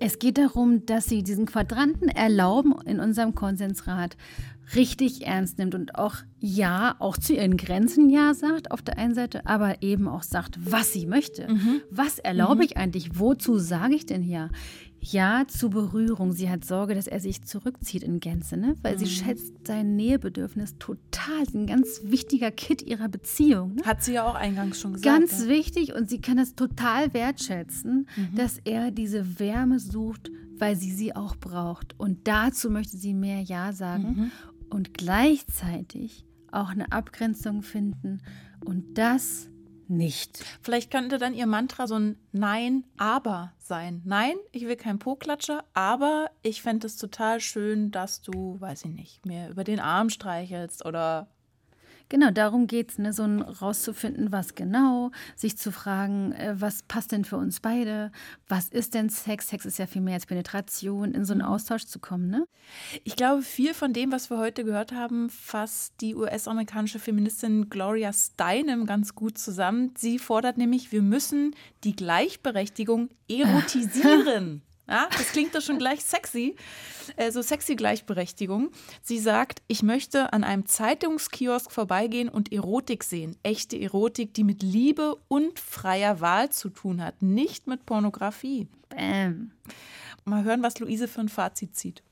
Es 0.00 0.18
geht 0.18 0.38
darum, 0.38 0.86
dass 0.86 1.06
sie 1.06 1.22
diesen 1.22 1.44
Quadranten 1.44 2.08
erlauben 2.08 2.74
in 2.86 3.00
unserem 3.00 3.34
Konsensrat 3.34 4.16
richtig 4.74 5.26
ernst 5.26 5.58
nimmt 5.58 5.74
und 5.74 5.96
auch 5.96 6.16
Ja, 6.40 6.96
auch 7.00 7.18
zu 7.18 7.34
ihren 7.34 7.58
Grenzen 7.58 8.08
Ja 8.08 8.32
sagt 8.32 8.70
auf 8.70 8.80
der 8.80 8.98
einen 8.98 9.14
Seite, 9.14 9.46
aber 9.46 9.82
eben 9.82 10.08
auch 10.08 10.22
sagt, 10.22 10.58
was 10.58 10.92
sie 10.92 11.06
möchte. 11.06 11.52
Mhm. 11.52 11.82
Was 11.90 12.18
erlaube 12.18 12.56
mhm. 12.56 12.62
ich 12.62 12.76
eigentlich? 12.78 13.18
Wozu 13.18 13.58
sage 13.58 13.94
ich 13.94 14.06
denn 14.06 14.22
Ja? 14.22 14.48
Ja 15.12 15.44
zur 15.46 15.70
Berührung. 15.70 16.32
Sie 16.32 16.48
hat 16.48 16.64
Sorge, 16.64 16.94
dass 16.94 17.06
er 17.06 17.20
sich 17.20 17.42
zurückzieht 17.42 18.02
in 18.02 18.20
Gänze, 18.20 18.56
ne? 18.56 18.74
weil 18.82 18.94
mhm. 18.94 18.98
sie 19.00 19.06
schätzt 19.06 19.66
sein 19.66 19.96
Nähebedürfnis 19.96 20.76
total. 20.78 21.44
Ein 21.52 21.66
ganz 21.66 22.00
wichtiger 22.04 22.50
Kit 22.50 22.82
ihrer 22.82 23.08
Beziehung. 23.08 23.74
Ne? 23.74 23.82
Hat 23.84 24.02
sie 24.02 24.14
ja 24.14 24.24
auch 24.24 24.34
eingangs 24.34 24.80
schon 24.80 24.94
gesagt. 24.94 25.18
Ganz 25.18 25.42
ja. 25.42 25.48
wichtig 25.48 25.94
und 25.94 26.08
sie 26.08 26.20
kann 26.20 26.38
es 26.38 26.54
total 26.54 27.12
wertschätzen, 27.12 28.08
mhm. 28.16 28.36
dass 28.36 28.58
er 28.64 28.90
diese 28.90 29.38
Wärme 29.38 29.78
sucht, 29.78 30.30
weil 30.56 30.76
sie 30.76 30.90
sie 30.90 31.14
auch 31.14 31.36
braucht. 31.36 31.98
Und 31.98 32.26
dazu 32.26 32.70
möchte 32.70 32.96
sie 32.96 33.14
mehr 33.14 33.40
Ja 33.40 33.72
sagen 33.72 34.14
mhm. 34.16 34.30
und 34.70 34.94
gleichzeitig 34.94 36.24
auch 36.50 36.70
eine 36.70 36.92
Abgrenzung 36.92 37.62
finden. 37.62 38.20
Und 38.64 38.96
das 38.96 39.50
nicht. 39.88 40.44
Vielleicht 40.62 40.90
könnte 40.90 41.18
dann 41.18 41.34
ihr 41.34 41.46
Mantra 41.46 41.86
so 41.86 41.96
ein 41.96 42.16
Nein, 42.32 42.84
aber 42.96 43.52
sein. 43.58 44.02
Nein, 44.04 44.36
ich 44.52 44.66
will 44.66 44.76
kein 44.76 44.98
Po-Klatscher, 44.98 45.64
aber 45.74 46.30
ich 46.42 46.62
fände 46.62 46.86
es 46.86 46.96
total 46.96 47.40
schön, 47.40 47.90
dass 47.90 48.20
du, 48.22 48.60
weiß 48.60 48.84
ich 48.84 48.90
nicht, 48.90 49.26
mir 49.26 49.48
über 49.48 49.64
den 49.64 49.80
Arm 49.80 50.10
streichelst 50.10 50.84
oder 50.84 51.28
Genau, 52.14 52.30
darum 52.30 52.68
geht 52.68 52.92
es, 52.92 52.98
ne? 52.98 53.12
so 53.12 53.24
ein 53.24 53.42
rauszufinden, 53.42 54.30
was 54.30 54.54
genau, 54.54 55.10
sich 55.34 55.58
zu 55.58 55.72
fragen, 55.72 56.30
äh, 56.30 56.54
was 56.56 56.84
passt 56.84 57.10
denn 57.10 57.24
für 57.24 57.36
uns 57.36 57.58
beide, 57.58 58.12
was 58.46 58.68
ist 58.68 58.94
denn 58.94 59.08
Sex? 59.08 59.48
Sex 59.48 59.66
ist 59.66 59.80
ja 59.80 59.88
viel 59.88 60.00
mehr 60.00 60.14
als 60.14 60.26
Penetration, 60.26 61.12
in 61.12 61.24
so 61.24 61.32
einen 61.32 61.42
mhm. 61.42 61.48
Austausch 61.48 61.86
zu 61.86 61.98
kommen. 61.98 62.30
Ne? 62.30 62.46
Ich 63.02 63.16
glaube, 63.16 63.42
viel 63.42 63.74
von 63.74 63.92
dem, 63.92 64.12
was 64.12 64.30
wir 64.30 64.38
heute 64.38 64.62
gehört 64.62 64.92
haben, 64.92 65.28
fasst 65.28 65.94
die 66.00 66.14
US-amerikanische 66.14 67.00
Feministin 67.00 67.68
Gloria 67.68 68.12
Steinem 68.12 68.86
ganz 68.86 69.16
gut 69.16 69.36
zusammen. 69.36 69.92
Sie 69.98 70.20
fordert 70.20 70.56
nämlich, 70.56 70.92
wir 70.92 71.02
müssen 71.02 71.56
die 71.82 71.96
Gleichberechtigung 71.96 73.08
erotisieren. 73.28 74.62
Ja, 74.86 75.08
das 75.10 75.32
klingt 75.32 75.54
doch 75.54 75.62
schon 75.62 75.78
gleich 75.78 76.04
sexy, 76.04 76.56
äh, 77.16 77.30
so 77.30 77.40
sexy 77.40 77.74
Gleichberechtigung. 77.74 78.70
Sie 79.02 79.18
sagt, 79.18 79.62
ich 79.66 79.82
möchte 79.82 80.32
an 80.34 80.44
einem 80.44 80.66
Zeitungskiosk 80.66 81.72
vorbeigehen 81.72 82.28
und 82.28 82.52
Erotik 82.52 83.02
sehen. 83.02 83.36
Echte 83.42 83.80
Erotik, 83.80 84.34
die 84.34 84.44
mit 84.44 84.62
Liebe 84.62 85.16
und 85.28 85.58
freier 85.58 86.20
Wahl 86.20 86.50
zu 86.50 86.68
tun 86.68 87.02
hat, 87.02 87.22
nicht 87.22 87.66
mit 87.66 87.86
Pornografie. 87.86 88.68
Bäm. 88.90 89.52
Mal 90.26 90.44
hören, 90.44 90.62
was 90.62 90.78
Luise 90.78 91.08
für 91.08 91.20
ein 91.20 91.28
Fazit 91.30 91.74
zieht. 91.74 92.02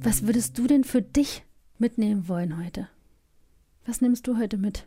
Was 0.00 0.26
würdest 0.26 0.58
du 0.58 0.66
denn 0.66 0.84
für 0.84 1.02
dich 1.02 1.44
mitnehmen 1.78 2.28
wollen 2.28 2.62
heute? 2.62 2.88
Was 3.84 4.00
nimmst 4.00 4.26
du 4.26 4.38
heute 4.38 4.56
mit? 4.56 4.86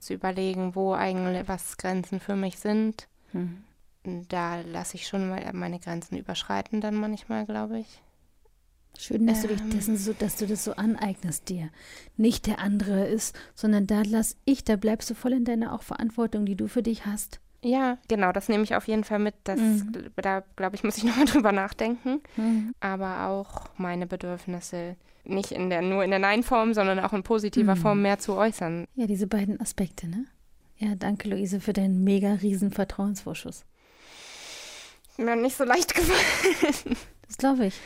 Zu 0.00 0.14
überlegen, 0.14 0.74
wo 0.74 0.92
eigentlich 0.92 1.48
was 1.48 1.78
Grenzen 1.78 2.20
für 2.20 2.36
mich 2.36 2.58
sind. 2.58 3.08
Hm 3.32 3.63
da 4.04 4.60
lasse 4.60 4.96
ich 4.96 5.06
schon 5.06 5.28
mal 5.28 5.50
meine 5.52 5.78
Grenzen 5.78 6.16
überschreiten 6.16 6.80
dann 6.80 6.94
manchmal, 6.94 7.46
glaube 7.46 7.80
ich. 7.80 8.02
Schön, 8.98 9.26
dass, 9.26 9.42
ähm, 9.42 9.50
du 9.50 9.56
dich 9.56 9.74
dessen 9.74 9.96
so, 9.96 10.12
dass 10.12 10.36
du 10.36 10.46
das 10.46 10.64
so 10.64 10.74
aneignest 10.74 11.48
dir. 11.48 11.70
Nicht 12.16 12.46
der 12.46 12.60
andere 12.60 13.06
ist, 13.06 13.36
sondern 13.54 13.86
da 13.86 14.02
lass 14.06 14.36
ich, 14.44 14.62
da 14.62 14.76
bleibst 14.76 15.10
du 15.10 15.14
voll 15.14 15.32
in 15.32 15.44
deiner 15.44 15.72
auch 15.72 15.82
Verantwortung, 15.82 16.46
die 16.46 16.54
du 16.54 16.68
für 16.68 16.82
dich 16.82 17.06
hast. 17.06 17.40
Ja, 17.62 17.98
genau, 18.08 18.30
das 18.30 18.48
nehme 18.48 18.62
ich 18.62 18.76
auf 18.76 18.86
jeden 18.86 19.04
Fall 19.04 19.18
mit. 19.18 19.34
Das, 19.44 19.58
mhm. 19.58 20.10
Da, 20.16 20.44
glaube 20.54 20.76
ich, 20.76 20.84
muss 20.84 20.98
ich 20.98 21.04
nochmal 21.04 21.24
drüber 21.24 21.50
nachdenken. 21.50 22.20
Mhm. 22.36 22.74
Aber 22.80 23.28
auch 23.28 23.68
meine 23.78 24.06
Bedürfnisse 24.06 24.96
nicht 25.24 25.50
in 25.50 25.70
der, 25.70 25.80
nur 25.80 26.04
in 26.04 26.10
der 26.10 26.18
Nein-Form, 26.18 26.74
sondern 26.74 27.00
auch 27.00 27.14
in 27.14 27.22
positiver 27.22 27.74
mhm. 27.74 27.80
Form 27.80 28.02
mehr 28.02 28.18
zu 28.18 28.34
äußern. 28.34 28.86
Ja, 28.94 29.06
diese 29.06 29.26
beiden 29.26 29.60
Aspekte, 29.60 30.06
ne? 30.06 30.26
Ja, 30.76 30.94
danke, 30.94 31.28
Luise, 31.30 31.60
für 31.60 31.72
deinen 31.72 32.04
mega 32.04 32.34
riesen 32.34 32.70
Vertrauensvorschuss 32.70 33.64
mir 35.18 35.36
nicht 35.36 35.56
so 35.56 35.64
leicht 35.64 35.94
gefallen. 35.94 36.96
Das 37.26 37.38
glaube 37.38 37.66
ich. 37.66 37.80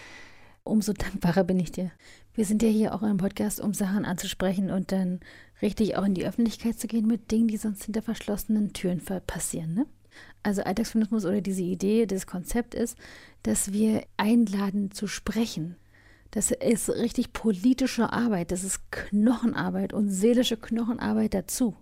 Umso 0.65 0.93
dankbarer 0.93 1.45
bin 1.45 1.61
ich 1.61 1.73
dir. 1.73 1.91
Wir 2.35 2.45
sind 2.45 2.63
ja 2.63 2.69
hier 2.69 2.95
auch 2.95 3.03
im 3.03 3.17
Podcast, 3.17 3.61
um 3.61 3.73
Sachen 3.73 4.05
anzusprechen 4.05 4.71
und 4.71 4.93
dann 4.93 5.21
richtig 5.63 5.97
auch 5.97 6.05
in 6.05 6.15
die 6.15 6.27
Öffentlichkeit 6.27 6.79
zu 6.79 6.87
gehen 6.87 7.07
mit 7.07 7.31
Dingen, 7.31 7.49
die 7.49 7.57
sonst 7.57 7.85
hinter 7.85 8.03
verschlossenen 8.03 8.73
Türen 8.73 9.01
passieren. 9.27 9.75
Ne? 9.75 9.87
Also 10.43 10.63
Alltagsfeminismus 10.63 11.25
oder 11.25 11.41
diese 11.41 11.63
Idee, 11.63 12.07
das 12.07 12.27
Konzept 12.27 12.75
ist, 12.75 12.99
dass 13.45 13.73
wir 13.73 14.03
einladen 14.17 14.91
zu 14.91 15.07
sprechen. 15.07 15.77
Das 16.33 16.51
ist 16.51 16.91
richtig 16.91 17.33
politische 17.33 18.13
Arbeit, 18.13 18.51
das 18.51 18.65
ist 18.65 18.91
Knochenarbeit 18.91 19.95
und 19.95 20.11
seelische 20.11 20.59
Knochenarbeit 20.59 21.33
dazu 21.33 21.77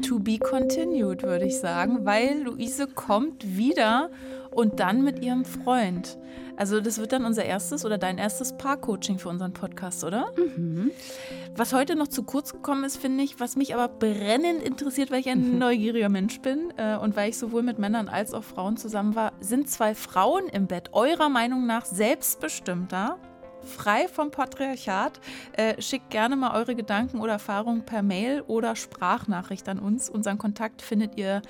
to 0.00 0.18
be 0.18 0.38
continued, 0.38 1.22
würde 1.22 1.46
ich 1.46 1.58
sagen, 1.58 2.04
weil 2.04 2.42
Luise 2.42 2.86
kommt 2.86 3.56
wieder 3.56 4.10
und 4.50 4.80
dann 4.80 5.02
mit 5.02 5.22
ihrem 5.22 5.44
Freund. 5.44 6.18
Also 6.56 6.80
das 6.80 6.98
wird 6.98 7.12
dann 7.12 7.24
unser 7.24 7.44
erstes 7.44 7.86
oder 7.86 7.96
dein 7.96 8.18
erstes 8.18 8.52
Paar-Coaching 8.52 9.18
für 9.18 9.30
unseren 9.30 9.54
Podcast, 9.54 10.04
oder? 10.04 10.30
Mhm. 10.36 10.90
Was 11.56 11.72
heute 11.72 11.96
noch 11.96 12.08
zu 12.08 12.22
kurz 12.22 12.52
gekommen 12.52 12.84
ist, 12.84 12.98
finde 12.98 13.24
ich, 13.24 13.40
was 13.40 13.56
mich 13.56 13.74
aber 13.74 13.88
brennend 13.88 14.62
interessiert, 14.62 15.10
weil 15.10 15.20
ich 15.20 15.30
ein 15.30 15.52
mhm. 15.52 15.58
neugieriger 15.58 16.10
Mensch 16.10 16.40
bin 16.40 16.72
äh, 16.76 16.96
und 16.96 17.16
weil 17.16 17.30
ich 17.30 17.38
sowohl 17.38 17.62
mit 17.62 17.78
Männern 17.78 18.08
als 18.08 18.34
auch 18.34 18.44
Frauen 18.44 18.76
zusammen 18.76 19.14
war, 19.14 19.32
sind 19.40 19.70
zwei 19.70 19.94
Frauen 19.94 20.48
im 20.48 20.66
Bett 20.66 20.90
eurer 20.92 21.30
Meinung 21.30 21.66
nach 21.66 21.86
selbstbestimmter 21.86 23.18
frei 23.64 24.08
vom 24.08 24.30
Patriarchat. 24.30 25.20
Äh, 25.52 25.80
schickt 25.80 26.10
gerne 26.10 26.36
mal 26.36 26.56
eure 26.56 26.74
Gedanken 26.74 27.20
oder 27.20 27.34
Erfahrungen 27.34 27.84
per 27.84 28.02
Mail 28.02 28.42
oder 28.42 28.76
Sprachnachricht 28.76 29.68
an 29.68 29.78
uns. 29.78 30.08
Unseren 30.10 30.38
Kontakt 30.38 30.82
findet 30.82 31.16
ihr 31.16 31.42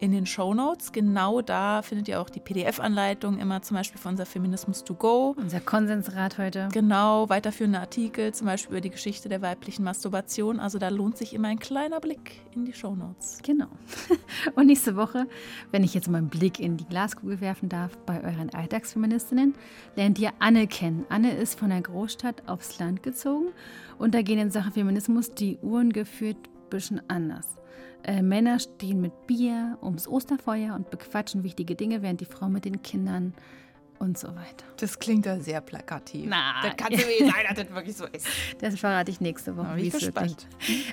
in 0.00 0.12
den 0.12 0.26
Show 0.26 0.54
Notes. 0.54 0.92
Genau 0.92 1.42
da 1.42 1.82
findet 1.82 2.08
ihr 2.08 2.20
auch 2.20 2.30
die 2.30 2.40
PDF-Anleitung, 2.40 3.38
immer 3.38 3.62
zum 3.62 3.76
Beispiel 3.76 4.00
von 4.00 4.12
unser 4.12 4.26
Feminismus 4.26 4.84
to 4.84 4.94
go. 4.94 5.34
Unser 5.36 5.60
Konsensrat 5.60 6.38
heute. 6.38 6.68
Genau, 6.72 7.28
weiterführende 7.28 7.80
Artikel, 7.80 8.32
zum 8.32 8.46
Beispiel 8.46 8.72
über 8.72 8.80
die 8.80 8.90
Geschichte 8.90 9.28
der 9.28 9.42
weiblichen 9.42 9.84
Masturbation. 9.84 10.60
Also 10.60 10.78
da 10.78 10.88
lohnt 10.88 11.16
sich 11.18 11.34
immer 11.34 11.48
ein 11.48 11.58
kleiner 11.58 12.00
Blick 12.00 12.40
in 12.54 12.64
die 12.64 12.72
Show 12.72 12.94
Notes. 12.94 13.38
Genau. 13.42 13.68
Und 14.54 14.66
nächste 14.66 14.96
Woche, 14.96 15.26
wenn 15.70 15.84
ich 15.84 15.94
jetzt 15.94 16.08
mal 16.08 16.18
einen 16.18 16.28
Blick 16.28 16.60
in 16.60 16.76
die 16.76 16.86
Glaskugel 16.86 17.40
werfen 17.40 17.68
darf, 17.68 17.96
bei 18.06 18.22
euren 18.22 18.50
Alltagsfeministinnen, 18.54 19.54
lernt 19.96 20.18
ihr 20.18 20.32
Anne 20.38 20.66
kennen. 20.66 21.04
Anne 21.08 21.32
ist 21.32 21.58
von 21.58 21.70
der 21.70 21.82
Großstadt 21.82 22.48
aufs 22.48 22.78
Land 22.78 23.02
gezogen 23.02 23.48
und 23.98 24.14
da 24.14 24.22
gehen 24.22 24.38
in 24.38 24.50
Sachen 24.50 24.72
Feminismus 24.72 25.32
die 25.32 25.58
Uhren 25.58 25.92
geführt 25.92 26.36
ein 26.36 26.70
bisschen 26.70 27.02
anders. 27.08 27.57
Äh, 28.04 28.22
Männer 28.22 28.58
stehen 28.58 29.00
mit 29.00 29.26
Bier 29.26 29.78
ums 29.82 30.08
Osterfeuer 30.08 30.74
und 30.74 30.90
bequatschen 30.90 31.42
wichtige 31.42 31.74
Dinge, 31.74 32.02
während 32.02 32.20
die 32.20 32.26
Frau 32.26 32.48
mit 32.48 32.64
den 32.64 32.82
Kindern 32.82 33.34
und 33.98 34.18
so 34.18 34.28
weiter. 34.28 34.64
Das 34.78 34.98
klingt 34.98 35.26
ja 35.26 35.38
sehr 35.40 35.60
plakativ. 35.60 36.26
Na, 36.28 36.62
das 36.62 36.76
kann 36.76 36.92
so 36.92 36.98
sein, 36.98 37.32
dass 37.48 37.56
das 37.56 37.74
wirklich 37.74 37.96
so 37.96 38.06
ist. 38.06 38.26
Das 38.60 38.78
verrate 38.78 39.10
ich 39.10 39.20
nächste 39.20 39.56
Woche. 39.56 39.74
Bin 39.74 39.84
ich 39.84 39.92
gespannt. 39.92 40.46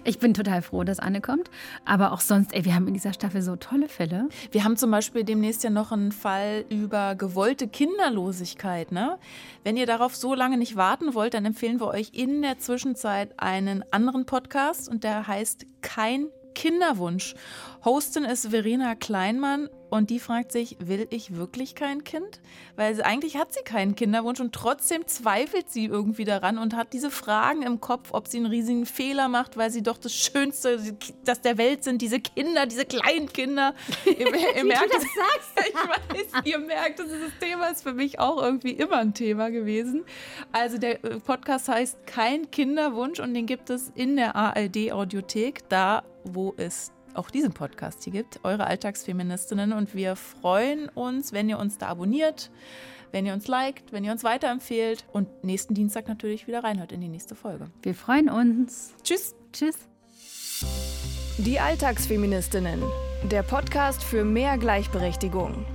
Ich 0.03 0.19
bin 0.19 0.33
total 0.33 0.61
froh, 0.61 0.83
dass 0.83 0.99
Anne 0.99 1.21
kommt. 1.21 1.49
Aber 1.85 2.11
auch 2.11 2.21
sonst, 2.21 2.53
ey, 2.53 2.65
wir 2.65 2.75
haben 2.75 2.87
in 2.87 2.93
dieser 2.93 3.13
Staffel 3.13 3.41
so 3.41 3.55
tolle 3.55 3.87
Fälle. 3.87 4.29
Wir 4.51 4.63
haben 4.63 4.77
zum 4.77 4.91
Beispiel 4.91 5.23
demnächst 5.23 5.63
ja 5.63 5.69
noch 5.69 5.91
einen 5.91 6.11
Fall 6.11 6.65
über 6.69 7.15
gewollte 7.15 7.67
Kinderlosigkeit. 7.67 8.91
Ne? 8.91 9.17
Wenn 9.63 9.77
ihr 9.77 9.85
darauf 9.85 10.15
so 10.15 10.33
lange 10.33 10.57
nicht 10.57 10.75
warten 10.75 11.13
wollt, 11.13 11.33
dann 11.33 11.45
empfehlen 11.45 11.79
wir 11.79 11.87
euch 11.87 12.11
in 12.13 12.41
der 12.41 12.59
Zwischenzeit 12.59 13.33
einen 13.37 13.83
anderen 13.91 14.25
Podcast 14.25 14.89
und 14.89 15.03
der 15.03 15.27
heißt 15.27 15.65
Kein 15.81 16.27
Kinderwunsch. 16.55 17.35
Hostin 17.85 18.23
ist 18.23 18.49
Verena 18.49 18.95
Kleinmann 18.95 19.69
und 19.91 20.09
die 20.09 20.19
fragt 20.19 20.51
sich, 20.51 20.75
will 20.79 21.05
ich 21.11 21.35
wirklich 21.35 21.75
kein 21.75 22.03
Kind? 22.03 22.41
Weil 22.75 22.95
sie, 22.95 23.05
eigentlich 23.05 23.37
hat 23.37 23.53
sie 23.53 23.61
keinen 23.61 23.95
Kinderwunsch 23.95 24.39
und 24.39 24.53
trotzdem 24.53 25.05
zweifelt 25.05 25.69
sie 25.69 25.85
irgendwie 25.85 26.25
daran 26.25 26.57
und 26.57 26.75
hat 26.75 26.93
diese 26.93 27.11
Fragen 27.11 27.61
im 27.61 27.79
Kopf, 27.79 28.09
ob 28.11 28.27
sie 28.27 28.37
einen 28.37 28.47
riesigen 28.47 28.87
Fehler 28.87 29.27
macht, 29.27 29.55
weil 29.55 29.69
sie 29.69 29.83
doch 29.83 29.99
das 29.99 30.15
Schönste 30.15 30.79
das 31.23 31.41
der 31.41 31.59
Welt 31.59 31.83
sind, 31.83 32.01
diese 32.01 32.19
Kinder, 32.19 32.65
diese 32.65 32.85
kleinen 32.85 33.31
Kinder. 33.31 33.75
Ihr, 34.05 34.33
ihr 34.55 34.65
merkt, 34.65 34.91
das 34.91 35.03
sagst. 35.03 35.51
ich 35.69 36.33
weiß, 36.33 36.45
ihr 36.45 36.59
merkt, 36.59 36.99
dieses 36.99 37.37
Thema 37.39 37.67
ist 37.67 37.83
für 37.83 37.93
mich 37.93 38.19
auch 38.19 38.41
irgendwie 38.41 38.71
immer 38.71 38.97
ein 38.97 39.13
Thema 39.13 39.51
gewesen. 39.51 40.05
Also 40.51 40.79
der 40.79 41.03
äh, 41.05 41.19
Podcast 41.19 41.67
heißt 41.67 42.07
Kein 42.07 42.49
Kinderwunsch 42.49 43.19
und 43.19 43.35
den 43.35 43.45
gibt 43.45 43.69
es 43.69 43.91
in 43.93 44.15
der 44.15 44.35
ARD 44.35 44.91
Audiothek, 44.91 45.69
da 45.69 46.03
wo 46.25 46.53
es 46.57 46.91
auch 47.13 47.29
diesen 47.29 47.53
Podcast 47.53 48.03
hier 48.03 48.13
gibt, 48.13 48.39
eure 48.43 48.67
Alltagsfeministinnen. 48.67 49.73
Und 49.73 49.95
wir 49.95 50.15
freuen 50.15 50.89
uns, 50.89 51.33
wenn 51.33 51.49
ihr 51.49 51.57
uns 51.57 51.77
da 51.77 51.87
abonniert, 51.87 52.51
wenn 53.11 53.25
ihr 53.25 53.33
uns 53.33 53.47
liked, 53.47 53.91
wenn 53.93 54.03
ihr 54.03 54.11
uns 54.11 54.23
weiterempfehlt 54.23 55.05
und 55.13 55.43
nächsten 55.43 55.73
Dienstag 55.73 56.07
natürlich 56.07 56.47
wieder 56.47 56.63
reinhört 56.63 56.91
in 56.91 57.01
die 57.01 57.07
nächste 57.07 57.35
Folge. 57.35 57.67
Wir 57.81 57.95
freuen 57.95 58.29
uns. 58.29 58.93
Tschüss. 59.03 59.35
Tschüss. 59.53 59.87
Die 61.37 61.59
Alltagsfeministinnen, 61.59 62.81
der 63.29 63.43
Podcast 63.43 64.03
für 64.03 64.23
mehr 64.23 64.57
Gleichberechtigung. 64.57 65.65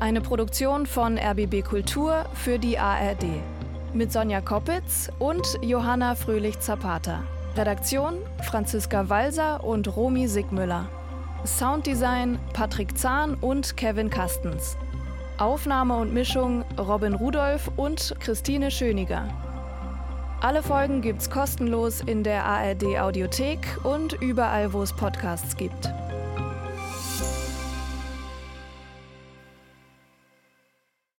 Eine 0.00 0.22
Produktion 0.22 0.86
von 0.86 1.18
RBB 1.18 1.62
Kultur 1.62 2.24
für 2.34 2.58
die 2.58 2.78
ARD. 2.78 3.26
Mit 3.92 4.12
Sonja 4.12 4.40
Koppitz 4.40 5.10
und 5.18 5.46
Johanna 5.62 6.14
Fröhlich-Zapata. 6.14 7.22
Redaktion 7.56 8.18
Franziska 8.44 9.08
Walser 9.08 9.64
und 9.64 9.96
Romy 9.96 10.28
Sigmüller. 10.28 10.88
Sounddesign 11.44 12.38
Patrick 12.52 12.96
Zahn 12.96 13.34
und 13.34 13.76
Kevin 13.76 14.08
Kastens. 14.08 14.76
Aufnahme 15.36 15.96
und 15.96 16.12
Mischung 16.12 16.64
Robin 16.78 17.14
Rudolph 17.14 17.70
und 17.76 18.14
Christine 18.20 18.70
Schöniger. 18.70 19.24
Alle 20.40 20.62
Folgen 20.62 21.02
gibt's 21.02 21.28
kostenlos 21.28 22.02
in 22.02 22.22
der 22.22 22.44
ARD 22.44 22.98
Audiothek 23.00 23.58
und 23.82 24.12
überall, 24.14 24.72
wo 24.72 24.82
es 24.82 24.92
Podcasts 24.92 25.56
gibt. 25.56 25.90